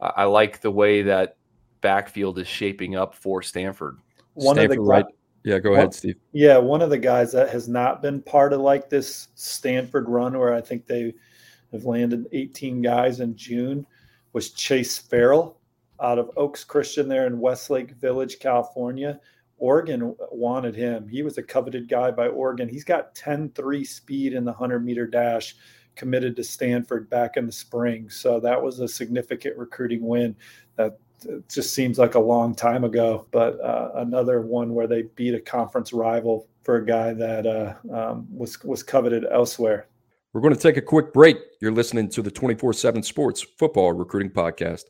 I, 0.00 0.12
I 0.16 0.24
like 0.24 0.60
the 0.60 0.70
way 0.70 1.02
that 1.02 1.36
backfield 1.80 2.38
is 2.38 2.46
shaping 2.46 2.96
up 2.96 3.14
for 3.14 3.42
Stanford. 3.42 3.98
One 4.34 4.56
Stanford, 4.56 4.78
of 4.78 4.84
the 4.84 4.90
right 4.90 5.04
yeah, 5.44 5.58
go 5.58 5.74
ahead, 5.74 5.92
Steve. 5.92 6.16
Yeah, 6.32 6.56
one 6.56 6.80
of 6.80 6.88
the 6.88 6.98
guys 6.98 7.30
that 7.32 7.50
has 7.50 7.68
not 7.68 8.00
been 8.00 8.22
part 8.22 8.54
of 8.54 8.60
like 8.60 8.88
this 8.88 9.28
Stanford 9.34 10.08
run 10.08 10.38
where 10.38 10.54
I 10.54 10.62
think 10.62 10.86
they 10.86 11.14
have 11.72 11.84
landed 11.84 12.26
18 12.32 12.80
guys 12.80 13.20
in 13.20 13.36
June 13.36 13.86
was 14.32 14.50
Chase 14.50 14.98
Farrell 14.98 15.58
out 16.00 16.18
of 16.18 16.30
Oaks 16.36 16.64
Christian 16.64 17.08
there 17.08 17.26
in 17.26 17.38
Westlake 17.38 17.92
Village, 17.92 18.38
California. 18.38 19.20
Oregon 19.58 20.16
wanted 20.32 20.74
him. 20.74 21.06
He 21.08 21.22
was 21.22 21.36
a 21.36 21.42
coveted 21.42 21.88
guy 21.88 22.10
by 22.10 22.28
Oregon. 22.28 22.68
He's 22.68 22.84
got 22.84 23.14
10 23.14 23.50
3 23.50 23.84
speed 23.84 24.32
in 24.32 24.44
the 24.44 24.52
100 24.52 24.84
meter 24.84 25.06
dash, 25.06 25.56
committed 25.94 26.36
to 26.36 26.44
Stanford 26.44 27.08
back 27.10 27.36
in 27.36 27.46
the 27.46 27.52
spring. 27.52 28.08
So 28.08 28.40
that 28.40 28.60
was 28.60 28.80
a 28.80 28.88
significant 28.88 29.56
recruiting 29.58 30.06
win 30.06 30.34
that 30.76 30.98
it 31.26 31.48
just 31.48 31.74
seems 31.74 31.98
like 31.98 32.14
a 32.14 32.20
long 32.20 32.54
time 32.54 32.84
ago, 32.84 33.26
but 33.30 33.60
uh, 33.60 33.90
another 33.96 34.40
one 34.40 34.74
where 34.74 34.86
they 34.86 35.02
beat 35.14 35.34
a 35.34 35.40
conference 35.40 35.92
rival 35.92 36.48
for 36.62 36.76
a 36.76 36.86
guy 36.86 37.12
that 37.12 37.46
uh, 37.46 37.74
um, 37.92 38.26
was 38.30 38.62
was 38.64 38.82
coveted 38.82 39.26
elsewhere. 39.30 39.88
We're 40.32 40.40
going 40.40 40.54
to 40.54 40.60
take 40.60 40.76
a 40.76 40.82
quick 40.82 41.12
break. 41.12 41.38
You're 41.60 41.72
listening 41.72 42.08
to 42.10 42.22
the 42.22 42.30
24 42.30 42.72
7 42.72 43.02
Sports 43.02 43.46
Football 43.56 43.92
Recruiting 43.92 44.32
Podcast. 44.32 44.84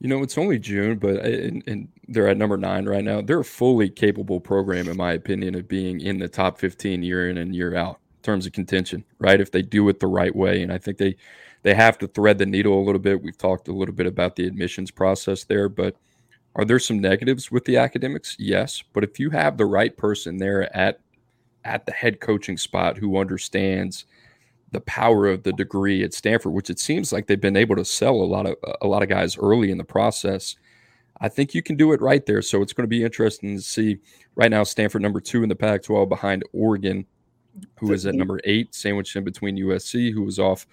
You 0.00 0.08
know, 0.08 0.22
it's 0.22 0.38
only 0.38 0.58
June, 0.58 0.98
but 0.98 1.16
and, 1.24 1.62
and 1.66 1.88
they're 2.06 2.28
at 2.28 2.38
number 2.38 2.56
nine 2.56 2.86
right 2.86 3.04
now. 3.04 3.20
They're 3.20 3.40
a 3.40 3.44
fully 3.44 3.90
capable 3.90 4.40
program, 4.40 4.88
in 4.88 4.96
my 4.96 5.12
opinion, 5.12 5.54
of 5.54 5.68
being 5.68 6.00
in 6.00 6.18
the 6.18 6.28
top 6.28 6.58
15 6.58 7.02
year 7.02 7.28
in 7.28 7.38
and 7.38 7.54
year 7.54 7.74
out 7.74 7.98
in 8.16 8.22
terms 8.22 8.46
of 8.46 8.52
contention, 8.52 9.04
right? 9.18 9.40
If 9.40 9.50
they 9.50 9.62
do 9.62 9.88
it 9.88 10.00
the 10.00 10.06
right 10.06 10.34
way. 10.34 10.62
And 10.62 10.72
I 10.72 10.78
think 10.78 10.98
they 10.98 11.16
they 11.62 11.74
have 11.74 11.98
to 11.98 12.06
thread 12.08 12.38
the 12.38 12.46
needle 12.46 12.78
a 12.78 12.84
little 12.84 13.00
bit. 13.00 13.22
We've 13.22 13.36
talked 13.36 13.68
a 13.68 13.72
little 13.72 13.94
bit 13.94 14.06
about 14.06 14.36
the 14.36 14.46
admissions 14.46 14.90
process 14.90 15.44
there, 15.44 15.68
but 15.68 15.96
are 16.56 16.64
there 16.64 16.78
some 16.78 16.98
negatives 16.98 17.50
with 17.50 17.64
the 17.64 17.76
academics? 17.76 18.36
Yes, 18.38 18.82
but 18.92 19.04
if 19.04 19.20
you 19.20 19.30
have 19.30 19.56
the 19.56 19.66
right 19.66 19.96
person 19.96 20.38
there 20.38 20.74
at 20.76 21.00
at 21.64 21.84
the 21.86 21.92
head 21.92 22.20
coaching 22.20 22.56
spot 22.56 22.96
who 22.96 23.18
understands 23.18 24.06
the 24.70 24.80
power 24.82 25.26
of 25.26 25.42
the 25.42 25.52
degree 25.52 26.02
at 26.02 26.14
Stanford, 26.14 26.52
which 26.52 26.70
it 26.70 26.78
seems 26.78 27.12
like 27.12 27.26
they've 27.26 27.40
been 27.40 27.56
able 27.56 27.76
to 27.76 27.84
sell 27.84 28.14
a 28.14 28.24
lot 28.24 28.46
of 28.46 28.56
a 28.80 28.86
lot 28.86 29.02
of 29.02 29.08
guys 29.08 29.36
early 29.36 29.70
in 29.70 29.78
the 29.78 29.84
process. 29.84 30.56
I 31.20 31.28
think 31.28 31.54
you 31.54 31.62
can 31.62 31.76
do 31.76 31.92
it 31.92 32.00
right 32.00 32.24
there. 32.26 32.42
So 32.42 32.62
it's 32.62 32.72
going 32.72 32.84
to 32.84 32.88
be 32.88 33.02
interesting 33.02 33.56
to 33.56 33.62
see. 33.62 33.98
Right 34.36 34.50
now, 34.50 34.62
Stanford 34.62 35.02
number 35.02 35.20
two 35.20 35.42
in 35.42 35.48
the 35.48 35.56
Pac-12 35.56 36.08
behind 36.08 36.44
Oregon, 36.52 37.04
who 37.80 37.92
is 37.92 38.06
at 38.06 38.14
number 38.14 38.40
eight, 38.44 38.72
sandwiched 38.72 39.16
in 39.16 39.24
between 39.24 39.56
USC, 39.56 40.12
who 40.12 40.22
was 40.22 40.38
off 40.38 40.66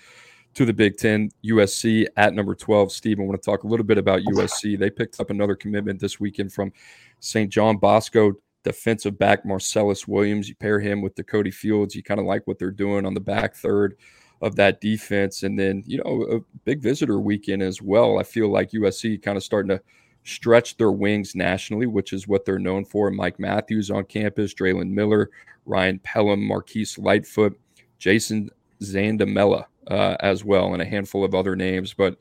to 0.55 0.65
the 0.65 0.73
Big 0.73 0.97
Ten. 0.97 1.29
USC 1.45 2.07
at 2.17 2.33
number 2.33 2.55
12. 2.55 2.91
Steve, 2.91 3.19
I 3.19 3.23
want 3.23 3.41
to 3.41 3.45
talk 3.45 3.63
a 3.63 3.67
little 3.67 3.85
bit 3.85 3.97
about 3.97 4.21
USC. 4.21 4.79
They 4.79 4.89
picked 4.89 5.19
up 5.19 5.29
another 5.29 5.55
commitment 5.55 5.99
this 5.99 6.19
weekend 6.19 6.51
from 6.51 6.73
St. 7.19 7.51
John 7.51 7.77
Bosco 7.77 8.33
defensive 8.63 9.17
back 9.17 9.45
Marcellus 9.45 10.07
Williams. 10.07 10.49
You 10.49 10.55
pair 10.55 10.79
him 10.79 11.01
with 11.01 11.15
Dakota 11.15 11.51
Fields. 11.51 11.95
You 11.95 12.03
kind 12.03 12.19
of 12.19 12.25
like 12.25 12.45
what 12.47 12.57
they're 12.57 12.71
doing 12.71 13.05
on 13.05 13.13
the 13.13 13.19
back 13.19 13.55
third 13.55 13.95
of 14.41 14.55
that 14.55 14.81
defense. 14.81 15.43
And 15.43 15.57
then, 15.57 15.83
you 15.85 16.01
know, 16.03 16.23
a 16.37 16.57
big 16.65 16.81
visitor 16.81 17.19
weekend 17.19 17.61
as 17.61 17.81
well. 17.81 18.19
I 18.19 18.23
feel 18.23 18.49
like 18.49 18.71
USC 18.71 19.21
kind 19.21 19.37
of 19.37 19.43
starting 19.43 19.69
to 19.69 19.81
stretch 20.23 20.77
their 20.77 20.91
wings 20.91 21.35
nationally, 21.35 21.85
which 21.85 22.11
is 22.11 22.27
what 22.27 22.43
they're 22.43 22.59
known 22.59 22.83
for. 22.83 23.11
Mike 23.11 23.39
Matthews 23.39 23.91
on 23.91 24.03
campus, 24.05 24.53
Draylen 24.53 24.89
Miller, 24.89 25.29
Ryan 25.65 25.99
Pellum, 25.99 26.43
Marquise 26.43 26.97
Lightfoot, 26.97 27.57
Jason 27.99 28.49
Zandamela 28.81 29.65
uh, 29.89 30.15
as 30.19 30.43
well, 30.43 30.73
and 30.73 30.81
a 30.81 30.85
handful 30.85 31.23
of 31.23 31.35
other 31.35 31.55
names. 31.55 31.93
But 31.93 32.17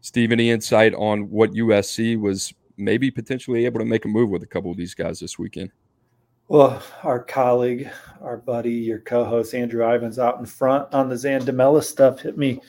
Steve, 0.00 0.32
any 0.32 0.50
insight 0.50 0.94
on 0.94 1.30
what 1.30 1.52
USC 1.52 2.20
was 2.20 2.54
maybe 2.76 3.10
potentially 3.10 3.64
able 3.64 3.80
to 3.80 3.86
make 3.86 4.04
a 4.04 4.08
move 4.08 4.30
with 4.30 4.42
a 4.42 4.46
couple 4.46 4.70
of 4.70 4.76
these 4.76 4.94
guys 4.94 5.20
this 5.20 5.38
weekend? 5.38 5.70
Well, 6.48 6.80
our 7.02 7.24
colleague, 7.24 7.90
our 8.20 8.36
buddy, 8.36 8.74
your 8.74 9.00
co-host 9.00 9.54
Andrew 9.54 9.84
Ivins 9.84 10.18
out 10.18 10.38
in 10.38 10.46
front 10.46 10.92
on 10.94 11.08
the 11.08 11.16
Zandamela 11.16 11.82
stuff 11.82 12.20
hit 12.20 12.38
me 12.38 12.60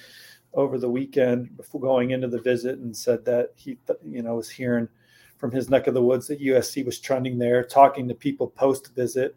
over 0.54 0.80
the 0.80 0.90
weekend 0.90 1.56
before 1.56 1.80
going 1.80 2.12
into 2.12 2.28
the 2.28 2.42
visit 2.42 2.80
and 2.80 2.96
said 2.96 3.24
that 3.26 3.52
he, 3.56 3.78
you 4.04 4.24
know, 4.24 4.36
was 4.36 4.50
hearing 4.50 4.90
from 5.38 5.52
his 5.52 5.70
neck 5.70 5.86
of 5.86 5.94
the 5.94 6.02
woods 6.02 6.26
that 6.28 6.42
USC 6.42 6.84
was 6.84 7.00
trending 7.00 7.38
there, 7.38 7.64
talking 7.64 8.08
to 8.08 8.16
people 8.16 8.48
post 8.48 8.96
visit 8.96 9.36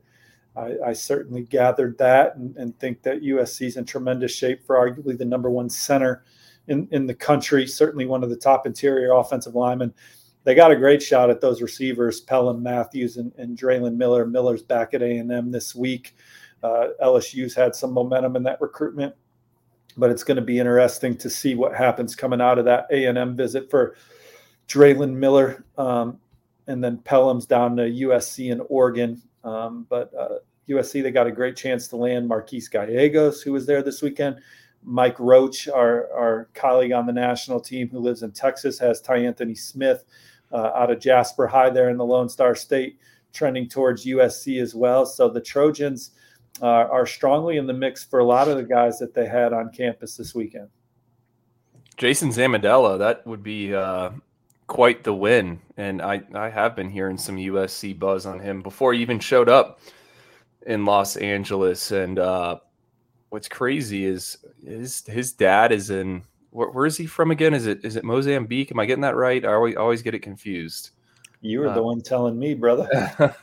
I, 0.57 0.75
I 0.87 0.93
certainly 0.93 1.43
gathered 1.43 1.97
that 1.99 2.37
and, 2.37 2.57
and, 2.57 2.79
think 2.79 3.03
that 3.03 3.23
USC 3.23 3.69
is 3.69 3.77
in 3.77 3.85
tremendous 3.85 4.33
shape 4.33 4.67
for 4.67 4.77
arguably 4.77 5.17
the 5.17 5.25
number 5.25 5.49
one 5.49 5.71
center 5.71 6.25
in, 6.67 6.89
in 6.91 7.07
the 7.07 7.15
country, 7.15 7.67
certainly 7.67 8.05
one 8.05 8.25
of 8.25 8.31
the 8.31 8.37
top 8.37 8.67
interior 8.67 9.13
offensive 9.13 9.55
linemen 9.55 9.95
they 10.45 10.55
got 10.55 10.71
a 10.71 10.77
great 10.77 11.03
shot 11.03 11.31
at 11.31 11.41
those 11.41 11.61
receivers, 11.61 12.21
Pellum 12.21 12.63
Matthews 12.63 13.17
and, 13.19 13.33
and 13.37 13.59
Draylen 13.59 13.97
Miller. 13.97 14.27
Miller's 14.27 14.63
back 14.63 14.95
at 14.95 15.03
A&M 15.03 15.51
this 15.51 15.75
week. 15.75 16.17
Uh, 16.63 16.89
LSU's 17.03 17.55
had 17.55 17.75
some 17.75 17.93
momentum 17.93 18.37
in 18.37 18.43
that 18.45 18.61
recruitment, 18.61 19.15
but 19.97 20.11
it's 20.11 20.25
going 20.25 20.37
to 20.37 20.43
be 20.43 20.59
interesting 20.59 21.17
to 21.19 21.29
see 21.29 21.55
what 21.55 21.75
happens 21.75 22.15
coming 22.15 22.41
out 22.41 22.59
of 22.59 22.65
that 22.65 22.87
A&M 22.91 23.37
visit 23.37 23.71
for 23.71 23.97
Draylen 24.69 25.13
Miller. 25.13 25.65
Um, 25.77 26.19
and 26.67 26.83
then 26.83 26.99
Pellum's 26.99 27.47
down 27.47 27.77
to 27.77 27.83
USC 27.83 28.53
in 28.53 28.61
Oregon. 28.69 29.21
Um, 29.45 29.87
but 29.89 30.13
uh, 30.15 30.39
USC, 30.69 31.03
they 31.03 31.11
got 31.11 31.27
a 31.27 31.33
great 31.33 31.57
chance 31.57 31.89
to 31.89 31.97
land 31.97 32.29
Marquise 32.29 32.69
Gallegos, 32.69 33.43
who 33.43 33.53
was 33.53 33.67
there 33.67 33.83
this 33.83 34.03
weekend. 34.03 34.41
Mike 34.83 35.19
Roach, 35.19 35.69
our, 35.69 36.11
our 36.13 36.49
colleague 36.55 36.93
on 36.93 37.07
the 37.07 37.13
national 37.13 37.61
team 37.61 37.89
who 37.89 37.99
lives 37.99 38.23
in 38.23 38.31
Texas, 38.33 38.79
has 38.79 39.01
Ty 39.01 39.19
Anthony 39.19 39.55
Smith 39.55 40.05
uh, 40.53 40.71
out 40.75 40.91
of 40.91 41.01
Jasper 41.01 41.47
High 41.47 41.71
there 41.71 41.91
in 41.91 41.97
the 41.97 42.05
Lone 42.05 42.29
Star 42.29 42.55
State, 42.55 42.99
trending 43.33 43.69
towards 43.69 44.07
USC 44.07 44.61
as 44.61 44.75
well. 44.75 45.05
So 45.05 45.29
the 45.29 45.41
Trojans 45.41 46.13
uh, 46.63 46.67
are 46.67 47.07
strongly 47.07 47.57
in 47.57 47.67
the 47.67 47.73
mix 47.73 48.05
for 48.05 48.21
a 48.21 48.25
lot 48.25 48.49
of 48.49 48.57
the 48.57 48.65
guys 48.65 48.99
that 48.99 49.15
they 49.15 49.27
had 49.27 49.53
on 49.53 49.71
campus 49.71 50.17
this 50.17 50.35
weekend. 50.35 50.69
Jason 51.97 52.31
Zandamela, 52.31 52.99
that 52.99 53.27
would 53.27 53.43
be 53.43 53.75
uh, 53.75 54.11
quite 54.71 55.03
the 55.03 55.13
win. 55.13 55.61
And 55.77 56.01
I, 56.01 56.23
I 56.33 56.49
have 56.49 56.77
been 56.77 56.89
hearing 56.89 57.19
some 57.19 57.37
USC 57.37 57.99
buzz 57.99 58.25
on 58.25 58.39
him 58.39 58.63
before 58.63 58.95
he 58.95 59.03
even 59.03 59.19
showed 59.19 59.49
up 59.49 59.81
in 60.65 60.85
Los 60.85 61.17
Angeles. 61.17 61.91
And 61.91 62.21
uh, 62.21 62.61
what's 63.31 63.49
crazy 63.49 64.05
is 64.07 64.39
his 64.65 65.05
his 65.07 65.33
dad 65.33 65.73
is 65.73 65.91
in 65.91 66.23
where, 66.51 66.71
where 66.71 66.87
is 66.87 66.97
he 66.97 67.07
from 67.07 67.33
again? 67.33 67.53
Is 67.53 67.67
it 67.67 67.85
is 67.85 67.97
it 67.97 68.05
Mozambique? 68.05 68.71
Am 68.71 68.79
I 68.79 68.87
getting 68.87 69.03
that 69.03 69.17
right? 69.17 69.45
I 69.45 69.55
always, 69.55 69.77
always 69.77 70.03
get 70.03 70.15
it 70.15 70.21
confused. 70.21 70.91
You 71.41 71.61
were 71.61 71.69
uh, 71.69 71.75
the 71.75 71.83
one 71.83 72.01
telling 72.01 72.39
me, 72.39 72.55
brother. 72.55 72.89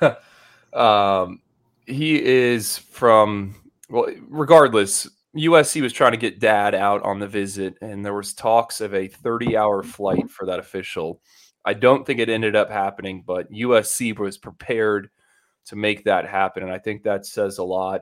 um, 0.74 1.42
he 1.86 2.24
is 2.24 2.78
from 2.78 3.54
well, 3.90 4.08
regardless. 4.30 5.10
USC 5.36 5.82
was 5.82 5.94
trying 5.94 6.12
to 6.12 6.18
get 6.18 6.40
dad 6.40 6.74
out 6.74 7.04
on 7.04 7.20
the 7.20 7.28
visit, 7.28 7.78
and 7.82 8.06
there 8.06 8.13
was 8.13 8.34
talks 8.34 8.82
of 8.82 8.94
a 8.94 9.10
30-hour 9.10 9.84
flight 9.84 10.30
for 10.30 10.46
that 10.46 10.60
official. 10.60 11.22
I 11.66 11.74
don't 11.74 12.06
think 12.06 12.20
it 12.20 12.30
ended 12.30 12.56
up 12.56 12.70
happening, 12.70 13.24
but 13.26 13.52
USC 13.52 14.18
was 14.18 14.38
prepared 14.38 15.10
to 15.66 15.76
make 15.76 16.06
that 16.06 16.28
happen, 16.28 16.63
and 16.63 16.72
I 16.72 16.80
think 16.80 17.04
that 17.04 17.26
says 17.26 17.58
a 17.58 17.63
lot. 17.63 18.02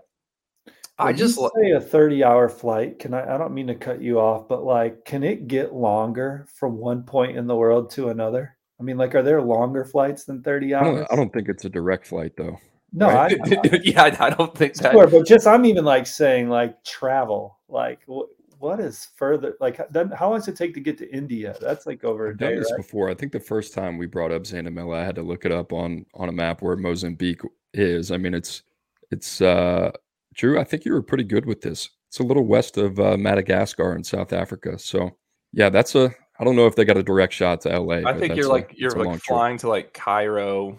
When 0.98 1.08
I 1.10 1.14
just 1.14 1.36
say 1.36 1.72
a 1.72 1.82
30 1.82 2.24
hour 2.24 2.48
flight. 2.48 3.00
Can 3.00 3.14
I? 3.14 3.36
I 3.36 3.38
don't 3.38 3.54
mean 3.54 3.68
to 3.68 3.76
cut 3.76 4.02
you 4.02 4.20
off, 4.20 4.48
but 4.48 4.64
like, 4.64 5.04
can 5.04 5.24
it 5.24 5.48
get 5.48 5.74
longer 5.74 6.48
from 6.54 6.78
one 6.78 7.04
point 7.04 7.38
in 7.38 7.48
the 7.48 7.56
world 7.56 7.90
to 7.92 8.10
another? 8.10 8.56
I 8.80 8.84
mean, 8.84 8.98
like, 8.98 9.14
are 9.14 9.24
there 9.24 9.42
longer 9.42 9.84
flights 9.84 10.24
than 10.24 10.42
30 10.42 10.74
hours? 10.74 10.88
I 10.88 10.92
don't, 10.92 11.12
I 11.12 11.16
don't 11.18 11.34
think 11.34 11.50
it's 11.50 11.66
a 11.66 11.70
direct 11.70 12.08
flight 12.08 12.32
though. 12.38 12.58
No, 12.94 13.08
right? 13.08 13.38
I, 13.44 13.56
I, 13.64 13.80
yeah, 13.84 14.16
I 14.20 14.30
don't 14.30 14.56
think 14.56 14.76
that. 14.76 14.94
But 14.94 15.26
just 15.26 15.48
I'm 15.48 15.66
even 15.66 15.86
like 15.86 16.08
saying 16.08 16.50
like 16.50 16.84
travel. 16.84 17.60
Like, 17.68 18.02
what, 18.06 18.30
what 18.60 18.80
is 18.80 19.10
further? 19.16 19.56
Like, 19.60 19.80
then 19.92 20.10
how 20.12 20.30
long 20.30 20.40
does 20.40 20.48
it 20.48 20.56
take 20.56 20.74
to 20.76 20.80
get 20.80 20.98
to 21.00 21.14
India? 21.14 21.56
That's 21.60 21.86
like 21.86 22.04
over 22.04 22.30
I've 22.30 22.36
a 22.36 22.38
day. 22.38 22.50
done 22.50 22.60
this 22.60 22.72
right? 22.72 22.78
before. 22.78 23.10
I 23.10 23.14
think 23.14 23.32
the 23.32 23.40
first 23.40 23.74
time 23.74 23.98
we 23.98 24.06
brought 24.06 24.32
up 24.32 24.44
Zandamela, 24.44 24.98
I 24.98 25.06
had 25.06 25.16
to 25.16 25.24
look 25.24 25.46
it 25.46 25.52
up 25.52 25.74
on 25.74 26.06
on 26.14 26.30
a 26.30 26.34
map 26.34 26.62
where 26.62 26.76
Mozambique 26.76 27.42
is. 27.74 28.12
I 28.12 28.18
mean, 28.18 28.34
it's 28.34 28.64
it's 29.12 29.42
uh 29.42 29.92
Drew, 30.36 30.60
I 30.60 30.64
think 30.64 30.86
you 30.86 30.94
were 30.94 31.02
pretty 31.02 31.24
good 31.24 31.46
with 31.46 31.62
this. 31.62 31.90
It's 32.10 32.20
a 32.20 32.24
little 32.24 32.46
west 32.46 32.78
of 32.78 33.00
uh, 33.00 33.18
Madagascar 33.18 33.96
in 33.96 34.04
South 34.04 34.34
Africa. 34.34 34.78
So, 34.78 35.18
yeah, 35.54 35.70
that's 35.70 35.96
a. 35.96 36.14
I 36.38 36.44
don't 36.44 36.58
know 36.58 36.68
if 36.68 36.76
they 36.76 36.84
got 36.84 36.98
a 36.98 37.04
direct 37.04 37.34
shot 37.34 37.62
to 37.62 37.80
LA. 37.80 38.02
I 38.06 38.14
think 38.14 38.36
you're 38.36 38.50
like 38.50 38.74
you're 38.76 38.92
like 38.92 39.22
flying 39.22 39.56
trip. 39.56 39.62
to 39.62 39.70
like 39.70 39.94
Cairo, 39.94 40.78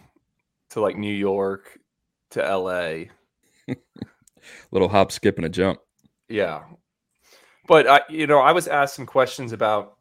to 0.71 0.81
like 0.81 0.99
New 0.99 1.13
York, 1.13 1.79
to 2.37 2.57
LA. 2.57 3.75
little 4.71 4.89
hop, 4.89 5.13
skip, 5.13 5.37
and 5.37 5.47
a 5.47 5.49
jump. 5.49 5.81
Yeah, 6.29 6.63
but 7.67 7.87
I, 7.87 8.01
you 8.09 8.27
know, 8.27 8.39
I 8.39 8.53
was 8.53 8.69
asked 8.69 8.95
some 8.95 9.07
questions 9.07 9.53
about 9.53 9.97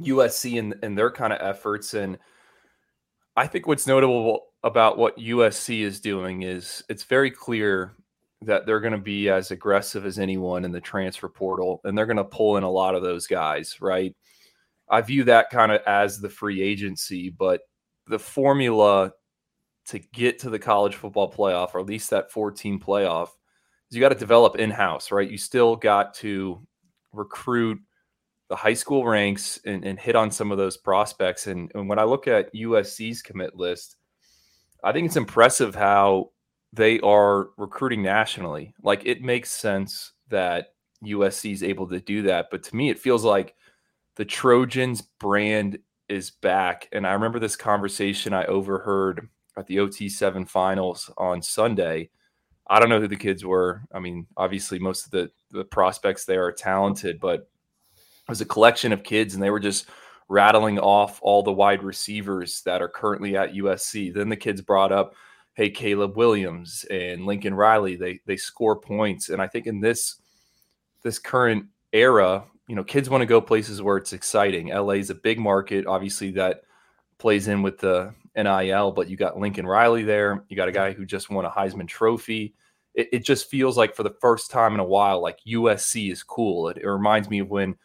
USC 0.00 0.58
and, 0.58 0.74
and 0.82 0.96
their 0.96 1.10
kind 1.10 1.32
of 1.32 1.40
efforts, 1.40 1.94
and 1.94 2.18
I 3.36 3.46
think 3.46 3.66
what's 3.66 3.86
notable 3.86 4.46
about 4.62 4.98
what 4.98 5.18
USC 5.18 5.80
is 5.80 6.00
doing 6.00 6.42
is 6.42 6.82
it's 6.88 7.04
very 7.04 7.30
clear 7.30 7.94
that 8.42 8.66
they're 8.66 8.80
going 8.80 8.92
to 8.92 8.98
be 8.98 9.28
as 9.28 9.50
aggressive 9.50 10.06
as 10.06 10.18
anyone 10.18 10.64
in 10.64 10.72
the 10.72 10.80
transfer 10.80 11.28
portal 11.28 11.80
and 11.84 11.96
they're 11.96 12.06
going 12.06 12.16
to 12.16 12.24
pull 12.24 12.56
in 12.56 12.62
a 12.62 12.70
lot 12.70 12.94
of 12.94 13.02
those 13.02 13.26
guys, 13.26 13.76
right? 13.80 14.14
I 14.88 15.02
view 15.02 15.24
that 15.24 15.50
kind 15.50 15.72
of 15.72 15.82
as 15.86 16.20
the 16.20 16.28
free 16.28 16.62
agency, 16.62 17.30
but 17.30 17.60
the 18.06 18.18
formula 18.18 19.12
to 19.90 19.98
get 19.98 20.38
to 20.40 20.50
the 20.50 20.58
college 20.58 20.94
football 20.94 21.30
playoff, 21.30 21.74
or 21.74 21.80
at 21.80 21.86
least 21.86 22.10
that 22.10 22.30
14 22.30 22.78
playoff, 22.78 23.28
is 23.90 23.96
you 23.96 24.00
got 24.00 24.10
to 24.10 24.14
develop 24.14 24.56
in 24.56 24.70
house, 24.70 25.10
right? 25.10 25.30
You 25.30 25.38
still 25.38 25.76
got 25.76 26.14
to 26.14 26.64
recruit 27.12 27.80
the 28.48 28.56
high 28.56 28.74
school 28.74 29.04
ranks 29.06 29.60
and, 29.64 29.84
and 29.84 29.98
hit 29.98 30.16
on 30.16 30.30
some 30.30 30.52
of 30.52 30.58
those 30.58 30.76
prospects. 30.76 31.46
And, 31.46 31.70
and 31.74 31.88
when 31.88 31.98
I 31.98 32.04
look 32.04 32.28
at 32.28 32.54
USC's 32.54 33.22
commit 33.22 33.56
list, 33.56 33.96
I 34.82 34.92
think 34.92 35.06
it's 35.06 35.16
impressive 35.16 35.74
how 35.74 36.30
they 36.72 37.00
are 37.00 37.48
recruiting 37.56 38.02
nationally. 38.02 38.74
Like 38.82 39.04
it 39.04 39.22
makes 39.22 39.50
sense 39.50 40.12
that 40.28 40.68
USC 41.04 41.52
is 41.52 41.62
able 41.62 41.88
to 41.88 42.00
do 42.00 42.22
that. 42.22 42.46
But 42.50 42.62
to 42.64 42.76
me, 42.76 42.90
it 42.90 42.98
feels 42.98 43.24
like 43.24 43.54
the 44.16 44.24
Trojans 44.24 45.02
brand 45.02 45.78
is 46.08 46.30
back. 46.30 46.88
And 46.92 47.06
I 47.06 47.12
remember 47.12 47.38
this 47.38 47.56
conversation 47.56 48.32
I 48.32 48.44
overheard 48.46 49.28
at 49.56 49.66
the 49.66 49.76
OT7 49.76 50.48
finals 50.48 51.10
on 51.16 51.42
Sunday. 51.42 52.10
I 52.66 52.78
don't 52.78 52.88
know 52.88 53.00
who 53.00 53.08
the 53.08 53.16
kids 53.16 53.44
were. 53.44 53.82
I 53.92 53.98
mean, 53.98 54.26
obviously, 54.36 54.78
most 54.78 55.06
of 55.06 55.10
the, 55.10 55.30
the 55.50 55.64
prospects 55.64 56.24
there 56.24 56.44
are 56.44 56.52
talented, 56.52 57.18
but 57.20 57.40
it 57.40 58.28
was 58.28 58.40
a 58.40 58.46
collection 58.46 58.92
of 58.92 59.02
kids 59.02 59.34
and 59.34 59.42
they 59.42 59.50
were 59.50 59.60
just 59.60 59.86
rattling 60.28 60.78
off 60.78 61.18
all 61.22 61.42
the 61.42 61.52
wide 61.52 61.82
receivers 61.82 62.62
that 62.62 62.80
are 62.80 62.88
currently 62.88 63.36
at 63.36 63.54
USC. 63.54 64.14
Then 64.14 64.28
the 64.28 64.36
kids 64.36 64.60
brought 64.60 64.92
up 64.92 65.14
hey 65.54 65.68
Caleb 65.68 66.16
Williams 66.16 66.84
and 66.90 67.26
Lincoln 67.26 67.54
Riley 67.54 67.96
they 67.96 68.20
they 68.26 68.36
score 68.36 68.76
points 68.76 69.28
and 69.28 69.42
I 69.42 69.46
think 69.46 69.66
in 69.66 69.80
this 69.80 70.16
this 71.02 71.18
current 71.18 71.66
era 71.92 72.44
you 72.68 72.76
know 72.76 72.84
kids 72.84 73.10
want 73.10 73.22
to 73.22 73.26
go 73.26 73.40
places 73.40 73.82
where 73.82 73.96
it's 73.96 74.12
exciting 74.12 74.68
LA 74.68 74.94
is 74.94 75.10
a 75.10 75.14
big 75.14 75.38
market 75.38 75.86
obviously 75.86 76.30
that 76.32 76.62
plays 77.18 77.48
in 77.48 77.62
with 77.62 77.78
the 77.78 78.14
NIL 78.36 78.92
but 78.92 79.08
you 79.08 79.16
got 79.16 79.38
Lincoln 79.38 79.66
Riley 79.66 80.02
there 80.02 80.44
you 80.48 80.56
got 80.56 80.68
a 80.68 80.72
guy 80.72 80.92
who 80.92 81.04
just 81.04 81.30
won 81.30 81.44
a 81.44 81.50
Heisman 81.50 81.88
trophy 81.88 82.54
it, 82.94 83.08
it 83.12 83.24
just 83.24 83.50
feels 83.50 83.76
like 83.76 83.94
for 83.94 84.02
the 84.02 84.16
first 84.20 84.50
time 84.50 84.74
in 84.74 84.80
a 84.80 84.84
while 84.84 85.20
like 85.20 85.38
USC 85.46 86.10
is 86.10 86.22
cool 86.22 86.68
it, 86.68 86.78
it 86.78 86.88
reminds 86.88 87.28
me 87.28 87.40
of 87.40 87.50
when 87.50 87.76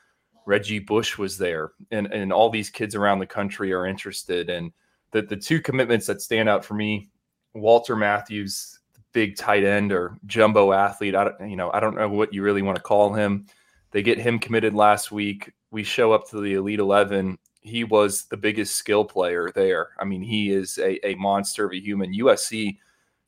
Reggie 0.46 0.80
Bush 0.80 1.18
was 1.18 1.38
there 1.38 1.72
and 1.92 2.08
and 2.08 2.32
all 2.32 2.50
these 2.50 2.70
kids 2.70 2.96
around 2.96 3.20
the 3.20 3.26
country 3.26 3.74
are 3.74 3.86
interested 3.86 4.50
and 4.50 4.72
the, 5.12 5.22
the 5.22 5.38
two 5.38 5.62
commitments 5.62 6.06
that 6.08 6.22
stand 6.22 6.50
out 6.50 6.64
for 6.64 6.74
me 6.74 7.10
Walter 7.56 7.96
Matthews, 7.96 8.80
big 9.14 9.38
tight 9.38 9.64
end 9.64 9.92
or 9.92 10.18
jumbo 10.26 10.74
athlete. 10.74 11.16
I 11.16 11.24
don't, 11.24 11.50
you 11.50 11.56
know, 11.56 11.72
I 11.74 11.80
don't 11.80 11.96
know 11.96 12.10
what 12.10 12.34
you 12.34 12.44
really 12.44 12.62
want 12.62 12.76
to 12.76 12.84
call 12.84 13.14
him. 13.14 13.48
They 13.92 14.04
get 14.04 14.20
him 14.20 14.38
committed 14.38 14.74
last 14.74 15.12
week. 15.12 15.52
We 15.72 15.84
show 15.84 16.12
up 16.12 16.30
to 16.30 16.42
the 16.42 16.56
Elite 16.56 16.80
Eleven. 16.80 17.38
He 17.66 17.84
was 17.84 18.26
the 18.26 18.38
biggest 18.38 18.76
skill 18.76 19.04
player 19.04 19.52
there. 19.54 19.90
I 20.00 20.06
mean, 20.06 20.22
he 20.22 20.52
is 20.52 20.78
a, 20.78 21.06
a 21.06 21.16
monster 21.16 21.66
of 21.66 21.74
a 21.74 21.80
human. 21.80 22.14
USC 22.14 22.78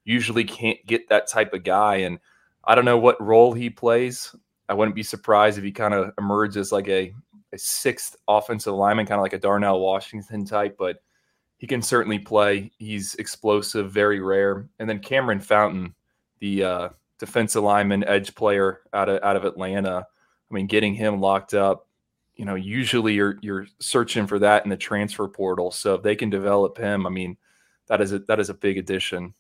usually 0.06 0.44
can't 0.44 0.78
get 0.86 1.10
that 1.10 1.28
type 1.28 1.54
of 1.54 1.64
guy, 1.64 1.96
and 1.98 2.20
I 2.64 2.76
don't 2.76 2.86
know 2.86 2.98
what 2.98 3.22
role 3.22 3.54
he 3.54 3.70
plays. 3.70 4.36
I 4.70 4.74
wouldn't 4.74 4.96
be 4.96 5.04
surprised 5.04 5.58
if 5.58 5.64
he 5.64 5.72
kind 5.72 5.94
of 5.94 6.12
emerges 6.18 6.72
like 6.72 6.88
a, 6.88 7.14
a 7.54 7.58
sixth 7.58 8.16
offensive 8.28 8.74
lineman, 8.74 9.06
kind 9.06 9.20
of 9.20 9.24
like 9.24 9.34
a 9.34 9.40
Darnell 9.40 9.80
Washington 9.80 10.46
type, 10.46 10.76
but 10.78 11.02
he 11.58 11.66
can 11.66 11.82
certainly 11.82 12.20
play. 12.20 12.72
He's 12.78 13.16
explosive, 13.16 13.92
very 13.92 14.20
rare. 14.20 14.68
And 14.80 14.90
then 14.90 15.00
Cameron 15.00 15.40
Fountain, 15.40 15.96
the 16.40 16.64
uh, 16.64 16.90
defensive 17.18 17.64
lineman, 17.64 18.04
edge 18.04 18.36
player 18.36 18.82
out 18.94 19.10
of 19.10 19.24
out 19.24 19.36
of 19.36 19.46
Atlanta. 19.46 20.06
I 20.50 20.54
mean, 20.54 20.68
getting 20.68 20.94
him 20.94 21.20
locked 21.20 21.54
up, 21.54 21.87
you 22.38 22.46
know, 22.46 22.56
usually 22.56 23.14
you're 23.14 23.38
you're 23.42 23.66
searching 23.80 24.28
for 24.28 24.40
that 24.40 24.64
in 24.64 24.70
the 24.70 24.78
transfer 24.78 25.28
portal. 25.28 25.72
So 25.72 25.96
if 25.96 26.04
they 26.04 26.16
can 26.16 26.30
develop 26.30 26.78
him, 26.78 27.06
I 27.06 27.10
mean, 27.10 27.38
that 27.88 28.02
is 28.02 28.14
a 28.14 28.20
that 28.20 28.40
is 28.40 28.50
a 28.50 28.54
big 28.54 28.78
addition. 28.78 29.34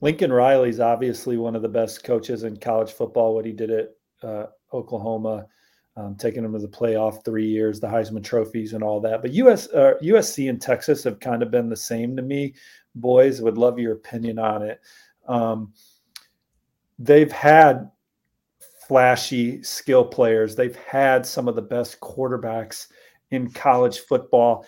Lincoln 0.00 0.32
Riley's 0.32 0.80
obviously 0.80 1.38
one 1.38 1.56
of 1.56 1.62
the 1.62 1.68
best 1.68 2.04
coaches 2.04 2.44
in 2.44 2.58
college 2.58 2.92
football. 2.92 3.34
What 3.34 3.46
he 3.46 3.52
did 3.52 3.70
at 3.70 3.90
uh, 4.22 4.46
Oklahoma 4.72 5.46
um, 5.96 6.16
taking 6.16 6.42
them 6.42 6.52
to 6.52 6.58
the 6.58 6.68
playoff 6.68 7.24
three 7.24 7.46
years, 7.46 7.78
the 7.78 7.86
Heisman 7.86 8.24
trophies, 8.24 8.72
and 8.72 8.82
all 8.82 9.00
that. 9.00 9.22
But 9.22 9.32
US 9.32 9.68
uh, 9.68 9.94
USC 10.02 10.50
and 10.50 10.60
Texas 10.60 11.04
have 11.04 11.20
kind 11.20 11.42
of 11.42 11.50
been 11.50 11.68
the 11.68 11.76
same 11.76 12.16
to 12.16 12.22
me. 12.22 12.54
Boys, 12.96 13.40
would 13.40 13.58
love 13.58 13.78
your 13.78 13.92
opinion 13.92 14.38
on 14.38 14.62
it. 14.62 14.80
Um, 15.26 15.72
they've 16.98 17.32
had 17.32 17.90
flashy 18.94 19.60
skill 19.60 20.04
players. 20.04 20.54
They've 20.54 20.76
had 20.76 21.26
some 21.26 21.48
of 21.48 21.56
the 21.56 21.62
best 21.62 21.98
quarterbacks 21.98 22.86
in 23.32 23.50
college 23.50 23.98
football. 23.98 24.66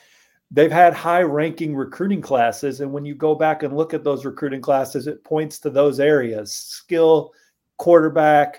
they've 0.50 0.72
had 0.72 0.94
high 0.94 1.22
ranking 1.22 1.76
recruiting 1.76 2.20
classes. 2.20 2.80
And 2.80 2.92
when 2.92 3.04
you 3.04 3.14
go 3.14 3.36
back 3.36 3.62
and 3.62 3.76
look 3.76 3.94
at 3.94 4.02
those 4.02 4.24
recruiting 4.24 4.60
classes, 4.60 5.06
it 5.06 5.22
points 5.22 5.60
to 5.60 5.70
those 5.70 6.00
areas 6.00 6.52
skill, 6.52 7.34
quarterback. 7.76 8.58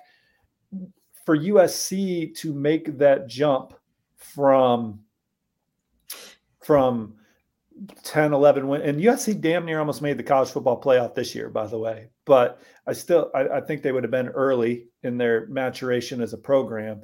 For 1.25 1.38
USC 1.38 2.34
to 2.36 2.53
make 2.53 2.97
that 2.97 3.27
jump 3.27 3.73
from 4.15 5.01
from 6.62 7.16
10 8.03 8.33
11 8.33 8.67
win 8.67 8.81
and 8.81 8.99
USC 8.99 9.39
damn 9.39 9.65
near 9.65 9.79
almost 9.79 10.01
made 10.01 10.17
the 10.17 10.23
college 10.23 10.49
football 10.49 10.81
playoff 10.81 11.13
this 11.13 11.35
year 11.35 11.49
by 11.49 11.67
the 11.67 11.77
way 11.77 12.09
but 12.27 12.61
I 12.85 12.93
still 12.93 13.31
I, 13.33 13.47
I 13.47 13.61
think 13.61 13.81
they 13.81 13.91
would 13.91 14.03
have 14.03 14.11
been 14.11 14.27
early 14.27 14.87
in 15.01 15.17
their 15.17 15.47
maturation 15.47 16.21
as 16.21 16.33
a 16.33 16.37
program. 16.37 17.01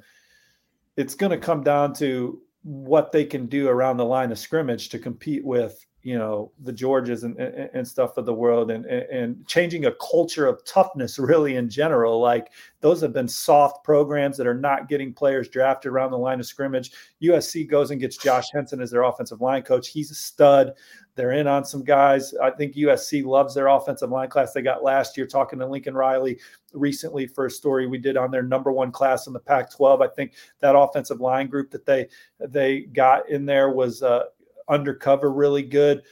It's 0.97 1.15
going 1.15 1.31
to 1.31 1.37
come 1.37 1.63
down 1.63 1.93
to 1.95 2.41
what 2.63 3.11
they 3.11 3.25
can 3.25 3.47
do 3.47 3.69
around 3.69 3.97
the 3.97 4.05
line 4.05 4.31
of 4.31 4.37
scrimmage 4.37 4.89
to 4.89 4.99
compete 4.99 5.43
with 5.43 5.83
you 6.03 6.17
know 6.17 6.51
the 6.59 6.71
Georges 6.73 7.23
and, 7.23 7.37
and, 7.37 7.69
and 7.73 7.87
stuff 7.87 8.17
of 8.17 8.25
the 8.25 8.33
world 8.33 8.71
and, 8.71 8.85
and 8.85 9.47
changing 9.47 9.85
a 9.85 9.93
culture 9.93 10.45
of 10.45 10.63
toughness 10.65 11.17
really 11.19 11.55
in 11.55 11.69
general. 11.69 12.19
Like 12.19 12.51
those 12.81 13.01
have 13.01 13.13
been 13.13 13.27
soft 13.27 13.85
programs 13.85 14.35
that 14.37 14.45
are 14.45 14.53
not 14.53 14.89
getting 14.89 15.13
players 15.13 15.47
drafted 15.47 15.91
around 15.91 16.11
the 16.11 16.17
line 16.17 16.41
of 16.41 16.45
scrimmage. 16.45 16.91
USC 17.21 17.67
goes 17.67 17.91
and 17.91 18.01
gets 18.01 18.17
Josh 18.17 18.51
Henson 18.51 18.81
as 18.81 18.91
their 18.91 19.03
offensive 19.03 19.39
line 19.39 19.63
coach. 19.63 19.87
He's 19.87 20.11
a 20.11 20.15
stud. 20.15 20.73
They're 21.15 21.33
in 21.33 21.47
on 21.47 21.63
some 21.63 21.83
guys. 21.83 22.33
I 22.41 22.49
think 22.49 22.73
USC 22.73 23.23
loves 23.23 23.55
their 23.55 23.67
offensive 23.67 24.09
line 24.09 24.29
class. 24.29 24.51
They 24.51 24.61
got 24.61 24.83
last 24.83 25.15
year 25.15 25.27
talking 25.27 25.59
to 25.59 25.65
Lincoln 25.65 25.93
Riley 25.93 26.39
recently 26.73 27.27
for 27.27 27.45
a 27.45 27.51
story 27.51 27.87
we 27.87 27.99
did 27.99 28.17
on 28.17 28.31
their 28.31 28.43
number 28.43 28.71
one 28.71 28.91
class 28.91 29.27
in 29.27 29.33
the 29.33 29.39
Pac 29.39 29.71
12 29.71 30.01
I 30.01 30.07
think 30.07 30.33
that 30.59 30.75
offensive 30.75 31.21
line 31.21 31.47
group 31.47 31.69
that 31.69 31.85
they 31.85 32.07
they 32.39 32.81
got 32.81 33.29
in 33.29 33.45
there 33.45 33.69
was 33.69 34.01
uh, 34.01 34.23
undercover 34.69 35.31
really 35.31 35.63
good. 35.63 36.03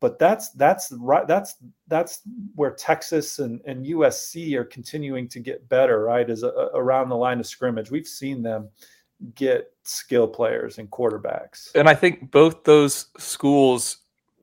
But 0.00 0.18
that's 0.18 0.50
that's 0.50 0.92
right. 0.92 1.26
That's 1.26 1.54
that's 1.88 2.20
where 2.54 2.72
Texas 2.72 3.38
and, 3.38 3.60
and 3.64 3.86
USC 3.86 4.54
are 4.54 4.64
continuing 4.64 5.26
to 5.28 5.40
get 5.40 5.68
better. 5.70 6.02
Right, 6.02 6.28
is 6.28 6.42
a, 6.42 6.68
around 6.74 7.08
the 7.08 7.16
line 7.16 7.40
of 7.40 7.46
scrimmage. 7.46 7.90
We've 7.90 8.06
seen 8.06 8.42
them 8.42 8.68
get 9.34 9.72
skill 9.84 10.28
players 10.28 10.78
and 10.78 10.90
quarterbacks. 10.90 11.74
And 11.74 11.88
I 11.88 11.94
think 11.94 12.30
both 12.30 12.64
those 12.64 13.06
schools 13.18 13.98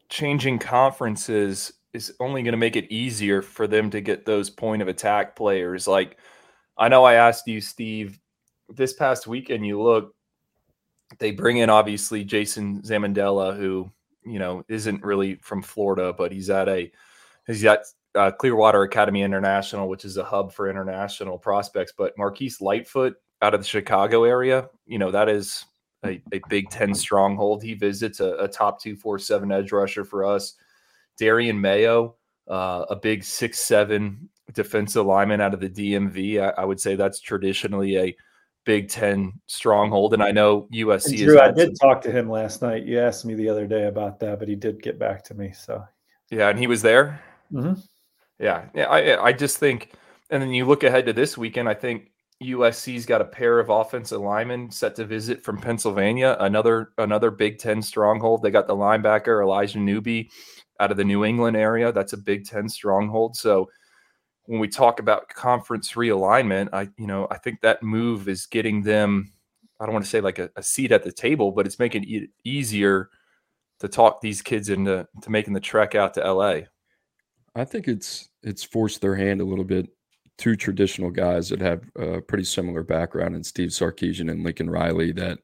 changing 0.09 0.59
conferences 0.59 1.73
is 1.93 2.13
only 2.19 2.41
going 2.41 2.53
to 2.53 2.57
make 2.57 2.75
it 2.75 2.91
easier 2.91 3.41
for 3.41 3.67
them 3.67 3.89
to 3.91 4.01
get 4.01 4.25
those 4.25 4.49
point 4.49 4.81
of 4.81 4.87
attack 4.87 5.35
players. 5.35 5.87
Like 5.87 6.17
I 6.77 6.87
know 6.89 7.03
I 7.03 7.13
asked 7.13 7.47
you, 7.47 7.61
Steve, 7.61 8.19
this 8.69 8.93
past 8.93 9.27
weekend, 9.27 9.65
you 9.65 9.81
look, 9.81 10.15
they 11.19 11.31
bring 11.31 11.57
in 11.57 11.69
obviously 11.69 12.23
Jason 12.23 12.81
Zandamela, 12.81 13.55
who 13.57 13.91
you 14.25 14.39
know 14.39 14.63
isn't 14.67 15.03
really 15.03 15.35
from 15.35 15.61
Florida, 15.61 16.13
but 16.13 16.31
he's 16.31 16.49
at 16.49 16.67
a 16.67 16.91
he's 17.47 17.65
at 17.65 17.85
uh, 18.15 18.31
Clearwater 18.31 18.83
Academy 18.83 19.21
International, 19.21 19.89
which 19.89 20.05
is 20.05 20.17
a 20.17 20.23
hub 20.23 20.53
for 20.53 20.69
international 20.69 21.37
prospects. 21.37 21.93
But 21.97 22.17
Marquise 22.17 22.61
Lightfoot 22.61 23.15
out 23.41 23.53
of 23.53 23.61
the 23.61 23.67
Chicago 23.67 24.23
area, 24.23 24.69
you 24.85 24.99
know 24.99 25.11
that 25.11 25.29
is 25.29 25.65
a, 26.05 26.21
a 26.31 26.41
Big 26.49 26.69
Ten 26.69 26.93
stronghold. 26.93 27.63
He 27.63 27.73
visits 27.73 28.19
a, 28.19 28.33
a, 28.35 28.47
top 28.47 28.81
two 28.81 28.95
four 28.95 29.19
seven 29.19 29.51
edge 29.51 29.71
rusher 29.71 30.05
for 30.05 30.25
us. 30.25 30.55
Darian 31.17 31.59
Mayo, 31.59 32.15
uh, 32.47 32.85
a 32.89 32.95
big 32.95 33.23
six 33.23 33.59
seven 33.59 34.29
defensive 34.53 35.05
lineman 35.05 35.41
out 35.41 35.53
of 35.53 35.59
the 35.59 35.69
DMV. 35.69 36.41
I, 36.41 36.61
I 36.61 36.65
would 36.65 36.79
say 36.79 36.95
that's 36.95 37.19
traditionally 37.19 37.97
a 37.97 38.15
Big 38.65 38.89
Ten 38.89 39.33
stronghold, 39.47 40.13
and 40.13 40.23
I 40.23 40.31
know 40.31 40.67
USC. 40.73 41.09
And 41.09 41.17
Drew, 41.17 41.39
I 41.39 41.51
did 41.51 41.77
talk 41.79 42.01
to 42.03 42.11
him 42.11 42.29
last 42.29 42.61
night. 42.61 42.85
You 42.85 42.99
asked 42.99 43.25
me 43.25 43.33
the 43.33 43.49
other 43.49 43.67
day 43.67 43.87
about 43.87 44.19
that, 44.19 44.39
but 44.39 44.47
he 44.47 44.55
did 44.55 44.81
get 44.81 44.97
back 44.97 45.23
to 45.25 45.33
me. 45.33 45.51
So 45.51 45.83
yeah, 46.29 46.49
and 46.49 46.57
he 46.57 46.67
was 46.67 46.81
there. 46.81 47.21
Mm-hmm. 47.51 47.79
Yeah, 48.39 48.65
yeah. 48.73 48.85
I 48.85 49.23
I 49.27 49.33
just 49.33 49.57
think, 49.57 49.91
and 50.29 50.41
then 50.41 50.53
you 50.53 50.65
look 50.65 50.83
ahead 50.83 51.05
to 51.07 51.13
this 51.13 51.37
weekend. 51.37 51.67
I 51.67 51.73
think 51.73 52.11
USC's 52.41 53.05
got 53.05 53.21
a 53.21 53.25
pair 53.25 53.59
of 53.59 53.69
offensive 53.69 54.21
linemen 54.21 54.71
set 54.71 54.95
to 54.95 55.05
visit 55.05 55.43
from 55.43 55.57
Pennsylvania. 55.57 56.37
Another 56.39 56.91
another 56.97 57.31
Big 57.31 57.59
Ten 57.59 57.81
stronghold. 57.81 58.41
They 58.41 58.51
got 58.51 58.67
the 58.67 58.75
linebacker 58.75 59.41
Elijah 59.41 59.79
Newby 59.79 60.29
out 60.79 60.91
of 60.91 60.97
the 60.97 61.03
New 61.03 61.25
England 61.25 61.57
area. 61.57 61.91
That's 61.91 62.13
a 62.13 62.17
Big 62.17 62.45
Ten 62.45 62.67
stronghold. 62.69 63.35
So 63.35 63.69
when 64.45 64.59
we 64.59 64.67
talk 64.67 64.99
about 64.99 65.29
conference 65.29 65.93
realignment, 65.93 66.69
I 66.73 66.89
you 66.97 67.07
know 67.07 67.27
I 67.31 67.37
think 67.37 67.61
that 67.61 67.83
move 67.83 68.27
is 68.27 68.45
getting 68.45 68.81
them. 68.81 69.31
I 69.79 69.85
don't 69.85 69.93
want 69.93 70.05
to 70.05 70.11
say 70.11 70.21
like 70.21 70.39
a, 70.39 70.49
a 70.55 70.63
seat 70.63 70.91
at 70.91 71.03
the 71.03 71.11
table, 71.11 71.51
but 71.51 71.65
it's 71.65 71.79
making 71.79 72.05
it 72.07 72.29
easier 72.43 73.09
to 73.79 73.87
talk 73.87 74.21
these 74.21 74.41
kids 74.41 74.69
into 74.69 75.07
to 75.21 75.29
making 75.29 75.53
the 75.53 75.59
trek 75.59 75.95
out 75.95 76.13
to 76.15 76.33
LA. 76.33 76.61
I 77.55 77.65
think 77.65 77.87
it's 77.87 78.29
it's 78.41 78.63
forced 78.63 79.01
their 79.01 79.15
hand 79.15 79.41
a 79.41 79.45
little 79.45 79.65
bit. 79.65 79.87
Two 80.37 80.55
traditional 80.55 81.11
guys 81.11 81.49
that 81.49 81.61
have 81.61 81.83
a 81.95 82.19
pretty 82.19 82.43
similar 82.43 82.83
background 82.83 83.35
in 83.35 83.43
Steve 83.43 83.69
Sarkisian 83.69 84.31
and 84.31 84.43
Lincoln 84.43 84.69
Riley. 84.69 85.11
That 85.11 85.39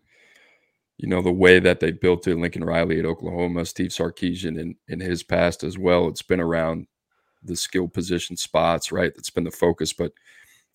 you 0.97 1.07
know 1.07 1.21
the 1.21 1.31
way 1.31 1.59
that 1.59 1.79
they 1.79 1.91
built 1.91 2.27
it, 2.27 2.37
Lincoln 2.37 2.63
Riley 2.63 2.99
at 2.99 3.05
Oklahoma, 3.05 3.65
Steve 3.65 3.91
Sarkisian 3.91 4.59
in 4.59 4.75
in 4.87 4.99
his 4.99 5.23
past 5.23 5.63
as 5.63 5.77
well. 5.77 6.07
It's 6.07 6.23
been 6.23 6.41
around 6.41 6.87
the 7.43 7.55
skill 7.55 7.87
position 7.87 8.35
spots, 8.35 8.91
right? 8.91 9.11
That's 9.15 9.29
been 9.29 9.43
the 9.43 9.51
focus. 9.51 9.93
But 9.93 10.11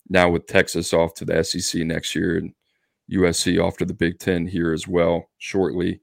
now 0.09 0.29
with 0.29 0.47
Texas 0.47 0.93
off 0.93 1.13
to 1.15 1.25
the 1.25 1.43
SEC 1.43 1.83
next 1.83 2.15
year 2.15 2.37
and 2.37 2.53
USC 3.11 3.63
off 3.63 3.77
to 3.77 3.85
the 3.85 3.93
Big 3.93 4.19
Ten 4.19 4.47
here 4.47 4.73
as 4.73 4.87
well 4.87 5.29
shortly, 5.37 6.01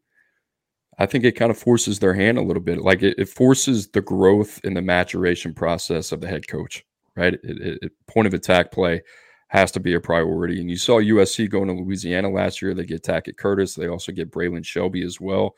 I 0.99 1.07
think 1.07 1.25
it 1.25 1.33
kind 1.33 1.51
of 1.51 1.59
forces 1.59 1.99
their 1.99 2.15
hand 2.15 2.39
a 2.39 2.43
little 2.43 2.63
bit. 2.63 2.83
Like 2.83 3.03
it, 3.03 3.19
it 3.19 3.29
forces 3.29 3.89
the 3.89 4.03
growth 4.03 4.61
in 4.65 4.75
the 4.75 4.83
maturation 4.83 5.55
process 5.55 6.13
of 6.13 6.21
the 6.21 6.29
head 6.29 6.47
coach, 6.47 6.85
right? 7.17 7.35
It, 7.35 7.41
it, 7.45 7.79
it, 7.83 7.93
point 8.07 8.27
of 8.27 8.35
attack 8.35 8.71
play 8.71 9.03
has 9.49 9.73
to 9.73 9.81
be 9.81 9.95
a 9.95 10.01
priority. 10.01 10.61
And 10.61 10.71
you 10.71 10.77
saw 10.77 11.01
USC 11.01 11.49
going 11.51 11.69
to 11.69 11.75
Louisiana 11.75 12.31
last 12.31 12.63
year. 12.63 12.75
They 12.75 12.85
get 12.85 13.03
Tackett 13.03 13.37
Curtis. 13.37 13.75
They 13.75 13.89
also 13.89 14.13
get 14.13 14.31
Braylon 14.31 14.65
Shelby 14.65 15.03
as 15.05 15.21
well. 15.21 15.55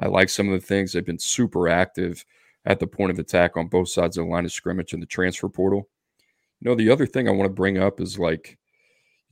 I 0.00 0.06
like 0.06 0.28
some 0.28 0.48
of 0.48 0.60
the 0.60 0.66
things. 0.66 0.92
They've 0.92 1.04
been 1.04 1.18
super 1.18 1.68
active 1.68 2.24
at 2.64 2.80
the 2.80 2.86
point 2.86 3.10
of 3.10 3.18
attack 3.18 3.56
on 3.56 3.68
both 3.68 3.88
sides 3.88 4.16
of 4.16 4.24
the 4.24 4.30
line 4.30 4.44
of 4.44 4.52
scrimmage 4.52 4.92
in 4.92 5.00
the 5.00 5.06
transfer 5.06 5.48
portal. 5.48 5.88
You 6.60 6.68
know, 6.68 6.74
the 6.74 6.90
other 6.90 7.06
thing 7.06 7.28
I 7.28 7.32
want 7.32 7.48
to 7.48 7.54
bring 7.54 7.78
up 7.78 8.00
is 8.00 8.18
like 8.18 8.58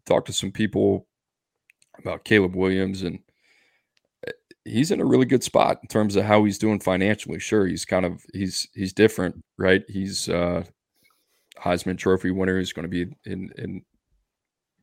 talk 0.06 0.24
to 0.26 0.32
some 0.32 0.52
people 0.52 1.06
about 1.98 2.24
Caleb 2.24 2.54
Williams 2.54 3.02
and 3.02 3.18
eh, 4.26 4.32
he's 4.64 4.90
in 4.90 5.00
a 5.00 5.04
really 5.04 5.26
good 5.26 5.42
spot 5.42 5.78
in 5.82 5.88
terms 5.88 6.16
of 6.16 6.24
how 6.24 6.44
he's 6.44 6.58
doing 6.58 6.80
financially. 6.80 7.38
Sure, 7.38 7.66
he's 7.66 7.84
kind 7.84 8.06
of 8.06 8.24
he's 8.32 8.68
he's 8.74 8.92
different, 8.92 9.42
right? 9.58 9.82
He's 9.88 10.28
uh 10.28 10.64
Heisman 11.58 11.98
Trophy 11.98 12.30
winner. 12.30 12.58
He's 12.58 12.72
going 12.72 12.88
to 12.88 12.88
be 12.88 13.12
in 13.24 13.50
in 13.58 13.82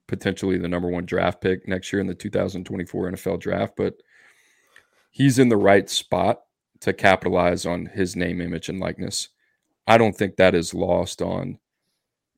potentially 0.07 0.57
the 0.57 0.67
number 0.67 0.89
one 0.89 1.05
draft 1.05 1.41
pick 1.41 1.67
next 1.67 1.91
year 1.91 2.01
in 2.01 2.07
the 2.07 2.13
2024 2.13 3.11
NFL 3.11 3.39
draft, 3.39 3.73
but 3.77 3.95
he's 5.11 5.39
in 5.39 5.49
the 5.49 5.57
right 5.57 5.89
spot 5.89 6.42
to 6.83 6.93
capitalize 6.93 7.65
on 7.65 7.85
his 7.85 8.15
name, 8.15 8.41
image, 8.41 8.67
and 8.67 8.79
likeness. 8.79 9.29
I 9.87 9.97
don't 9.97 10.15
think 10.15 10.35
that 10.35 10.53
is 10.53 10.73
lost 10.73 11.21
on 11.21 11.57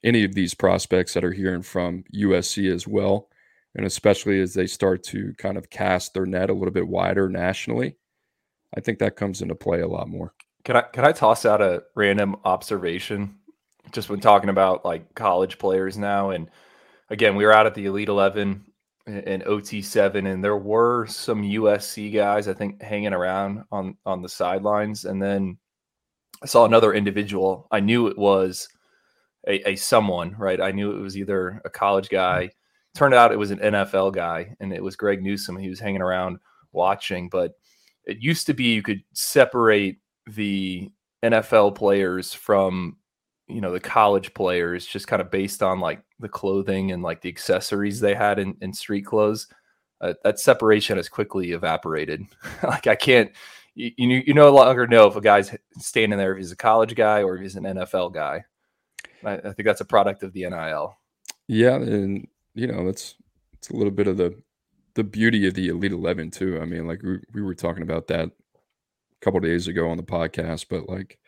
any 0.03 0.23
of 0.23 0.35
these 0.35 0.53
prospects 0.53 1.15
that 1.15 1.23
are 1.23 1.31
hearing 1.31 1.63
from 1.63 2.03
USC 2.13 2.71
as 2.71 2.87
well. 2.87 3.27
And 3.73 3.87
especially 3.87 4.39
as 4.39 4.53
they 4.53 4.67
start 4.67 5.03
to 5.05 5.33
kind 5.39 5.57
of 5.57 5.71
cast 5.71 6.13
their 6.13 6.27
net 6.27 6.51
a 6.51 6.53
little 6.53 6.71
bit 6.71 6.87
wider 6.87 7.27
nationally, 7.27 7.97
I 8.75 8.81
think 8.81 8.99
that 8.99 9.15
comes 9.15 9.41
into 9.41 9.55
play 9.55 9.81
a 9.81 9.87
lot 9.87 10.07
more. 10.07 10.33
Can 10.63 10.75
I 10.75 10.81
can 10.81 11.05
I 11.05 11.11
toss 11.11 11.45
out 11.45 11.61
a 11.61 11.83
random 11.95 12.35
observation? 12.45 13.37
Just 13.91 14.09
when 14.09 14.19
talking 14.19 14.49
about 14.49 14.85
like 14.85 15.13
college 15.15 15.57
players 15.57 15.97
now, 15.97 16.29
and 16.29 16.49
again, 17.09 17.35
we 17.35 17.45
were 17.45 17.51
out 17.51 17.65
at 17.65 17.75
the 17.75 17.85
Elite 17.85 18.09
Eleven 18.09 18.65
and 19.07 19.43
OT7, 19.43 20.31
and 20.31 20.43
there 20.43 20.57
were 20.57 21.05
some 21.05 21.43
USC 21.43 22.13
guys 22.13 22.47
I 22.47 22.53
think 22.53 22.81
hanging 22.81 23.13
around 23.13 23.63
on 23.71 23.97
on 24.05 24.21
the 24.21 24.29
sidelines, 24.29 25.05
and 25.05 25.21
then 25.21 25.57
I 26.41 26.47
saw 26.47 26.65
another 26.65 26.93
individual. 26.93 27.67
I 27.71 27.79
knew 27.79 28.07
it 28.07 28.17
was 28.17 28.67
a, 29.47 29.69
a 29.69 29.75
someone, 29.75 30.35
right? 30.37 30.59
I 30.59 30.71
knew 30.71 30.95
it 30.95 31.01
was 31.01 31.17
either 31.17 31.61
a 31.65 31.69
college 31.69 32.09
guy. 32.09 32.45
Mm-hmm. 32.45 32.97
Turned 32.97 33.13
out 33.13 33.31
it 33.31 33.39
was 33.39 33.51
an 33.51 33.59
NFL 33.59 34.13
guy, 34.13 34.55
and 34.59 34.73
it 34.73 34.83
was 34.83 34.95
Greg 34.95 35.21
Newsome. 35.21 35.57
He 35.57 35.69
was 35.69 35.79
hanging 35.79 36.01
around 36.01 36.39
watching, 36.71 37.29
but 37.29 37.51
it 38.05 38.17
used 38.19 38.47
to 38.47 38.53
be 38.53 38.73
you 38.73 38.81
could 38.81 39.03
separate 39.13 39.99
the 40.27 40.89
NFL 41.23 41.75
players 41.75 42.33
from 42.33 42.97
you 43.47 43.61
know 43.61 43.71
the 43.71 43.79
college 43.79 44.33
players 44.33 44.85
just 44.85 45.07
kind 45.07 45.21
of 45.21 45.29
based 45.29 45.61
on 45.61 45.79
like 45.79 46.01
the 46.19 46.29
clothing 46.29 46.91
and 46.91 47.03
like 47.03 47.21
the 47.21 47.29
accessories 47.29 47.99
they 47.99 48.15
had 48.15 48.39
in, 48.39 48.55
in 48.61 48.73
street 48.73 49.05
clothes 49.05 49.47
uh, 50.01 50.13
that 50.23 50.39
separation 50.39 50.97
has 50.97 51.09
quickly 51.09 51.51
evaporated. 51.51 52.25
Like 52.63 52.87
i 52.87 52.95
can't 52.95 53.31
you, 53.75 53.91
you 53.97 54.23
you 54.27 54.33
no 54.33 54.53
longer 54.53 54.87
know 54.87 55.07
if 55.07 55.15
a 55.15 55.21
guy's 55.21 55.55
standing 55.77 56.17
there 56.17 56.33
if 56.33 56.37
he's 56.37 56.51
a 56.51 56.55
college 56.55 56.95
guy 56.95 57.23
or 57.23 57.35
if 57.35 57.41
he's 57.41 57.55
an 57.55 57.63
nfl 57.63 58.13
guy. 58.13 58.43
I, 59.23 59.33
I 59.33 59.53
think 59.53 59.65
that's 59.65 59.81
a 59.81 59.85
product 59.85 60.23
of 60.23 60.33
the 60.33 60.49
nil 60.49 60.97
yeah 61.47 61.75
and 61.75 62.27
you 62.53 62.67
know 62.67 62.85
that's 62.85 63.15
it's 63.53 63.69
a 63.69 63.75
little 63.75 63.91
bit 63.91 64.07
of 64.07 64.17
the 64.17 64.35
the 64.95 65.03
beauty 65.03 65.45
of 65.45 65.53
the 65.53 65.67
elite 65.67 65.91
11 65.91 66.31
too. 66.31 66.59
I 66.61 66.65
mean 66.65 66.87
like 66.87 67.03
we, 67.03 67.19
we 67.33 67.41
were 67.41 67.55
talking 67.55 67.83
about 67.83 68.07
that 68.07 68.29
a 68.29 69.21
couple 69.21 69.39
days 69.41 69.67
ago 69.67 69.89
on 69.89 69.97
the 69.97 70.03
podcast, 70.03 70.67
but 70.69 70.89
like 70.89 71.19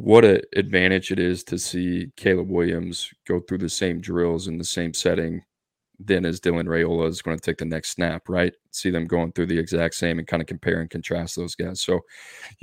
what 0.00 0.24
an 0.24 0.40
advantage 0.56 1.12
it 1.12 1.18
is 1.18 1.44
to 1.44 1.58
see 1.58 2.10
Caleb 2.16 2.50
Williams 2.50 3.10
go 3.26 3.40
through 3.40 3.58
the 3.58 3.68
same 3.68 4.00
drills 4.00 4.48
in 4.48 4.58
the 4.58 4.64
same 4.64 4.94
setting 4.94 5.42
then 6.02 6.24
as 6.24 6.40
Dylan 6.40 6.66
Raiola 6.66 7.08
is 7.08 7.20
going 7.20 7.36
to 7.36 7.42
take 7.42 7.58
the 7.58 7.64
next 7.64 7.90
snap, 7.90 8.28
right? 8.28 8.54
See 8.70 8.90
them 8.90 9.06
going 9.06 9.32
through 9.32 9.46
the 9.46 9.58
exact 9.58 9.94
same 9.94 10.18
and 10.18 10.26
kind 10.26 10.40
of 10.40 10.46
compare 10.46 10.80
and 10.80 10.88
contrast 10.88 11.36
those 11.36 11.54
guys. 11.54 11.82
So 11.82 12.00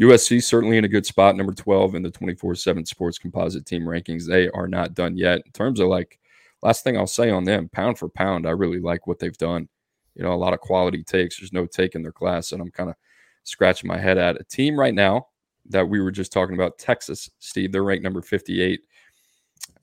USC 0.02 0.42
certainly 0.44 0.78
in 0.78 0.86
a 0.86 0.90
good 0.90 1.06
spot, 1.06 1.36
number 1.36 1.54
12 1.54 1.96
in 1.96 2.02
the 2.02 2.10
24-7 2.10 2.88
sports 2.88 3.20
composite 3.20 3.66
team 3.66 3.84
rankings. 3.84 4.26
They 4.26 4.50
are 4.50 4.68
not 4.68 4.96
done 4.96 5.16
yet. 5.16 5.44
In 5.46 5.52
terms 5.52 5.80
of 5.80 5.88
like 5.88 6.20
last 6.64 6.84
thing 6.84 6.98
I'll 6.98 7.06
say 7.06 7.30
on 7.30 7.44
them, 7.44 7.70
pound 7.70 8.00
for 8.00 8.10
pound, 8.10 8.48
I 8.48 8.52
really 8.52 8.80
like 8.80 9.06
what 9.06 9.20
they've 9.20 9.38
done. 9.38 9.70
You 10.16 10.24
know, 10.24 10.34
a 10.34 10.36
lot 10.36 10.54
of 10.54 10.60
quality 10.60 11.04
takes. 11.04 11.40
There's 11.40 11.54
no 11.54 11.68
take 11.68 11.94
in 11.94 12.02
their 12.02 12.12
class, 12.12 12.52
and 12.52 12.60
I'm 12.60 12.72
kind 12.72 12.90
of 12.90 12.96
scratching 13.44 13.88
my 13.88 14.00
head 14.00 14.18
at 14.18 14.42
a 14.42 14.44
team 14.44 14.80
right 14.80 14.96
now 14.96 15.28
that 15.70 15.88
we 15.88 16.02
were 16.02 16.12
just 16.12 16.32
talking 16.32 16.56
about, 16.56 16.78
Texas, 16.78 17.30
Steve. 17.40 17.72
They're 17.72 17.84
ranked 17.84 18.04
number 18.04 18.22
58. 18.22 18.82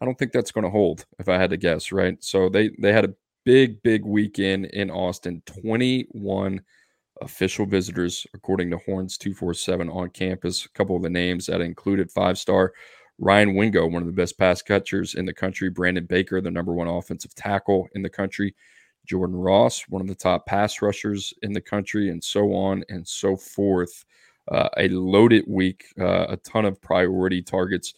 I 0.01 0.05
don't 0.05 0.19
think 0.19 0.33
that's 0.33 0.53
going 0.53 0.65
to 0.65 0.71
hold 0.71 1.07
if 1.19 1.29
I 1.29 1.39
had 1.39 1.51
to 1.51 1.57
guess, 1.57 1.93
right? 1.93 2.23
So 2.23 2.49
they 2.49 2.71
they 2.79 2.93
had 2.93 3.05
a 3.05 3.15
big, 3.45 3.83
big 3.83 4.05
weekend 4.05 4.67
in 4.67 4.91
Austin. 4.91 5.43
21 5.47 6.61
official 7.21 7.67
visitors, 7.67 8.27
according 8.35 8.71
to 8.71 8.79
Horns 8.79 9.17
247 9.19 9.89
on 9.89 10.11
campus. 10.11 10.65
A 10.65 10.69
couple 10.71 10.97
of 10.97 11.03
the 11.03 11.11
names 11.11 11.47
that 11.47 11.61
included 11.61 12.11
five 12.11 12.39
star 12.39 12.73
Ryan 13.19 13.55
Wingo, 13.55 13.87
one 13.87 14.03
of 14.03 14.07
the 14.07 14.13
best 14.13 14.37
pass 14.39 14.61
catchers 14.63 15.15
in 15.15 15.25
the 15.25 15.33
country. 15.33 15.71
Brandon 15.71 16.05
Baker, 16.05 16.41
the 16.41 16.51
number 16.51 16.73
one 16.73 16.89
offensive 16.89 17.35
tackle 17.35 17.89
in 17.95 18.03
the 18.03 18.11
country. 18.11 18.55
Jordan 19.07 19.37
Ross, 19.37 19.83
one 19.89 20.01
of 20.01 20.09
the 20.09 20.15
top 20.15 20.47
pass 20.47 20.83
rushers 20.83 21.33
in 21.43 21.53
the 21.53 21.61
country, 21.61 22.11
and 22.11 22.23
so 22.23 22.55
on 22.55 22.85
and 22.89 23.07
so 23.07 23.37
forth. 23.37 24.05
Uh, 24.49 24.69
a 24.77 24.89
loaded 24.89 25.45
week, 25.47 25.87
uh, 25.99 26.27
a 26.29 26.37
ton 26.39 26.65
of 26.65 26.81
priority 26.81 27.41
targets 27.41 27.95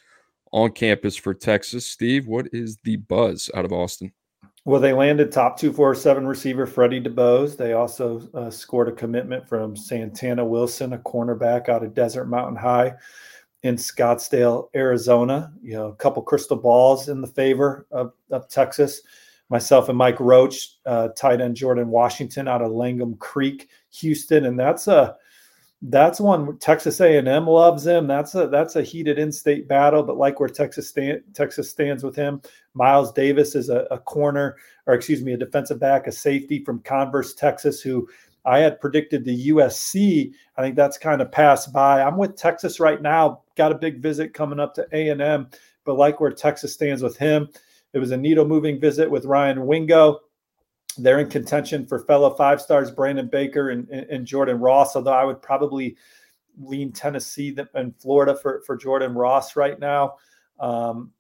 on 0.53 0.71
campus 0.71 1.17
for 1.17 1.35
Texas. 1.35 1.87
Steve, 1.87 2.27
what 2.27 2.47
is 2.53 2.77
the 2.85 2.97
buzz 2.97 3.51
out 3.55 3.65
of 3.65 3.73
Austin? 3.73 4.13
Well, 4.65 4.81
they 4.81 4.93
landed 4.93 5.31
top 5.31 5.57
247 5.57 6.27
receiver 6.27 6.67
Freddie 6.67 7.01
DeBose. 7.01 7.57
They 7.57 7.75
also 7.75 8.29
uh, 8.35 8.51
scored 8.51 8.89
a 8.89 8.93
commitment 8.93 9.49
from 9.49 9.77
Santana 9.77 10.45
Wilson, 10.45 10.93
a 10.93 10.99
cornerback 10.99 11.69
out 11.69 11.85
of 11.85 11.95
Desert 11.95 12.25
Mountain 12.25 12.57
High 12.57 12.95
in 13.63 13.77
Scottsdale, 13.77 14.69
Arizona. 14.75 15.53
You 15.63 15.75
know, 15.75 15.87
a 15.87 15.95
couple 15.95 16.21
crystal 16.23 16.57
balls 16.57 17.09
in 17.09 17.21
the 17.21 17.29
favor 17.29 17.87
of, 17.93 18.13
of 18.33 18.49
Texas. 18.49 19.03
Myself 19.51 19.89
and 19.89 19.97
Mike 19.97 20.19
Roach, 20.19 20.79
uh, 20.85 21.09
tight 21.17 21.41
end 21.41 21.55
Jordan 21.55 21.89
Washington 21.89 22.49
out 22.49 22.61
of 22.63 22.73
Langham 22.73 23.15
Creek, 23.19 23.69
Houston, 23.91 24.47
and 24.47 24.59
that's 24.59 24.89
a 24.89 25.17
that's 25.89 26.21
one 26.21 26.59
Texas 26.59 27.01
A&M 27.01 27.47
loves 27.47 27.87
him. 27.87 28.07
That's 28.07 28.35
a 28.35 28.49
that's 28.49 28.77
a 28.77 28.83
heated 28.83 29.19
in-state 29.19 29.69
battle. 29.69 30.03
But 30.03 30.17
like 30.17 30.41
where 30.41 30.49
Texas 30.49 30.89
stand, 30.89 31.23
Texas 31.33 31.71
stands 31.71 32.03
with 32.03 32.17
him, 32.17 32.41
Miles 32.75 33.13
Davis 33.13 33.55
is 33.55 33.69
a, 33.69 33.87
a, 33.91 33.99
corner, 33.99 34.57
or 34.87 34.95
excuse 34.95 35.23
me, 35.23 35.33
a 35.35 35.37
defensive 35.37 35.79
back, 35.79 36.07
a 36.07 36.13
safety 36.13 36.65
from 36.65 36.81
Converse, 36.81 37.35
Texas, 37.35 37.81
who 37.81 38.09
I 38.45 38.59
had 38.59 38.81
predicted 38.81 39.25
the 39.25 39.49
USC. 39.49 40.33
I 40.57 40.63
think 40.63 40.75
that's 40.75 40.99
kind 40.99 41.23
of 41.23 41.31
passed 41.31 41.73
by. 41.73 42.03
I'm 42.03 42.17
with 42.17 42.37
Texas 42.37 42.81
right 42.81 43.01
now. 43.01 43.43
Got 43.57 43.73
a 43.73 43.79
big 43.79 44.01
visit 44.01 44.35
coming 44.35 44.59
up 44.59 44.75
to 44.75 44.87
A&M, 44.93 45.49
but 45.85 45.95
like 45.95 46.21
where 46.21 46.33
Texas 46.33 46.73
stands 46.73 47.03
with 47.03 47.17
him, 47.17 47.49
it 47.93 47.99
was 47.99 48.11
a 48.11 48.17
needle 48.17 48.45
moving 48.45 48.81
visit 48.81 49.11
with 49.11 49.25
Ryan 49.25 49.67
Wingo 49.67 50.21
they're 50.97 51.21
in 51.21 51.29
contention 51.29 51.87
for 51.87 52.01
fellow 52.01 52.35
five 52.35 52.61
stars 52.61 52.91
Brandon 52.91 53.29
Baker 53.29 53.71
and, 53.71 53.89
and, 53.89 54.27
Jordan 54.27 54.59
Ross, 54.59 54.97
although 54.97 55.13
I 55.13 55.25
would 55.25 55.43
probably 55.43 55.97
lean 56.59 56.93
Tennessee 56.93 57.57
and 57.75 57.95
Florida 58.01 58.37
for, 58.37 58.63
for 58.67 58.77
Jordan 58.77 59.15
Ross 59.15 59.57
right 59.57 59.79
now. 59.79 60.15
Um, 60.59 61.13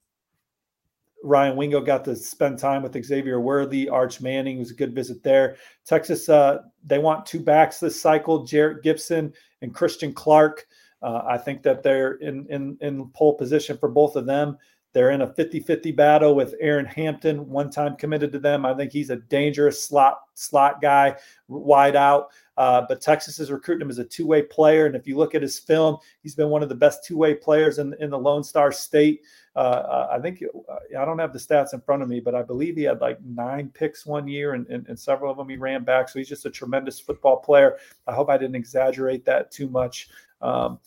Ryan 1.22 1.56
Wingo 1.56 1.80
got 1.80 2.04
to 2.04 2.14
spend 2.14 2.58
time 2.58 2.82
with 2.82 3.04
Xavier 3.04 3.40
Worthy, 3.40 3.88
Arch 3.88 4.20
Manning 4.20 4.58
was 4.58 4.70
a 4.70 4.74
good 4.74 4.94
visit 4.94 5.22
there. 5.22 5.56
Texas, 5.84 6.28
uh, 6.28 6.58
they 6.84 6.98
want 6.98 7.26
two 7.26 7.40
backs 7.40 7.80
this 7.80 8.00
cycle, 8.00 8.46
Jerrick 8.46 8.82
Gibson 8.82 9.32
and 9.62 9.74
Christian 9.74 10.12
Clark. 10.12 10.66
Uh, 11.02 11.22
I 11.28 11.38
think 11.38 11.62
that 11.62 11.82
they're 11.82 12.14
in, 12.14 12.46
in 12.48 12.78
in 12.80 13.08
pole 13.10 13.34
position 13.34 13.76
for 13.76 13.88
both 13.88 14.16
of 14.16 14.26
them. 14.26 14.56
They're 14.96 15.10
in 15.10 15.20
a 15.20 15.30
50 15.30 15.60
50 15.60 15.92
battle 15.92 16.34
with 16.34 16.54
Aaron 16.58 16.86
Hampton, 16.86 17.50
one 17.50 17.68
time 17.68 17.96
committed 17.96 18.32
to 18.32 18.38
them. 18.38 18.64
I 18.64 18.72
think 18.72 18.92
he's 18.92 19.10
a 19.10 19.16
dangerous 19.16 19.86
slot 19.86 20.20
slot 20.32 20.80
guy, 20.80 21.16
wide 21.48 21.96
out. 21.96 22.30
Uh, 22.56 22.80
but 22.88 23.02
Texas 23.02 23.38
is 23.38 23.50
recruiting 23.50 23.82
him 23.82 23.90
as 23.90 23.98
a 23.98 24.04
two 24.06 24.26
way 24.26 24.40
player. 24.40 24.86
And 24.86 24.96
if 24.96 25.06
you 25.06 25.18
look 25.18 25.34
at 25.34 25.42
his 25.42 25.58
film, 25.58 25.98
he's 26.22 26.34
been 26.34 26.48
one 26.48 26.62
of 26.62 26.70
the 26.70 26.74
best 26.74 27.04
two 27.04 27.18
way 27.18 27.34
players 27.34 27.78
in, 27.78 27.94
in 28.00 28.08
the 28.08 28.18
Lone 28.18 28.42
Star 28.42 28.72
State. 28.72 29.20
Uh, 29.54 29.58
uh 29.58 30.08
I 30.12 30.18
think 30.18 30.42
uh, 30.42 30.98
I 30.98 31.04
don't 31.04 31.18
have 31.18 31.34
the 31.34 31.38
stats 31.38 31.74
in 31.74 31.82
front 31.82 32.02
of 32.02 32.08
me, 32.08 32.18
but 32.18 32.34
I 32.34 32.40
believe 32.40 32.76
he 32.76 32.84
had 32.84 33.02
like 33.02 33.22
nine 33.22 33.68
picks 33.74 34.06
one 34.06 34.26
year, 34.26 34.54
and, 34.54 34.66
and, 34.68 34.88
and, 34.88 34.98
several 34.98 35.30
of 35.30 35.36
them 35.36 35.50
he 35.50 35.58
ran 35.58 35.84
back. 35.84 36.08
So 36.08 36.18
he's 36.18 36.28
just 36.30 36.46
a 36.46 36.50
tremendous 36.50 36.98
football 36.98 37.36
player. 37.36 37.76
I 38.06 38.14
hope 38.14 38.30
I 38.30 38.38
didn't 38.38 38.56
exaggerate 38.56 39.26
that 39.26 39.50
too 39.50 39.68
much. 39.68 40.08
Um, 40.40 40.78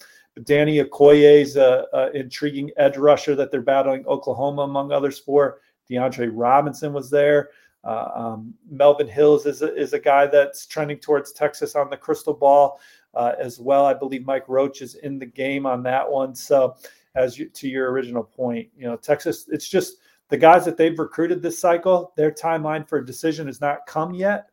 Danny 0.44 0.78
Okoye 0.84 1.42
is 1.42 1.56
a, 1.56 1.86
a, 1.94 2.12
intriguing 2.12 2.72
edge 2.78 2.98
rusher 2.98 3.36
that 3.36 3.52
they're 3.52 3.62
battling 3.62 4.06
Oklahoma, 4.06 4.64
among 4.64 4.92
others, 4.92 5.20
for. 5.20 5.60
DeAndre 5.90 6.30
Robinson 6.34 6.94
was 6.94 7.10
there. 7.10 7.50
Uh, 7.84 8.10
um, 8.14 8.54
Melvin 8.70 9.08
Hills 9.08 9.46
is 9.46 9.62
a, 9.62 9.74
is 9.76 9.94
a 9.94 10.00
guy 10.00 10.28
that's 10.28 10.68
trending 10.68 11.00
towards 11.00 11.32
Texas 11.32 11.76
on 11.76 11.90
the 11.90 11.98
crystal 11.98 12.34
ball 12.34 12.80
uh, 13.14 13.34
as 13.40 13.60
well. 13.60 13.86
I 13.86 13.94
believe 13.94 14.26
Mike 14.26 14.48
Roach 14.48 14.82
is 14.82 14.96
in 14.96 15.18
the 15.18 15.26
game 15.26 15.66
on 15.66 15.82
that 15.84 16.10
one. 16.10 16.36
So, 16.36 16.76
as 17.16 17.40
you, 17.40 17.50
to 17.50 17.68
your 17.68 17.92
original 17.92 18.24
point, 18.24 18.70
you 18.78 18.86
know, 18.86 18.96
Texas, 18.96 19.48
it's 19.50 19.68
just 19.68 19.98
the 20.30 20.38
guys 20.38 20.64
that 20.66 20.78
they've 20.78 20.98
recruited 20.98 21.42
this 21.42 21.60
cycle, 21.60 22.14
their 22.16 22.32
timeline 22.32 22.88
for 22.88 23.00
a 23.00 23.06
decision 23.06 23.48
has 23.48 23.62
not 23.62 23.86
come 23.88 24.14
yet. 24.14 24.49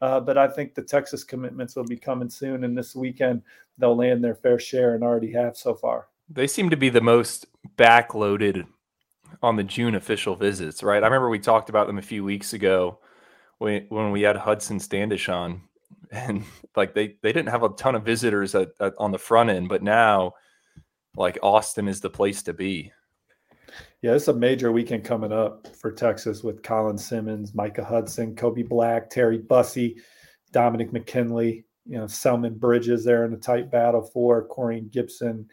Uh, 0.00 0.20
but 0.20 0.38
I 0.38 0.48
think 0.48 0.74
the 0.74 0.82
Texas 0.82 1.24
commitments 1.24 1.76
will 1.76 1.84
be 1.84 1.96
coming 1.96 2.30
soon, 2.30 2.64
and 2.64 2.76
this 2.76 2.94
weekend 2.94 3.42
they'll 3.78 3.96
land 3.96 4.24
their 4.24 4.34
fair 4.34 4.58
share 4.58 4.94
and 4.94 5.04
already 5.04 5.32
have 5.32 5.56
so 5.56 5.74
far. 5.74 6.08
They 6.28 6.46
seem 6.46 6.70
to 6.70 6.76
be 6.76 6.88
the 6.88 7.00
most 7.00 7.46
backloaded 7.76 8.66
on 9.42 9.56
the 9.56 9.64
June 9.64 9.94
official 9.94 10.36
visits, 10.36 10.82
right? 10.82 11.02
I 11.02 11.06
remember 11.06 11.28
we 11.28 11.38
talked 11.38 11.68
about 11.68 11.86
them 11.86 11.98
a 11.98 12.02
few 12.02 12.24
weeks 12.24 12.52
ago 12.52 12.98
when 13.58 14.10
we 14.10 14.22
had 14.22 14.36
Hudson 14.36 14.80
Standish 14.80 15.28
on, 15.28 15.62
and 16.10 16.44
like 16.76 16.94
they 16.94 17.16
they 17.22 17.32
didn't 17.32 17.50
have 17.50 17.62
a 17.62 17.68
ton 17.70 17.94
of 17.94 18.04
visitors 18.04 18.54
at, 18.54 18.70
at, 18.80 18.94
on 18.98 19.10
the 19.10 19.18
front 19.18 19.50
end, 19.50 19.68
but 19.68 19.82
now 19.82 20.34
like 21.16 21.38
Austin 21.42 21.88
is 21.88 22.00
the 22.00 22.10
place 22.10 22.42
to 22.44 22.52
be. 22.52 22.92
Yeah, 24.02 24.14
it's 24.14 24.28
a 24.28 24.34
major 24.34 24.72
weekend 24.72 25.04
coming 25.04 25.32
up 25.32 25.66
for 25.76 25.92
Texas 25.92 26.42
with 26.42 26.62
Colin 26.62 26.96
Simmons, 26.96 27.54
Micah 27.54 27.84
Hudson, 27.84 28.34
Kobe 28.34 28.62
Black, 28.62 29.10
Terry 29.10 29.36
Bussey, 29.36 30.00
Dominic 30.52 30.90
McKinley, 30.92 31.66
you 31.86 31.98
know, 31.98 32.06
Selman 32.06 32.54
Bridges 32.54 33.04
there 33.04 33.26
in 33.26 33.34
a 33.34 33.36
tight 33.36 33.70
battle 33.70 34.02
for 34.02 34.48
Corrine 34.48 34.90
Gibson. 34.90 35.46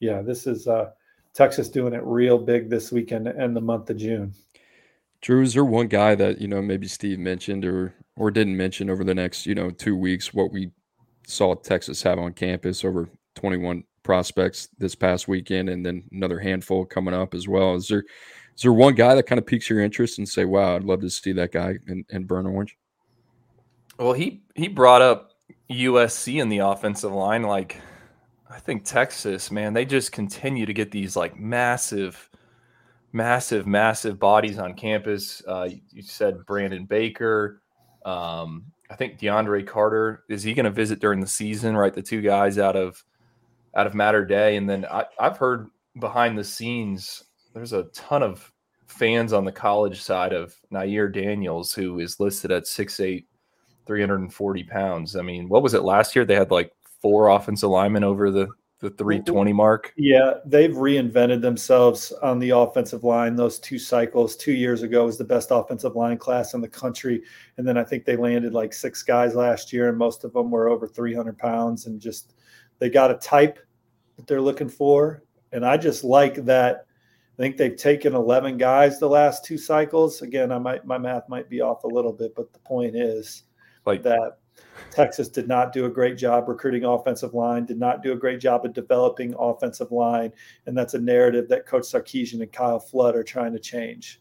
Yeah, 0.00 0.20
this 0.20 0.46
is 0.46 0.66
uh, 0.66 0.90
Texas 1.32 1.70
doing 1.70 1.94
it 1.94 2.02
real 2.04 2.36
big 2.36 2.68
this 2.68 2.92
weekend 2.92 3.26
and 3.26 3.56
the 3.56 3.60
month 3.60 3.88
of 3.88 3.96
June. 3.96 4.34
Drew, 5.22 5.42
is 5.42 5.54
there 5.54 5.64
one 5.64 5.88
guy 5.88 6.14
that 6.14 6.40
you 6.40 6.48
know 6.48 6.60
maybe 6.60 6.86
Steve 6.86 7.18
mentioned 7.18 7.64
or 7.64 7.94
or 8.16 8.30
didn't 8.30 8.56
mention 8.56 8.90
over 8.90 9.04
the 9.04 9.14
next 9.14 9.46
you 9.46 9.54
know 9.54 9.70
two 9.70 9.96
weeks 9.96 10.34
what 10.34 10.52
we 10.52 10.70
saw 11.26 11.54
Texas 11.54 12.02
have 12.02 12.18
on 12.18 12.34
campus 12.34 12.84
over 12.84 13.08
21 13.34 13.84
prospects 14.04 14.68
this 14.78 14.94
past 14.94 15.26
weekend, 15.26 15.68
and 15.68 15.84
then 15.84 16.04
another 16.12 16.38
handful 16.38 16.84
coming 16.84 17.14
up 17.14 17.34
as 17.34 17.48
well. 17.48 17.74
Is 17.74 17.88
there 17.88 18.04
is 18.54 18.62
there 18.62 18.72
one 18.72 18.94
guy 18.94 19.14
that 19.16 19.24
kind 19.24 19.38
of 19.38 19.46
piques 19.46 19.68
your 19.68 19.80
interest 19.80 20.18
and 20.18 20.28
say, 20.28 20.44
"Wow, 20.44 20.76
I'd 20.76 20.84
love 20.84 21.00
to 21.00 21.10
see 21.10 21.32
that 21.32 21.50
guy 21.50 21.78
in, 21.88 22.04
in 22.10 22.24
burn 22.24 22.46
orange"? 22.46 22.76
Well, 23.98 24.12
he 24.12 24.42
he 24.54 24.68
brought 24.68 25.02
up 25.02 25.32
USC 25.70 26.40
in 26.40 26.48
the 26.48 26.58
offensive 26.58 27.12
line. 27.12 27.42
Like, 27.42 27.80
I 28.48 28.58
think 28.58 28.84
Texas, 28.84 29.50
man, 29.50 29.72
they 29.72 29.84
just 29.84 30.12
continue 30.12 30.66
to 30.66 30.72
get 30.72 30.90
these 30.90 31.16
like 31.16 31.38
massive, 31.38 32.30
massive, 33.12 33.66
massive 33.66 34.18
bodies 34.18 34.58
on 34.58 34.74
campus. 34.74 35.42
Uh, 35.46 35.70
you, 35.90 36.02
said 36.02 36.44
Brandon 36.46 36.84
Baker. 36.84 37.62
Um, 38.04 38.66
I 38.90 38.96
think 38.96 39.18
DeAndre 39.18 39.66
Carter 39.66 40.24
is 40.28 40.42
he 40.42 40.54
going 40.54 40.64
to 40.64 40.70
visit 40.70 41.00
during 41.00 41.20
the 41.20 41.26
season? 41.26 41.76
Right, 41.76 41.94
the 41.94 42.02
two 42.02 42.20
guys 42.20 42.58
out 42.58 42.76
of 42.76 43.02
out 43.76 43.86
of 43.86 43.94
Mater 43.94 44.24
Dei. 44.24 44.56
And 44.56 44.68
then 44.68 44.84
I, 44.86 45.04
I've 45.18 45.36
heard 45.36 45.68
behind 45.98 46.38
the 46.38 46.44
scenes, 46.44 47.24
there's 47.54 47.72
a 47.72 47.84
ton 47.94 48.22
of 48.22 48.50
fans 48.86 49.32
on 49.32 49.44
the 49.44 49.52
college 49.52 50.00
side 50.00 50.32
of 50.32 50.54
Nair 50.70 51.08
Daniels, 51.08 51.72
who 51.72 51.98
is 51.98 52.20
listed 52.20 52.50
at 52.50 52.64
6'8, 52.64 53.24
340 53.86 54.64
pounds. 54.64 55.16
I 55.16 55.22
mean, 55.22 55.48
what 55.48 55.62
was 55.62 55.74
it 55.74 55.82
last 55.82 56.14
year? 56.14 56.24
They 56.24 56.34
had 56.34 56.50
like 56.50 56.72
four 57.00 57.28
offensive 57.28 57.70
linemen 57.70 58.04
over 58.04 58.30
the 58.30 58.48
the 58.80 58.90
320 58.90 59.52
mark. 59.52 59.92
Yeah, 59.96 60.34
they've 60.44 60.70
reinvented 60.70 61.40
themselves 61.40 62.12
on 62.22 62.38
the 62.38 62.50
offensive 62.50 63.02
line. 63.02 63.34
Those 63.34 63.58
two 63.58 63.78
cycles, 63.78 64.36
two 64.36 64.52
years 64.52 64.82
ago, 64.82 65.06
was 65.06 65.16
the 65.16 65.24
best 65.24 65.48
offensive 65.50 65.96
line 65.96 66.18
class 66.18 66.52
in 66.52 66.60
the 66.60 66.68
country, 66.68 67.22
and 67.56 67.66
then 67.66 67.78
I 67.78 67.84
think 67.84 68.04
they 68.04 68.16
landed 68.16 68.52
like 68.52 68.74
six 68.74 69.02
guys 69.02 69.34
last 69.34 69.72
year, 69.72 69.88
and 69.88 69.96
most 69.96 70.24
of 70.24 70.34
them 70.34 70.50
were 70.50 70.68
over 70.68 70.86
300 70.86 71.38
pounds, 71.38 71.86
and 71.86 71.98
just 71.98 72.33
they 72.78 72.90
got 72.90 73.10
a 73.10 73.14
type 73.14 73.58
that 74.16 74.26
they're 74.26 74.40
looking 74.40 74.68
for, 74.68 75.22
and 75.52 75.64
I 75.64 75.76
just 75.76 76.04
like 76.04 76.44
that. 76.44 76.86
I 77.36 77.42
think 77.42 77.56
they've 77.56 77.76
taken 77.76 78.14
11 78.14 78.58
guys 78.58 79.00
the 79.00 79.08
last 79.08 79.44
two 79.44 79.58
cycles. 79.58 80.22
Again, 80.22 80.52
I 80.52 80.58
might 80.58 80.86
my 80.86 80.98
math 80.98 81.28
might 81.28 81.48
be 81.48 81.60
off 81.60 81.82
a 81.82 81.88
little 81.88 82.12
bit, 82.12 82.32
but 82.36 82.52
the 82.52 82.60
point 82.60 82.94
is 82.94 83.42
Like 83.84 84.02
that 84.04 84.38
Texas 84.90 85.28
did 85.28 85.48
not 85.48 85.72
do 85.72 85.86
a 85.86 85.90
great 85.90 86.16
job 86.16 86.48
recruiting 86.48 86.84
offensive 86.84 87.34
line, 87.34 87.64
did 87.64 87.78
not 87.78 88.02
do 88.02 88.12
a 88.12 88.16
great 88.16 88.40
job 88.40 88.64
of 88.64 88.72
developing 88.72 89.34
offensive 89.38 89.90
line, 89.90 90.32
and 90.66 90.76
that's 90.76 90.94
a 90.94 90.98
narrative 90.98 91.48
that 91.48 91.66
Coach 91.66 91.84
Sarkisian 91.84 92.40
and 92.40 92.52
Kyle 92.52 92.78
Flood 92.78 93.16
are 93.16 93.24
trying 93.24 93.52
to 93.52 93.58
change. 93.58 94.20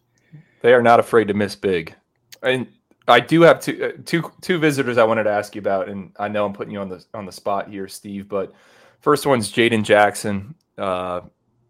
they 0.61 0.73
are 0.73 0.81
not 0.81 0.99
afraid 0.99 1.27
to 1.27 1.33
miss 1.33 1.55
big. 1.55 1.93
And 2.41 2.67
I 3.07 3.19
do 3.19 3.41
have 3.41 3.59
two 3.59 3.83
uh, 3.83 4.01
two 4.05 4.31
two 4.41 4.57
visitors 4.57 4.97
I 4.97 5.03
wanted 5.03 5.23
to 5.23 5.31
ask 5.31 5.55
you 5.55 5.59
about, 5.59 5.89
and 5.89 6.11
I 6.17 6.27
know 6.27 6.45
I'm 6.45 6.53
putting 6.53 6.73
you 6.73 6.79
on 6.79 6.89
the 6.89 7.03
on 7.13 7.25
the 7.25 7.31
spot 7.31 7.69
here, 7.69 7.87
Steve. 7.87 8.29
But 8.29 8.53
first 9.01 9.25
one's 9.25 9.51
Jaden 9.51 9.83
Jackson, 9.83 10.55
uh, 10.77 11.21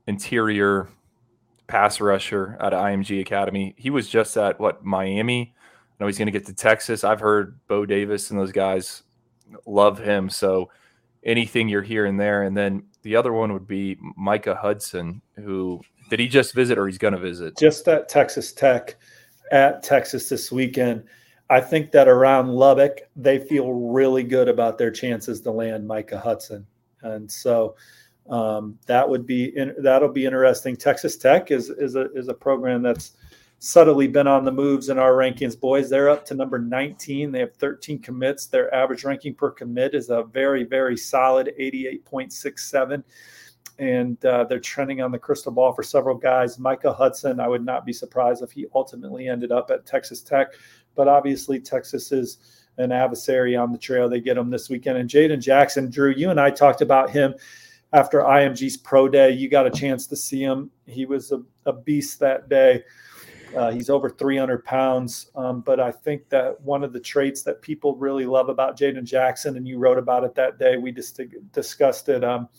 interior 0.08 0.90
pass 1.68 2.00
rusher 2.00 2.58
out 2.60 2.74
of 2.74 2.84
IMG 2.84 3.22
Academy. 3.22 3.74
He 3.78 3.90
was 3.90 4.08
just 4.08 4.38
at 4.38 4.60
what 4.60 4.86
Miami. 4.86 5.54
I 5.58 6.04
know 6.04 6.08
he's 6.08 6.18
going 6.18 6.28
to 6.28 6.32
get 6.32 6.46
to 6.46 6.54
Texas. 6.54 7.04
I've 7.04 7.20
heard 7.20 7.58
Bo 7.68 7.86
Davis 7.86 8.30
and 8.30 8.40
those 8.40 8.52
guys 8.52 9.04
love 9.66 9.98
him. 9.98 10.30
So 10.30 10.70
anything 11.24 11.70
you're 11.70 11.82
hearing 11.82 12.18
there, 12.18 12.44
and 12.44 12.56
then 12.56 12.84
the 13.02 13.16
other 13.16 13.34
one 13.34 13.54
would 13.54 13.68
be 13.68 13.98
Micah 14.18 14.56
Hudson, 14.56 15.22
who 15.36 15.82
did 16.10 16.20
he 16.20 16.28
just 16.28 16.54
visit 16.54 16.78
or 16.78 16.88
he's 16.88 16.98
going 16.98 17.14
to 17.14 17.20
visit? 17.20 17.58
Just 17.58 17.88
at 17.88 18.10
Texas 18.10 18.54
Tech, 18.54 18.96
at 19.52 19.82
Texas 19.84 20.30
this 20.30 20.52
weekend. 20.52 21.04
I 21.54 21.62
think 21.62 21.92
that 21.92 22.08
around 22.08 22.50
Lubbock, 22.50 23.02
they 23.16 23.38
feel 23.38 23.74
really 23.74 24.24
good 24.24 24.48
about 24.48 24.80
their 24.80 24.90
chances 24.90 25.40
to 25.42 25.52
land 25.52 25.88
Micah 25.88 26.18
Hudson, 26.18 26.66
and 27.04 27.32
so 27.32 27.76
um, 28.28 28.80
that 28.88 29.08
would 29.08 29.28
be 29.28 29.56
in, 29.56 29.76
that'll 29.78 30.12
be 30.12 30.26
interesting. 30.26 30.76
Texas 30.76 31.16
Tech 31.16 31.52
is 31.52 31.70
is 31.70 31.96
a 31.96 32.12
is 32.14 32.28
a 32.28 32.34
program 32.34 32.82
that's 32.82 33.18
subtly 33.60 34.08
been 34.08 34.26
on 34.26 34.44
the 34.44 34.52
moves 34.52 34.90
in 34.90 34.98
our 34.98 35.12
rankings. 35.12 35.58
Boys, 35.60 35.92
they're 35.92 36.10
up 36.10 36.26
to 36.26 36.34
number 36.34 36.58
19. 36.58 37.32
They 37.32 37.42
have 37.42 37.54
13 37.54 38.00
commits. 38.00 38.48
Their 38.48 38.74
average 38.74 39.04
ranking 39.04 39.36
per 39.36 39.52
commit 39.52 39.94
is 39.94 40.10
a 40.10 40.24
very 40.24 40.64
very 40.64 40.98
solid 40.98 41.54
88.67 41.60 43.04
and 43.80 44.24
uh, 44.26 44.44
they're 44.44 44.60
trending 44.60 45.02
on 45.02 45.12
the 45.12 45.18
crystal 45.18 45.52
ball 45.52 45.74
for 45.74 45.84
several 45.84 46.16
guys. 46.16 46.60
Micah 46.60 46.94
Hudson, 46.94 47.40
I 47.40 47.48
would 47.48 47.66
not 47.66 47.86
be 47.86 47.94
surprised 47.94 48.44
if 48.44 48.52
he 48.52 48.68
ultimately 48.76 49.28
ended 49.28 49.52
up 49.52 49.72
at 49.72 49.86
Texas 49.86 50.22
Tech, 50.22 50.54
but 50.96 51.08
obviously 51.08 51.60
Texas 51.60 52.12
is 52.12 52.38
an 52.78 52.92
adversary 52.92 53.56
on 53.56 53.72
the 53.72 53.78
trail. 53.78 54.10
They 54.10 54.20
get 54.20 54.38
him 54.38 54.50
this 54.50 54.70
weekend. 54.70 54.98
And 54.98 55.10
Jaden 55.10 55.42
Jackson, 55.42 55.90
Drew, 55.90 56.12
you 56.12 56.30
and 56.30 56.40
I 56.40 56.50
talked 56.50 56.82
about 56.82 57.10
him 57.10 57.36
after 57.92 58.22
IMG's 58.22 58.78
pro 58.78 59.08
day. 59.08 59.32
You 59.32 59.50
got 59.50 59.68
a 59.68 59.72
chance 59.72 60.08
to 60.08 60.16
see 60.16 60.42
him. 60.42 60.72
He 60.88 61.06
was 61.06 61.32
a, 61.32 61.42
a 61.66 61.74
beast 61.74 62.20
that 62.20 62.50
day. 62.50 62.84
Uh, 63.56 63.72
he's 63.72 63.90
over 63.90 64.10
300 64.10 64.66
pounds. 64.66 65.30
Um, 65.36 65.62
but 65.62 65.80
I 65.80 65.92
think 65.92 66.28
that 66.30 66.60
one 66.62 66.84
of 66.84 66.92
the 66.92 67.00
traits 67.00 67.44
that 67.44 67.62
people 67.62 67.96
really 67.96 68.26
love 68.26 68.50
about 68.50 68.78
Jaden 68.78 69.04
Jackson, 69.04 69.58
and 69.58 69.68
you 69.68 69.78
wrote 69.78 70.00
about 70.00 70.24
it 70.24 70.34
that 70.36 70.58
day, 70.58 70.78
we 70.78 70.92
just 70.92 71.22
discussed 71.52 72.10
it. 72.10 72.24
Um, 72.24 72.50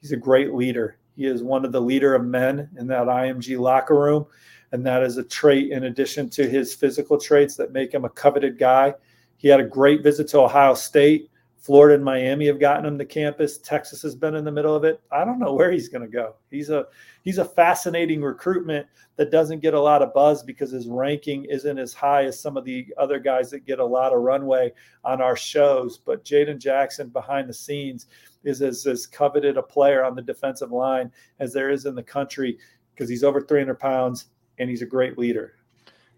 he's 0.00 0.12
a 0.12 0.16
great 0.16 0.52
leader. 0.52 0.98
He 1.16 1.26
is 1.26 1.42
one 1.42 1.64
of 1.64 1.72
the 1.72 1.80
leader 1.80 2.14
of 2.14 2.24
men 2.24 2.68
in 2.78 2.86
that 2.88 3.06
IMG 3.06 3.58
locker 3.58 3.94
room. 3.94 4.26
And 4.72 4.86
that 4.86 5.02
is 5.02 5.16
a 5.16 5.24
trait 5.24 5.72
in 5.72 5.84
addition 5.84 6.28
to 6.30 6.48
his 6.48 6.74
physical 6.74 7.18
traits 7.18 7.56
that 7.56 7.72
make 7.72 7.92
him 7.92 8.04
a 8.04 8.10
coveted 8.10 8.58
guy. 8.58 8.94
He 9.36 9.48
had 9.48 9.60
a 9.60 9.64
great 9.64 10.02
visit 10.02 10.28
to 10.28 10.40
Ohio 10.40 10.74
State. 10.74 11.30
Florida 11.60 11.94
and 11.94 12.04
Miami 12.04 12.46
have 12.46 12.58
gotten 12.58 12.86
him 12.86 12.96
to 12.98 13.04
campus. 13.04 13.58
Texas 13.58 14.00
has 14.00 14.14
been 14.14 14.34
in 14.34 14.44
the 14.44 14.52
middle 14.52 14.74
of 14.74 14.84
it. 14.84 15.02
I 15.12 15.26
don't 15.26 15.38
know 15.38 15.52
where 15.52 15.70
he's 15.70 15.90
going 15.90 16.02
to 16.02 16.08
go. 16.08 16.36
He's 16.50 16.70
a 16.70 16.86
he's 17.22 17.36
a 17.36 17.44
fascinating 17.44 18.22
recruitment 18.22 18.86
that 19.16 19.30
doesn't 19.30 19.60
get 19.60 19.74
a 19.74 19.80
lot 19.80 20.00
of 20.00 20.14
buzz 20.14 20.42
because 20.42 20.70
his 20.70 20.88
ranking 20.88 21.44
isn't 21.44 21.78
as 21.78 21.92
high 21.92 22.24
as 22.24 22.40
some 22.40 22.56
of 22.56 22.64
the 22.64 22.86
other 22.96 23.18
guys 23.18 23.50
that 23.50 23.66
get 23.66 23.78
a 23.78 23.84
lot 23.84 24.14
of 24.14 24.22
runway 24.22 24.72
on 25.04 25.20
our 25.20 25.36
shows. 25.36 25.98
But 25.98 26.24
Jaden 26.24 26.58
Jackson 26.58 27.10
behind 27.10 27.46
the 27.46 27.54
scenes 27.54 28.06
is 28.42 28.62
as, 28.62 28.86
as 28.86 29.06
coveted 29.06 29.58
a 29.58 29.62
player 29.62 30.02
on 30.02 30.14
the 30.14 30.22
defensive 30.22 30.72
line 30.72 31.12
as 31.40 31.52
there 31.52 31.68
is 31.68 31.84
in 31.84 31.94
the 31.94 32.02
country 32.02 32.56
because 32.94 33.10
he's 33.10 33.24
over 33.24 33.42
300 33.42 33.78
pounds 33.78 34.26
and 34.60 34.70
he's 34.70 34.82
a 34.82 34.86
great 34.86 35.18
leader. 35.18 35.54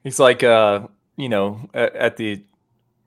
He's 0.04 0.18
like, 0.18 0.42
uh, 0.42 0.88
you 1.16 1.28
know, 1.28 1.70
at, 1.72 1.94
at 1.96 2.16
the 2.16 2.44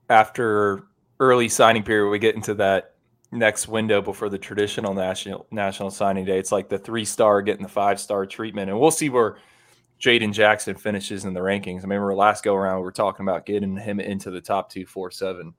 after 0.08 0.84
early 1.20 1.48
signing 1.48 1.82
period, 1.82 2.10
we 2.10 2.18
get 2.18 2.34
into 2.34 2.54
that 2.54 2.94
next 3.30 3.68
window 3.68 4.00
before 4.00 4.28
the 4.28 4.38
traditional 4.38 4.94
national 4.94 5.46
national 5.50 5.90
signing 5.90 6.24
day. 6.24 6.38
It's 6.38 6.52
like 6.52 6.68
the 6.68 6.78
three 6.78 7.04
star 7.04 7.42
getting 7.42 7.62
the 7.62 7.68
five 7.68 8.00
star 8.00 8.26
treatment, 8.26 8.70
and 8.70 8.80
we'll 8.80 8.90
see 8.90 9.10
where 9.10 9.36
Jaden 10.00 10.32
Jackson 10.32 10.74
finishes 10.74 11.24
in 11.24 11.34
the 11.34 11.40
rankings. 11.40 11.80
I 11.80 11.82
remember 11.82 12.14
last 12.14 12.42
go 12.42 12.54
around 12.54 12.78
we 12.78 12.84
were 12.84 12.92
talking 12.92 13.24
about 13.26 13.46
getting 13.46 13.76
him 13.76 14.00
into 14.00 14.30
the 14.30 14.40
top 14.40 14.70
two 14.70 14.86
four 14.86 15.10
seven. 15.10 15.54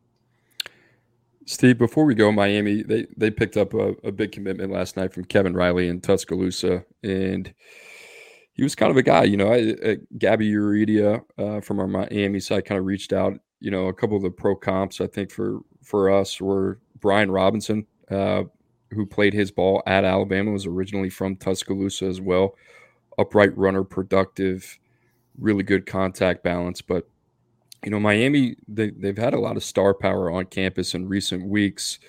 Steve, 1.45 1.77
before 1.77 2.03
we 2.03 2.13
go, 2.13 2.29
Miami, 2.29 2.83
they, 2.83 3.07
they 3.15 3.31
picked 3.31 3.55
up 3.55 3.73
a, 3.73 3.95
a 4.03 4.11
big 4.11 4.33
commitment 4.33 4.69
last 4.69 4.97
night 4.97 5.13
from 5.13 5.23
Kevin 5.23 5.53
Riley 5.53 5.87
in 5.87 6.01
Tuscaloosa. 6.01 6.83
And 7.03 7.53
he 8.57 8.63
was 8.63 8.75
kind 8.75 8.89
of 8.89 8.97
a 8.97 9.03
guy, 9.03 9.23
you 9.23 9.37
know, 9.37 9.53
I, 9.53 9.75
uh, 9.87 9.95
Gaby 10.17 10.51
Urrutia 10.51 11.23
uh, 11.37 11.61
from 11.61 11.79
our 11.79 11.87
Miami 11.87 12.39
side 12.39 12.65
kind 12.65 12.79
of 12.79 12.85
reached 12.85 13.13
out, 13.13 13.33
you 13.59 13.69
know, 13.69 13.87
a 13.87 13.93
couple 13.93 14.17
of 14.17 14.23
the 14.23 14.31
pro 14.31 14.55
comps, 14.55 14.99
I 14.99 15.05
think 15.05 15.31
for, 15.31 15.59
for 15.83 16.09
us 16.09 16.41
were 16.41 16.79
Brian 16.99 17.29
Robinson, 17.29 17.85
uh, 18.09 18.43
who 18.91 19.05
played 19.05 19.33
his 19.33 19.51
ball 19.51 19.83
at 19.85 20.03
Alabama, 20.03 20.51
was 20.51 20.65
originally 20.65 21.11
from 21.11 21.35
Tuscaloosa 21.35 22.05
as 22.05 22.19
well. 22.19 22.55
Upright 23.19 23.55
runner, 23.55 23.83
productive, 23.83 24.79
really 25.37 25.63
good 25.63 25.85
contact 25.85 26.43
balance, 26.43 26.81
but 26.81 27.07
you 27.85 27.91
know, 27.91 27.99
Miami, 27.99 28.55
they, 28.67 28.89
they've 28.89 29.17
had 29.17 29.35
a 29.35 29.39
lot 29.39 29.55
of 29.55 29.63
star 29.63 29.93
power 29.93 30.31
on 30.31 30.45
campus 30.45 30.95
in 30.95 31.07
recent 31.07 31.47
weeks. 31.47 31.99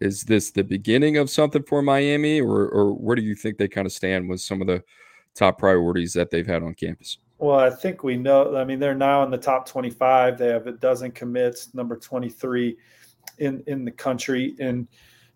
Is 0.00 0.22
this 0.22 0.52
the 0.52 0.62
beginning 0.62 1.16
of 1.16 1.28
something 1.28 1.64
for 1.64 1.82
Miami, 1.82 2.40
or, 2.40 2.68
or 2.68 2.94
where 2.94 3.16
do 3.16 3.22
you 3.22 3.34
think 3.34 3.58
they 3.58 3.66
kind 3.66 3.86
of 3.86 3.92
stand 3.92 4.28
with 4.28 4.40
some 4.40 4.60
of 4.60 4.68
the 4.68 4.84
top 5.34 5.58
priorities 5.58 6.12
that 6.14 6.30
they've 6.30 6.46
had 6.46 6.62
on 6.62 6.74
campus? 6.74 7.18
Well, 7.38 7.58
I 7.58 7.70
think 7.70 8.04
we 8.04 8.16
know. 8.16 8.56
I 8.56 8.64
mean, 8.64 8.78
they're 8.78 8.94
now 8.94 9.22
in 9.22 9.30
the 9.30 9.38
top 9.38 9.66
25. 9.66 10.38
They 10.38 10.48
have 10.48 10.66
a 10.66 10.72
dozen 10.72 11.12
commits, 11.12 11.74
number 11.74 11.96
23 11.96 12.76
in 13.38 13.62
in 13.66 13.84
the 13.84 13.90
country. 13.90 14.54
And 14.60 14.86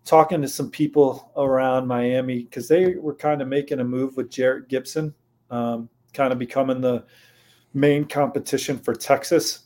talking 0.03 0.41
to 0.41 0.47
some 0.47 0.69
people 0.69 1.31
around 1.35 1.87
Miami 1.87 2.43
because 2.43 2.67
they 2.67 2.95
were 2.95 3.15
kind 3.15 3.41
of 3.41 3.47
making 3.47 3.79
a 3.79 3.83
move 3.83 4.15
with 4.17 4.29
Jerrick 4.29 4.67
Gibson, 4.67 5.15
um, 5.49 5.89
kind 6.13 6.31
of 6.31 6.37
becoming 6.37 6.79
the 6.79 7.05
main 7.73 8.05
competition 8.05 8.77
for 8.77 8.93
Texas 8.93 9.65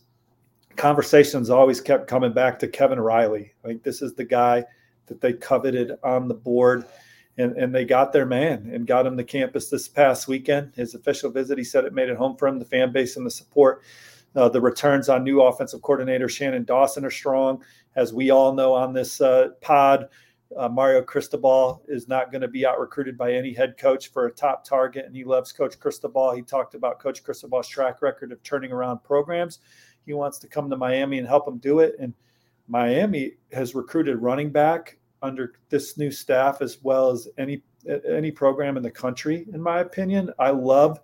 conversations 0.80 1.50
always 1.50 1.82
kept 1.82 2.08
coming 2.08 2.32
back 2.32 2.58
to 2.58 2.68
Kevin 2.68 3.00
Riley. 3.00 3.54
Think 3.66 3.84
this 3.84 4.02
is 4.02 4.14
the 4.14 4.24
guy 4.24 4.64
that 5.08 5.20
they 5.20 5.34
coveted 5.34 5.92
on 6.04 6.28
the 6.28 6.34
board. 6.34 6.86
And, 7.40 7.58
and 7.58 7.74
they 7.74 7.86
got 7.86 8.12
their 8.12 8.26
man 8.26 8.70
and 8.72 8.86
got 8.86 9.08
him 9.08 9.18
to 9.18 9.24
campus 9.24 9.70
this 9.70 9.88
past 9.88 10.28
weekend. 10.28 10.74
His 10.76 10.94
official 10.94 11.32
visit, 11.32 11.58
he 11.58 11.64
said 11.64 11.86
it 11.86 11.94
made 11.94 12.10
it 12.10 12.18
home 12.18 12.36
for 12.36 12.48
him, 12.48 12.60
the 12.60 12.66
fan 12.66 12.92
base 12.92 13.16
and 13.16 13.26
the 13.26 13.32
support. 13.32 13.82
Uh, 14.36 14.50
the 14.50 14.62
returns 14.62 15.10
on 15.10 15.24
new 15.24 15.42
offensive 15.42 15.82
coordinator 15.82 16.30
Shannon 16.30 16.66
Dawson 16.66 17.06
are 17.06 17.12
strong. 17.12 17.64
As 17.96 18.14
we 18.14 18.30
all 18.30 18.54
know 18.54 18.74
on 18.74 18.94
this 18.94 19.22
uh, 19.22 19.50
pod, 19.62 20.10
uh, 20.58 20.68
Mario 20.68 21.02
Cristobal 21.02 21.82
is 21.88 22.08
not 22.08 22.32
going 22.32 22.42
to 22.42 22.48
be 22.48 22.66
out 22.66 22.80
recruited 22.80 23.18
by 23.18 23.34
any 23.34 23.54
head 23.54 23.78
coach 23.78 24.12
for 24.12 24.26
a 24.26 24.32
top 24.32 24.66
target, 24.66 25.06
and 25.06 25.16
he 25.16 25.24
loves 25.24 25.52
Coach 25.52 25.80
Cristobal. 25.80 26.36
He 26.36 26.42
talked 26.42 26.76
about 26.76 27.00
Coach 27.00 27.24
Cristobal's 27.24 27.68
track 27.68 28.02
record 28.02 28.32
of 28.32 28.42
turning 28.44 28.72
around 28.72 29.04
programs. 29.04 29.60
He 30.06 30.14
wants 30.14 30.40
to 30.40 30.48
come 30.48 30.70
to 30.70 30.78
Miami 30.78 31.20
and 31.20 31.28
help 31.28 31.48
him 31.48 31.58
do 31.58 31.80
it. 31.80 31.96
And 32.00 32.14
Miami 32.68 33.34
has 33.52 33.76
recruited 33.76 34.18
running 34.18 34.52
back 34.52 34.99
under 35.22 35.54
this 35.70 35.98
new 35.98 36.12
staff 36.12 36.62
as 36.62 36.80
well 36.84 37.10
as 37.10 37.28
any 37.38 37.64
any 38.08 38.32
program 38.32 38.78
in 38.78 38.84
the 38.84 38.92
country, 38.92 39.46
in 39.54 39.62
my 39.62 39.80
opinion. 39.80 40.32
I 40.38 40.50
love 40.50 41.00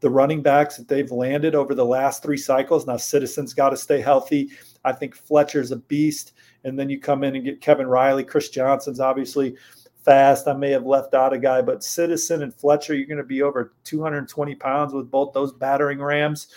the 0.00 0.10
running 0.10 0.42
backs 0.42 0.76
that 0.76 0.88
they've 0.88 1.10
landed 1.10 1.54
over 1.54 1.74
the 1.74 1.84
last 1.84 2.22
three 2.22 2.36
cycles. 2.36 2.86
Now, 2.86 2.96
Citizens 2.96 3.54
got 3.54 3.70
to 3.70 3.76
stay 3.76 4.00
healthy. 4.00 4.50
I 4.84 4.92
think 4.92 5.14
Fletcher's 5.14 5.72
a 5.72 5.76
beast. 5.76 6.32
And 6.64 6.78
then 6.78 6.88
you 6.88 7.00
come 7.00 7.24
in 7.24 7.34
and 7.34 7.44
get 7.44 7.60
Kevin 7.60 7.86
Riley. 7.86 8.24
Chris 8.24 8.48
Johnson's 8.48 9.00
obviously 9.00 9.56
fast. 10.04 10.46
I 10.46 10.52
may 10.52 10.70
have 10.70 10.86
left 10.86 11.14
out 11.14 11.32
a 11.32 11.38
guy, 11.38 11.62
but 11.62 11.82
Citizen 11.82 12.42
and 12.42 12.54
Fletcher, 12.54 12.94
you're 12.94 13.06
going 13.06 13.18
to 13.18 13.24
be 13.24 13.42
over 13.42 13.74
220 13.84 14.54
pounds 14.54 14.92
with 14.92 15.10
both 15.10 15.32
those 15.32 15.52
battering 15.52 16.00
rams. 16.00 16.48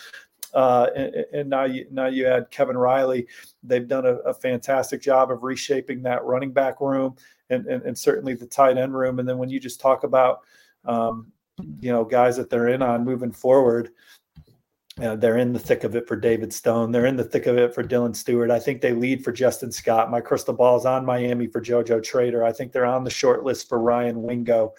Uh, 0.54 0.88
and, 0.94 1.14
and, 1.32 1.50
now 1.50 1.64
you 1.64 1.86
now 1.90 2.06
you 2.06 2.26
add 2.26 2.50
Kevin 2.50 2.76
Riley. 2.76 3.26
They've 3.62 3.88
done 3.88 4.06
a, 4.06 4.16
a 4.16 4.34
fantastic 4.34 5.00
job 5.00 5.30
of 5.30 5.42
reshaping 5.42 6.02
that 6.02 6.24
running 6.24 6.52
back 6.52 6.80
room 6.80 7.16
and, 7.50 7.66
and, 7.66 7.82
and 7.84 7.96
certainly 7.96 8.34
the 8.34 8.46
tight 8.46 8.76
end 8.76 8.94
room. 8.94 9.18
And 9.18 9.28
then 9.28 9.38
when 9.38 9.48
you 9.48 9.58
just 9.58 9.80
talk 9.80 10.04
about 10.04 10.40
um, 10.84 11.32
you 11.80 11.92
know 11.92 12.04
guys 12.04 12.36
that 12.36 12.50
they're 12.50 12.68
in 12.68 12.82
on 12.82 13.04
moving 13.04 13.32
forward. 13.32 13.90
Uh, 15.00 15.16
they're 15.16 15.38
in 15.38 15.54
the 15.54 15.58
thick 15.58 15.84
of 15.84 15.96
it 15.96 16.06
for 16.06 16.16
David 16.16 16.52
Stone. 16.52 16.92
They're 16.92 17.06
in 17.06 17.16
the 17.16 17.24
thick 17.24 17.46
of 17.46 17.56
it 17.56 17.74
for 17.74 17.82
Dylan 17.82 18.14
Stewart. 18.14 18.50
I 18.50 18.58
think 18.58 18.82
they 18.82 18.92
lead 18.92 19.24
for 19.24 19.32
Justin 19.32 19.72
Scott. 19.72 20.10
My 20.10 20.20
crystal 20.20 20.52
ball 20.52 20.76
is 20.76 20.84
on 20.84 21.06
Miami 21.06 21.46
for 21.46 21.62
JoJo 21.62 22.02
Trader. 22.02 22.44
I 22.44 22.52
think 22.52 22.72
they're 22.72 22.84
on 22.84 23.02
the 23.02 23.08
short 23.08 23.42
list 23.42 23.70
for 23.70 23.78
Ryan 23.78 24.22
Wingo. 24.22 24.74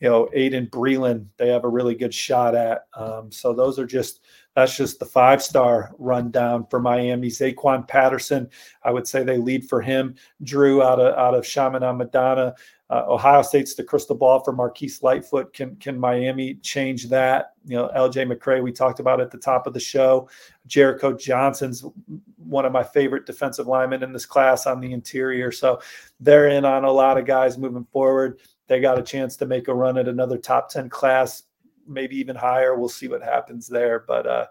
You 0.00 0.08
know, 0.08 0.28
Aiden 0.34 0.70
Breland, 0.70 1.26
they 1.36 1.48
have 1.48 1.64
a 1.64 1.68
really 1.68 1.94
good 1.94 2.14
shot 2.14 2.54
at. 2.54 2.86
Um, 2.94 3.30
so 3.30 3.52
those 3.52 3.78
are 3.78 3.84
just 3.84 4.20
that's 4.54 4.76
just 4.76 4.98
the 4.98 5.06
five 5.06 5.42
star 5.42 5.92
rundown 5.98 6.66
for 6.68 6.80
Miami. 6.80 7.28
Zaquan 7.28 7.86
Patterson, 7.86 8.48
I 8.82 8.90
would 8.90 9.06
say 9.06 9.22
they 9.22 9.38
lead 9.38 9.68
for 9.68 9.80
him. 9.80 10.16
Drew 10.42 10.82
out 10.82 10.98
of 10.98 11.16
out 11.16 11.34
of 11.34 11.44
Chaminade 11.44 11.96
Madonna. 11.96 12.54
Uh, 12.90 13.04
Ohio 13.06 13.42
State's 13.42 13.74
the 13.74 13.84
crystal 13.84 14.16
ball 14.16 14.40
for 14.40 14.52
Marquise 14.52 15.00
Lightfoot. 15.02 15.52
Can 15.52 15.76
can 15.76 15.98
Miami 15.98 16.54
change 16.56 17.08
that? 17.08 17.52
You 17.64 17.76
know, 17.76 17.90
LJ 17.96 18.32
McCray 18.32 18.60
we 18.60 18.72
talked 18.72 18.98
about 18.98 19.20
at 19.20 19.30
the 19.30 19.38
top 19.38 19.68
of 19.68 19.74
the 19.74 19.80
show. 19.80 20.28
Jericho 20.66 21.16
Johnson's 21.16 21.84
one 22.36 22.64
of 22.64 22.72
my 22.72 22.82
favorite 22.82 23.26
defensive 23.26 23.68
linemen 23.68 24.02
in 24.02 24.12
this 24.12 24.26
class 24.26 24.66
on 24.66 24.80
the 24.80 24.92
interior. 24.92 25.52
So 25.52 25.80
they're 26.18 26.48
in 26.48 26.64
on 26.64 26.84
a 26.84 26.90
lot 26.90 27.16
of 27.16 27.26
guys 27.26 27.56
moving 27.56 27.86
forward. 27.92 28.40
They 28.66 28.80
got 28.80 28.98
a 28.98 29.02
chance 29.02 29.36
to 29.36 29.46
make 29.46 29.68
a 29.68 29.74
run 29.74 29.96
at 29.98 30.08
another 30.08 30.38
top 30.38 30.70
10 30.70 30.88
class, 30.88 31.44
maybe 31.90 32.16
even 32.16 32.36
higher. 32.36 32.74
We'll 32.74 32.88
see 32.88 33.08
what 33.08 33.22
happens 33.22 33.66
there. 33.66 34.04
But 34.06 34.26
uh, 34.26 34.46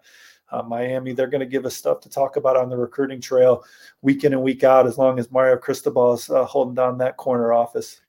uh, 0.52 0.64
Miami, 0.64 1.14
they're 1.14 1.28
going 1.28 1.40
to 1.40 1.46
give 1.46 1.66
us 1.66 1.76
stuff 1.76 2.02
to 2.02 2.10
talk 2.10 2.36
about 2.36 2.58
on 2.58 2.70
the 2.70 2.78
recruiting 2.78 3.22
trail 3.22 3.64
week 4.02 4.24
in 4.24 4.34
and 4.34 4.42
week 4.42 4.64
out 4.64 4.88
as 4.88 4.98
long 4.98 5.20
as 5.20 5.32
Mario 5.32 5.58
Cristobal 5.58 6.14
is 6.14 6.30
uh, 6.30 6.46
holding 6.46 6.76
down 6.76 6.98
that 6.98 7.18
corner 7.18 7.54
office 7.54 8.02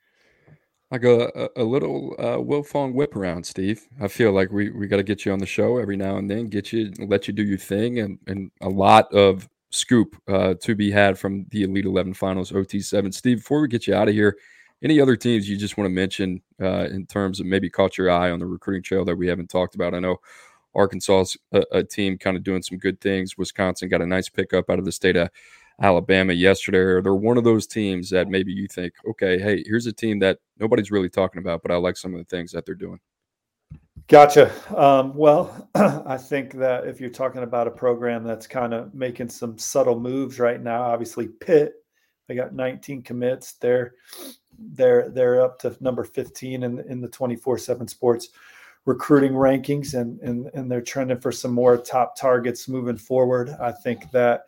like 0.91 1.05
a, 1.05 1.49
a, 1.57 1.63
little 1.63 2.17
uh, 2.19 2.37
Wiltfong 2.37 2.95
whip 2.95 3.15
around, 3.15 3.47
Steve. 3.47 3.87
I 4.01 4.09
feel 4.09 4.33
like 4.33 4.51
we, 4.51 4.71
we 4.71 4.89
got 4.89 4.97
to 4.97 5.03
get 5.03 5.25
you 5.25 5.33
on 5.33 5.39
the 5.39 5.47
show 5.47 5.79
every 5.79 5.97
now 5.97 6.17
and 6.17 6.29
then, 6.29 6.49
get 6.49 6.73
you, 6.73 6.93
let 6.99 7.29
you 7.29 7.35
do 7.35 7.45
your 7.45 7.59
thing, 7.59 8.01
and, 8.01 8.19
and 8.27 8.51
a 8.61 8.69
lot 8.69 9.13
of 9.15 9.49
scoop 9.71 10.21
uh, 10.27 10.55
to 10.55 10.75
be 10.75 10.91
had 10.91 11.17
from 11.17 11.47
the 11.51 11.63
Elite 11.63 11.85
11 11.85 12.15
finals, 12.15 12.51
OT7. 12.51 13.15
Steve, 13.15 13.39
before 13.39 13.61
we 13.61 13.69
get 13.69 13.87
you 13.87 13.95
out 13.95 14.09
of 14.09 14.15
here, 14.15 14.37
any 14.83 15.01
other 15.01 15.17
teams 15.17 15.49
you 15.49 15.57
just 15.57 15.77
want 15.77 15.87
to 15.87 15.95
mention 15.95 16.43
uh, 16.61 16.89
in 16.91 17.07
terms 17.07 17.41
of 17.41 17.47
maybe 17.47 17.69
caught 17.69 17.99
your 17.99 18.11
eye 18.11 18.31
on 18.31 18.39
the 18.39 18.47
recruiting 18.47 18.83
trail 18.83 19.05
that 19.05 19.17
we 19.17 19.27
haven't 19.27 19.51
talked 19.51 19.75
about? 19.75 19.95
I 19.95 20.01
know 20.01 20.17
Arkansas's 20.75 21.37
a, 21.53 21.63
a 21.73 21.85
team 21.85 22.17
kind 22.19 22.37
of 22.37 22.43
doing 22.43 22.63
some 22.63 22.79
good 22.79 23.01
things. 23.01 23.37
Wisconsin 23.37 23.89
got 23.89 24.03
a 24.03 24.07
nice 24.07 24.29
pickup 24.29 24.71
out 24.71 24.79
of 24.79 24.85
the 24.85 24.93
state 24.93 25.17
of 25.17 25.31
Alabama 25.81 26.35
yesterday, 26.35 27.01
they're 27.01 27.15
one 27.15 27.39
of 27.39 27.45
those 27.45 27.67
teams 27.67 28.11
that 28.11 28.29
maybe 28.29 28.53
you 28.53 28.69
think, 28.69 28.93
okay, 29.09 29.39
hey, 29.39 29.63
here's 29.67 29.87
a 29.87 29.93
team 29.93 30.19
that 30.19 30.39
nobody's 30.59 30.91
really 30.91 31.09
talking 31.09 31.41
about, 31.41 31.63
but 31.63 31.71
I 31.71 31.77
like 31.77 31.97
some 31.97 32.13
of 32.13 32.19
the 32.19 32.25
things 32.25 32.53
that 32.53 32.67
they're 32.67 32.75
doing. 32.75 33.01
Gotcha. 34.07 34.53
Um, 34.77 35.15
well, 35.15 35.71
I 35.75 36.19
think 36.19 36.53
that 36.55 36.87
if 36.87 37.01
you're 37.01 37.09
talking 37.09 37.45
about 37.45 37.67
a 37.67 37.71
program 37.71 38.25
that's 38.25 38.47
kind 38.47 38.75
of 38.75 38.93
making 38.93 39.31
some 39.31 39.57
subtle 39.57 39.99
moves 39.99 40.39
right 40.39 40.61
now, 40.61 40.83
obviously 40.83 41.29
Pitt, 41.29 41.75
they 42.31 42.37
got 42.37 42.55
19 42.55 43.03
commits. 43.03 43.55
They're 43.55 43.95
they're 44.57 45.09
they're 45.09 45.41
up 45.41 45.59
to 45.61 45.77
number 45.81 46.05
15 46.05 46.63
in 46.63 46.79
in 46.89 47.01
the 47.01 47.09
24/7 47.09 47.91
Sports 47.91 48.29
recruiting 48.87 49.33
rankings, 49.33 50.01
and 50.01 50.21
and 50.21 50.49
and 50.55 50.71
they're 50.71 50.81
trending 50.81 51.19
for 51.19 51.33
some 51.33 51.53
more 51.53 51.77
top 51.77 52.15
targets 52.17 52.69
moving 52.69 52.97
forward. 52.97 53.51
I 53.61 53.73
think 53.73 54.13
that 54.13 54.43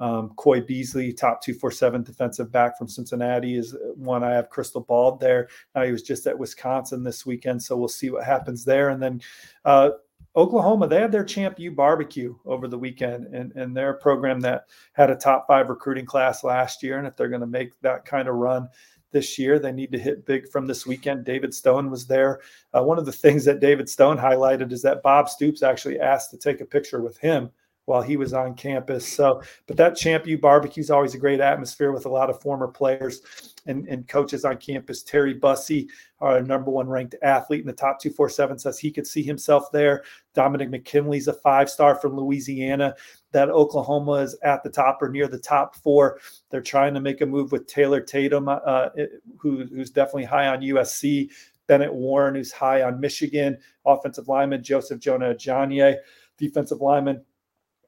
um, 0.00 0.30
Coy 0.30 0.60
Beasley, 0.62 1.12
top 1.12 1.40
247 1.40 2.02
defensive 2.02 2.50
back 2.50 2.76
from 2.76 2.88
Cincinnati, 2.88 3.54
is 3.54 3.76
one 3.94 4.24
I 4.24 4.32
have 4.32 4.50
crystal 4.50 4.80
balled 4.80 5.20
there. 5.20 5.48
Now 5.76 5.84
he 5.84 5.92
was 5.92 6.02
just 6.02 6.26
at 6.26 6.36
Wisconsin 6.36 7.04
this 7.04 7.24
weekend, 7.24 7.62
so 7.62 7.76
we'll 7.76 7.86
see 7.86 8.10
what 8.10 8.24
happens 8.24 8.64
there. 8.64 8.88
And 8.88 9.00
then 9.00 9.20
uh, 9.64 9.90
Oklahoma, 10.38 10.86
they 10.86 11.00
had 11.00 11.12
their 11.12 11.24
Champ 11.24 11.58
U 11.58 11.72
barbecue 11.72 12.34
over 12.46 12.68
the 12.68 12.78
weekend, 12.78 13.26
and, 13.34 13.52
and 13.52 13.76
their 13.76 13.94
program 13.94 14.40
that 14.40 14.66
had 14.92 15.10
a 15.10 15.16
top 15.16 15.46
five 15.48 15.68
recruiting 15.68 16.06
class 16.06 16.44
last 16.44 16.82
year. 16.82 16.98
And 16.98 17.06
if 17.06 17.16
they're 17.16 17.28
going 17.28 17.40
to 17.40 17.46
make 17.46 17.78
that 17.80 18.04
kind 18.04 18.28
of 18.28 18.36
run, 18.36 18.68
this 19.10 19.38
year. 19.38 19.58
They 19.58 19.72
need 19.72 19.92
to 19.92 19.98
hit 19.98 20.26
big 20.26 20.48
from 20.48 20.66
this 20.66 20.86
weekend. 20.86 21.24
David 21.24 21.54
Stone 21.54 21.90
was 21.90 22.06
there. 22.06 22.40
Uh, 22.74 22.82
one 22.82 22.98
of 22.98 23.06
the 23.06 23.12
things 23.12 23.44
that 23.46 23.60
David 23.60 23.88
Stone 23.88 24.18
highlighted 24.18 24.72
is 24.72 24.82
that 24.82 25.02
Bob 25.02 25.28
Stoops 25.28 25.62
actually 25.62 25.98
asked 25.98 26.30
to 26.30 26.36
take 26.36 26.60
a 26.60 26.66
picture 26.66 27.00
with 27.00 27.16
him 27.18 27.50
while 27.88 28.02
he 28.02 28.18
was 28.18 28.34
on 28.34 28.54
campus. 28.54 29.06
So, 29.06 29.42
but 29.66 29.78
that 29.78 29.96
Champ 29.96 30.26
U 30.26 30.36
barbecue 30.36 30.82
is 30.82 30.90
always 30.90 31.14
a 31.14 31.18
great 31.18 31.40
atmosphere 31.40 31.90
with 31.90 32.04
a 32.04 32.10
lot 32.10 32.28
of 32.28 32.40
former 32.40 32.68
players 32.68 33.22
and, 33.66 33.88
and 33.88 34.06
coaches 34.06 34.44
on 34.44 34.58
campus. 34.58 35.02
Terry 35.02 35.32
Bussey, 35.32 35.88
our 36.20 36.42
number 36.42 36.70
one 36.70 36.86
ranked 36.86 37.14
athlete 37.22 37.62
in 37.62 37.66
the 37.66 37.72
top 37.72 37.98
247, 37.98 38.58
says 38.58 38.78
he 38.78 38.90
could 38.90 39.06
see 39.06 39.22
himself 39.22 39.72
there. 39.72 40.04
Dominic 40.34 40.68
McKinley's 40.68 41.28
a 41.28 41.32
five 41.32 41.70
star 41.70 41.94
from 41.94 42.14
Louisiana. 42.14 42.94
That 43.32 43.48
Oklahoma 43.48 44.12
is 44.12 44.36
at 44.42 44.62
the 44.62 44.70
top 44.70 45.00
or 45.00 45.08
near 45.08 45.26
the 45.26 45.38
top 45.38 45.74
four. 45.74 46.20
They're 46.50 46.60
trying 46.60 46.92
to 46.94 47.00
make 47.00 47.22
a 47.22 47.26
move 47.26 47.52
with 47.52 47.66
Taylor 47.66 48.00
Tatum, 48.00 48.48
uh, 48.48 48.88
who, 49.38 49.64
who's 49.64 49.90
definitely 49.90 50.24
high 50.24 50.48
on 50.48 50.60
USC. 50.60 51.30
Bennett 51.66 51.92
Warren, 51.92 52.34
who's 52.34 52.52
high 52.52 52.82
on 52.82 53.00
Michigan. 53.00 53.58
Offensive 53.86 54.28
lineman 54.28 54.62
Joseph 54.62 55.00
Jonah 55.00 55.34
Ajonye 55.34 55.96
defensive 56.38 56.80
lineman 56.80 57.22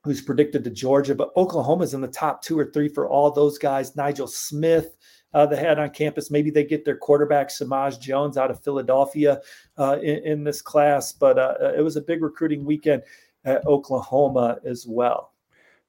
who's 0.02 0.22
predicted 0.22 0.64
to 0.64 0.70
Georgia, 0.70 1.14
but 1.14 1.30
Oklahoma's 1.36 1.94
in 1.94 2.00
the 2.00 2.08
top 2.08 2.42
two 2.42 2.58
or 2.58 2.70
three 2.70 2.88
for 2.88 3.08
all 3.08 3.30
those 3.30 3.58
guys. 3.58 3.96
Nigel 3.96 4.26
Smith, 4.26 4.96
uh, 5.34 5.46
they 5.46 5.56
had 5.56 5.78
on 5.78 5.90
campus. 5.90 6.30
Maybe 6.30 6.50
they 6.50 6.64
get 6.64 6.84
their 6.84 6.96
quarterback 6.96 7.50
Samaj 7.50 7.98
Jones 7.98 8.36
out 8.36 8.50
of 8.50 8.62
Philadelphia 8.62 9.40
uh, 9.78 9.98
in, 10.02 10.24
in, 10.24 10.44
this 10.44 10.62
class, 10.62 11.12
but 11.12 11.38
uh, 11.38 11.54
uh 11.62 11.72
it 11.76 11.82
was 11.82 11.96
a 11.96 12.00
big 12.00 12.22
recruiting 12.22 12.64
weekend 12.64 13.02
at 13.44 13.64
Oklahoma 13.66 14.58
as 14.64 14.86
well. 14.88 15.32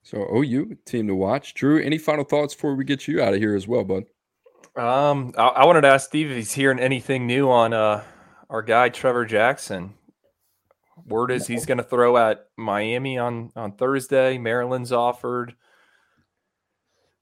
So 0.04 0.28
OU 0.36 0.78
team 0.86 1.08
to 1.08 1.16
watch. 1.16 1.54
Drew, 1.54 1.82
any 1.82 1.98
final 1.98 2.26
thoughts 2.26 2.54
before 2.54 2.76
we 2.76 2.84
get 2.84 3.08
you 3.08 3.22
out 3.22 3.34
of 3.34 3.40
here 3.40 3.56
as 3.56 3.68
well, 3.68 3.84
bud? 3.84 4.06
Um, 4.76 5.34
I, 5.38 5.48
I 5.48 5.66
wanted 5.66 5.82
to 5.82 5.90
ask 5.90 6.08
Steve 6.08 6.32
if 6.32 6.38
he's 6.38 6.54
hearing 6.54 6.80
anything 6.80 7.28
new 7.28 7.50
on 7.50 7.74
uh, 7.74 8.04
our 8.50 8.62
guy 8.62 8.90
Trevor 8.90 9.26
Jackson. 9.26 9.94
Word 11.08 11.32
is 11.32 11.48
he's 11.48 11.66
going 11.66 11.78
to 11.78 11.84
throw 11.84 12.18
at 12.18 12.48
Miami 12.58 13.18
on 13.18 13.52
on 13.56 13.74
Thursday. 13.74 14.38
Maryland's 14.38 14.92
offered. 14.92 15.56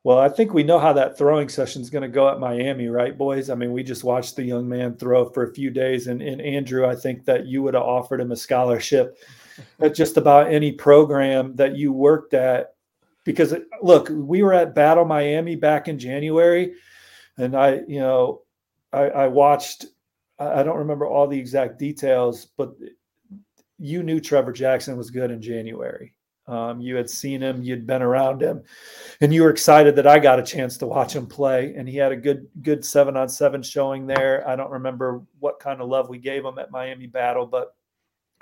Well, 0.03 0.17
I 0.17 0.29
think 0.29 0.53
we 0.53 0.63
know 0.63 0.79
how 0.79 0.93
that 0.93 1.17
throwing 1.17 1.49
session 1.49 1.81
is 1.81 1.89
going 1.89 2.03
to 2.03 2.07
go 2.07 2.29
at 2.29 2.39
Miami, 2.39 2.87
right, 2.87 3.17
boys? 3.17 3.49
I 3.49 3.55
mean, 3.55 3.73
we 3.73 3.83
just 3.83 4.05
watched 4.05 4.37
the 4.37 4.43
young 4.43 4.67
man 4.67 4.95
throw 4.95 5.29
for 5.29 5.43
a 5.43 5.53
few 5.53 5.69
days, 5.69 6.07
and, 6.07 6.21
and 6.21 6.39
Andrew, 6.39 6.85
I 6.85 6.95
think 6.95 7.25
that 7.25 7.47
you 7.47 7.61
would 7.63 7.73
have 7.73 7.83
offered 7.83 8.21
him 8.21 8.31
a 8.31 8.37
scholarship 8.37 9.17
at 9.79 9.95
just 9.95 10.15
about 10.15 10.51
any 10.51 10.71
program 10.71 11.55
that 11.57 11.75
you 11.75 11.91
worked 11.91 12.33
at. 12.33 12.75
Because 13.25 13.53
look, 13.81 14.09
we 14.09 14.41
were 14.41 14.53
at 14.53 14.73
Battle 14.73 15.03
Miami 15.03 15.57
back 15.57 15.89
in 15.89 15.99
January, 15.99 16.75
and 17.37 17.55
I, 17.55 17.81
you 17.87 17.99
know, 17.99 18.43
I, 18.93 19.01
I 19.09 19.27
watched. 19.27 19.85
I 20.39 20.63
don't 20.63 20.77
remember 20.77 21.05
all 21.05 21.27
the 21.27 21.37
exact 21.37 21.77
details, 21.77 22.45
but 22.45 22.73
you 23.79 24.03
knew 24.03 24.19
Trevor 24.19 24.51
Jackson 24.51 24.97
was 24.97 25.09
good 25.09 25.31
in 25.31 25.41
January. 25.41 26.13
Um, 26.47 26.81
you 26.81 26.95
had 26.95 27.09
seen 27.09 27.41
him, 27.41 27.61
you'd 27.61 27.85
been 27.85 28.01
around 28.01 28.41
him, 28.41 28.63
and 29.21 29.31
you 29.31 29.43
were 29.43 29.51
excited 29.51 29.95
that 29.95 30.07
I 30.07 30.17
got 30.17 30.39
a 30.39 30.43
chance 30.43 30.77
to 30.77 30.87
watch 30.87 31.15
him 31.15 31.27
play. 31.27 31.75
And 31.77 31.87
he 31.87 31.95
had 31.95 32.11
a 32.11 32.17
good, 32.17 32.47
good 32.63 32.83
seven 32.83 33.15
on 33.15 33.29
seven 33.29 33.61
showing 33.61 34.07
there. 34.07 34.47
I 34.47 34.55
don't 34.55 34.71
remember 34.71 35.21
what 35.39 35.59
kind 35.59 35.79
of 35.79 35.87
love 35.87 36.09
we 36.09 36.17
gave 36.17 36.43
him 36.43 36.57
at 36.57 36.71
Miami 36.71 37.05
Battle, 37.05 37.45
but 37.45 37.75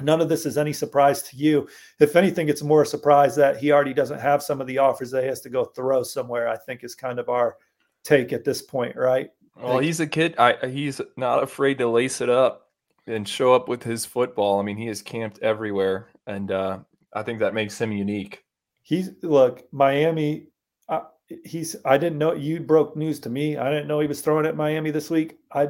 none 0.02 0.22
of 0.22 0.30
this 0.30 0.46
is 0.46 0.58
any 0.58 0.72
surprise 0.72 1.22
to 1.24 1.36
you. 1.36 1.68
If 2.00 2.16
anything, 2.16 2.48
it's 2.48 2.64
more 2.64 2.84
a 2.84 2.86
surprise 2.86 3.36
that 3.36 3.58
he 3.58 3.74
already 3.74 3.94
doesn't 3.94 4.20
have 4.20 4.42
some 4.42 4.62
of 4.62 4.68
the 4.68 4.78
offers 4.78 5.12
that 5.12 5.24
he 5.24 5.28
has 5.28 5.42
to 5.42 5.50
go 5.50 5.66
throw 5.66 6.02
somewhere. 6.02 6.48
I 6.48 6.56
think 6.56 6.86
is 6.86 6.96
kind 6.96 7.20
of 7.20 7.28
our 7.28 7.58
take 8.06 8.32
at 8.32 8.46
this 8.46 8.62
point, 8.62 8.96
right? 8.96 9.32
Well, 9.62 9.80
he's 9.80 10.00
a 10.00 10.08
kid. 10.08 10.36
I, 10.38 10.68
he's 10.68 11.02
not 11.18 11.44
afraid 11.44 11.80
to 11.80 11.90
lace 11.90 12.22
it 12.22 12.30
up 12.30 12.67
and 13.08 13.28
show 13.28 13.54
up 13.54 13.68
with 13.68 13.84
his 13.84 14.06
football. 14.06 14.60
I 14.60 14.64
mean, 14.64 14.78
he 14.78 14.88
is 14.88 15.02
camped 15.02 15.40
everywhere, 15.40 16.10
and 16.26 16.52
uh, 16.52 16.80
I 17.14 17.24
think 17.24 17.40
that 17.40 17.54
makes 17.54 17.80
him 17.80 17.92
unique. 17.92 18.44
He's 18.84 19.12
look 19.24 19.68
Miami. 19.74 20.48
Uh, 20.88 21.02
he's. 21.44 21.76
I 21.86 21.98
didn't 21.98 22.20
know 22.20 22.34
you 22.34 22.60
broke 22.60 22.96
news 22.96 23.20
to 23.22 23.30
me. 23.30 23.58
I 23.58 23.70
didn't 23.70 23.88
know 23.88 24.00
he 24.00 24.08
was 24.08 24.22
throwing 24.22 24.46
at 24.46 24.56
Miami 24.56 24.92
this 24.92 25.10
week. 25.10 25.40
I 25.52 25.70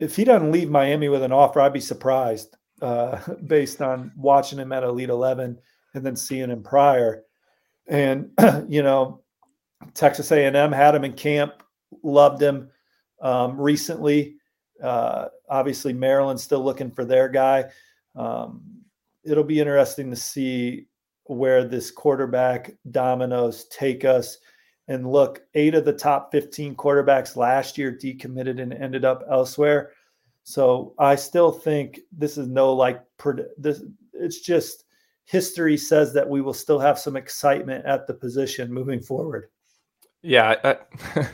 if 0.00 0.16
he 0.16 0.24
doesn't 0.24 0.52
leave 0.52 0.70
Miami 0.70 1.08
with 1.08 1.22
an 1.22 1.32
offer, 1.32 1.60
I'd 1.60 1.72
be 1.72 1.80
surprised 1.80 2.56
uh, 2.82 3.18
based 3.46 3.80
on 3.82 4.12
watching 4.16 4.58
him 4.58 4.72
at 4.72 4.82
Elite 4.82 5.10
Eleven 5.10 5.58
and 5.94 6.04
then 6.04 6.16
seeing 6.16 6.50
him 6.50 6.62
prior. 6.62 7.24
And 7.86 8.30
you 8.68 8.82
know, 8.82 9.22
Texas 9.94 10.30
A&M 10.32 10.72
had 10.72 10.94
him 10.94 11.04
in 11.04 11.12
camp, 11.12 11.62
loved 12.02 12.42
him 12.42 12.70
um, 13.20 13.60
recently. 13.60 14.36
Uh, 14.84 15.28
obviously, 15.48 15.92
Maryland's 15.92 16.42
still 16.42 16.62
looking 16.62 16.90
for 16.90 17.04
their 17.04 17.28
guy. 17.28 17.64
Um, 18.14 18.62
it'll 19.24 19.42
be 19.42 19.58
interesting 19.58 20.10
to 20.10 20.16
see 20.16 20.86
where 21.24 21.64
this 21.64 21.90
quarterback 21.90 22.74
dominoes 22.90 23.64
take 23.70 24.04
us. 24.04 24.38
And 24.88 25.10
look, 25.10 25.42
eight 25.54 25.74
of 25.74 25.86
the 25.86 25.92
top 25.94 26.30
15 26.30 26.76
quarterbacks 26.76 27.36
last 27.36 27.78
year 27.78 27.90
decommitted 27.90 28.60
and 28.60 28.74
ended 28.74 29.06
up 29.06 29.24
elsewhere. 29.30 29.92
So 30.42 30.94
I 30.98 31.16
still 31.16 31.50
think 31.50 32.00
this 32.12 32.36
is 32.36 32.48
no 32.48 32.74
like 32.74 33.02
this. 33.56 33.82
It's 34.12 34.40
just 34.40 34.84
history 35.24 35.78
says 35.78 36.12
that 36.12 36.28
we 36.28 36.42
will 36.42 36.52
still 36.52 36.78
have 36.78 36.98
some 36.98 37.16
excitement 37.16 37.86
at 37.86 38.06
the 38.06 38.12
position 38.12 38.70
moving 38.70 39.00
forward. 39.00 39.48
Yeah, 40.20 40.76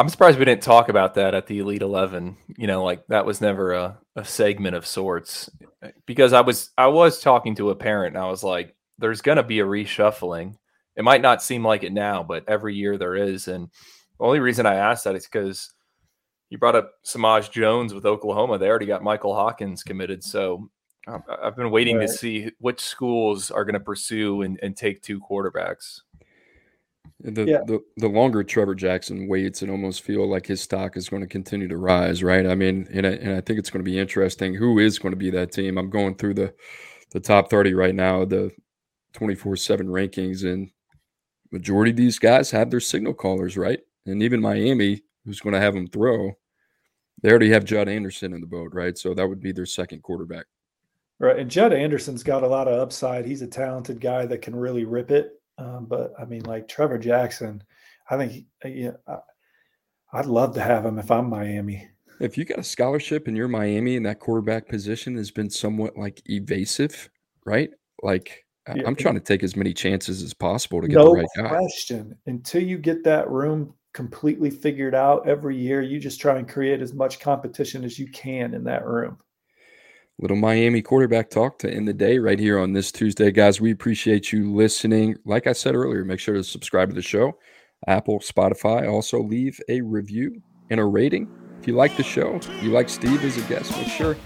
am 0.00 0.08
surprised 0.08 0.38
we 0.38 0.44
didn't 0.44 0.62
talk 0.62 0.88
about 0.88 1.14
that 1.14 1.34
at 1.34 1.46
the 1.46 1.58
Elite 1.58 1.82
Eleven. 1.82 2.36
You 2.56 2.66
know, 2.66 2.84
like 2.84 3.06
that 3.08 3.26
was 3.26 3.40
never 3.40 3.72
a, 3.72 3.98
a 4.16 4.24
segment 4.24 4.76
of 4.76 4.86
sorts. 4.86 5.50
Because 6.06 6.32
I 6.32 6.40
was 6.40 6.70
I 6.78 6.86
was 6.86 7.20
talking 7.20 7.54
to 7.56 7.70
a 7.70 7.76
parent 7.76 8.16
and 8.16 8.24
I 8.24 8.28
was 8.28 8.42
like, 8.42 8.74
"There's 8.98 9.22
going 9.22 9.36
to 9.36 9.42
be 9.42 9.60
a 9.60 9.66
reshuffling. 9.66 10.56
It 10.96 11.04
might 11.04 11.22
not 11.22 11.42
seem 11.42 11.64
like 11.64 11.82
it 11.82 11.92
now, 11.92 12.22
but 12.22 12.48
every 12.48 12.74
year 12.74 12.96
there 12.96 13.16
is." 13.16 13.48
And 13.48 13.68
the 14.18 14.24
only 14.24 14.40
reason 14.40 14.66
I 14.66 14.74
asked 14.74 15.04
that 15.04 15.16
is 15.16 15.26
because 15.26 15.72
you 16.50 16.58
brought 16.58 16.76
up 16.76 16.92
Samaj 17.02 17.50
Jones 17.50 17.94
with 17.94 18.06
Oklahoma. 18.06 18.58
They 18.58 18.68
already 18.68 18.86
got 18.86 19.02
Michael 19.02 19.34
Hawkins 19.34 19.82
committed, 19.82 20.22
so 20.22 20.70
I've 21.06 21.56
been 21.56 21.70
waiting 21.70 21.96
right. 21.96 22.06
to 22.06 22.12
see 22.12 22.52
which 22.58 22.80
schools 22.80 23.50
are 23.50 23.64
going 23.64 23.74
to 23.74 23.80
pursue 23.80 24.42
and, 24.42 24.58
and 24.62 24.76
take 24.76 25.02
two 25.02 25.20
quarterbacks. 25.20 26.02
The, 27.24 27.44
yeah. 27.44 27.60
the 27.64 27.80
the 27.98 28.08
longer 28.08 28.42
Trevor 28.42 28.74
Jackson 28.74 29.28
waits, 29.28 29.62
it 29.62 29.70
almost 29.70 30.02
feel 30.02 30.28
like 30.28 30.46
his 30.46 30.60
stock 30.60 30.96
is 30.96 31.08
going 31.08 31.22
to 31.22 31.28
continue 31.28 31.68
to 31.68 31.76
rise, 31.76 32.22
right? 32.22 32.44
I 32.46 32.56
mean, 32.56 32.88
and 32.92 33.06
I, 33.06 33.10
and 33.10 33.36
I 33.36 33.40
think 33.40 33.60
it's 33.60 33.70
going 33.70 33.84
to 33.84 33.88
be 33.90 33.98
interesting. 33.98 34.54
Who 34.54 34.80
is 34.80 34.98
going 34.98 35.12
to 35.12 35.16
be 35.16 35.30
that 35.30 35.52
team? 35.52 35.78
I'm 35.78 35.88
going 35.88 36.16
through 36.16 36.34
the 36.34 36.54
the 37.12 37.20
top 37.20 37.48
30 37.48 37.74
right 37.74 37.94
now, 37.94 38.24
the 38.24 38.50
24 39.12 39.56
seven 39.56 39.86
rankings, 39.86 40.44
and 40.44 40.70
majority 41.52 41.92
of 41.92 41.96
these 41.96 42.18
guys 42.18 42.50
have 42.50 42.70
their 42.70 42.80
signal 42.80 43.14
callers, 43.14 43.56
right? 43.56 43.80
And 44.06 44.22
even 44.22 44.40
Miami, 44.40 45.02
who's 45.24 45.40
going 45.40 45.54
to 45.54 45.60
have 45.60 45.74
them 45.74 45.86
throw, 45.86 46.32
they 47.22 47.30
already 47.30 47.50
have 47.50 47.64
Judd 47.64 47.88
Anderson 47.88 48.32
in 48.32 48.40
the 48.40 48.46
boat, 48.46 48.70
right? 48.72 48.98
So 48.98 49.14
that 49.14 49.28
would 49.28 49.40
be 49.40 49.52
their 49.52 49.66
second 49.66 50.02
quarterback. 50.02 50.46
Right. 51.20 51.38
And 51.38 51.50
Judd 51.50 51.72
Anderson's 51.72 52.24
got 52.24 52.42
a 52.42 52.48
lot 52.48 52.66
of 52.66 52.80
upside. 52.80 53.24
He's 53.24 53.42
a 53.42 53.46
talented 53.46 54.00
guy 54.00 54.26
that 54.26 54.42
can 54.42 54.56
really 54.56 54.84
rip 54.84 55.12
it. 55.12 55.40
Um, 55.62 55.86
but 55.88 56.12
I 56.18 56.24
mean, 56.24 56.42
like 56.42 56.68
Trevor 56.68 56.98
Jackson, 56.98 57.62
I 58.10 58.16
think 58.16 58.46
uh, 58.64 58.68
yeah, 58.68 58.92
I'd 60.12 60.26
love 60.26 60.54
to 60.54 60.60
have 60.60 60.84
him 60.84 60.98
if 60.98 61.10
I'm 61.10 61.28
Miami. 61.28 61.88
If 62.20 62.36
you 62.36 62.44
got 62.44 62.58
a 62.58 62.64
scholarship 62.64 63.28
and 63.28 63.36
you're 63.36 63.48
Miami 63.48 63.96
and 63.96 64.06
that 64.06 64.20
quarterback 64.20 64.68
position 64.68 65.16
has 65.16 65.30
been 65.30 65.50
somewhat 65.50 65.96
like 65.96 66.22
evasive, 66.28 67.10
right? 67.44 67.70
Like 68.02 68.44
yeah. 68.74 68.82
I'm 68.86 68.96
trying 68.96 69.14
to 69.14 69.20
take 69.20 69.42
as 69.42 69.56
many 69.56 69.72
chances 69.72 70.22
as 70.22 70.34
possible 70.34 70.80
to 70.80 70.88
get 70.88 70.96
no 70.96 71.14
the 71.14 71.20
right 71.20 71.26
guy. 71.36 71.48
question. 71.48 72.16
Until 72.26 72.62
you 72.62 72.78
get 72.78 73.04
that 73.04 73.30
room 73.30 73.74
completely 73.92 74.50
figured 74.50 74.94
out 74.94 75.28
every 75.28 75.56
year, 75.56 75.82
you 75.82 75.98
just 76.00 76.20
try 76.20 76.38
and 76.38 76.48
create 76.48 76.80
as 76.80 76.92
much 76.92 77.20
competition 77.20 77.84
as 77.84 77.98
you 77.98 78.08
can 78.10 78.54
in 78.54 78.64
that 78.64 78.86
room 78.86 79.18
little 80.22 80.36
Miami 80.36 80.80
quarterback 80.80 81.30
talk 81.30 81.58
to 81.58 81.70
end 81.70 81.88
the 81.88 81.92
day 81.92 82.16
right 82.18 82.38
here 82.38 82.58
on 82.58 82.72
this 82.72 82.92
Tuesday. 82.92 83.32
Guys, 83.32 83.60
we 83.60 83.72
appreciate 83.72 84.32
you 84.32 84.54
listening. 84.54 85.16
Like 85.24 85.48
I 85.48 85.52
said 85.52 85.74
earlier, 85.74 86.04
make 86.04 86.20
sure 86.20 86.34
to 86.34 86.44
subscribe 86.44 86.90
to 86.90 86.94
the 86.94 87.02
show, 87.02 87.36
Apple, 87.88 88.20
Spotify. 88.20 88.88
Also, 88.88 89.20
leave 89.20 89.60
a 89.68 89.80
review 89.80 90.40
and 90.70 90.78
a 90.78 90.84
rating. 90.84 91.28
If 91.60 91.66
you 91.66 91.74
like 91.74 91.96
the 91.96 92.04
show, 92.04 92.38
you 92.60 92.70
like 92.70 92.88
Steve 92.88 93.24
as 93.24 93.36
a 93.36 93.42
guest, 93.48 93.76
make 93.76 93.88
sure 93.88 94.16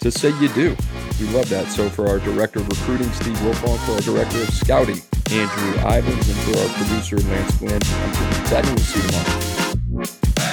to 0.00 0.10
say 0.10 0.28
you 0.40 0.48
do. 0.50 0.76
We 1.18 1.26
love 1.28 1.48
that. 1.48 1.68
So, 1.68 1.88
for 1.88 2.06
our 2.06 2.18
director 2.18 2.60
of 2.60 2.68
recruiting, 2.68 3.10
Steve 3.12 3.36
Wiltfong, 3.38 3.78
for 3.86 3.92
our 3.92 4.00
director 4.00 4.42
of 4.42 4.50
scouting, 4.50 5.00
Andrew 5.30 5.72
Ivins, 5.88 6.28
and 6.28 6.36
for 6.38 6.60
our 6.60 6.68
producer, 6.76 7.16
Lance 7.16 7.56
Glenn, 7.56 7.80
I'm 7.82 8.66
We'll 8.66 8.76
see 8.78 9.00
you 9.00 9.08
tomorrow. 9.08 10.49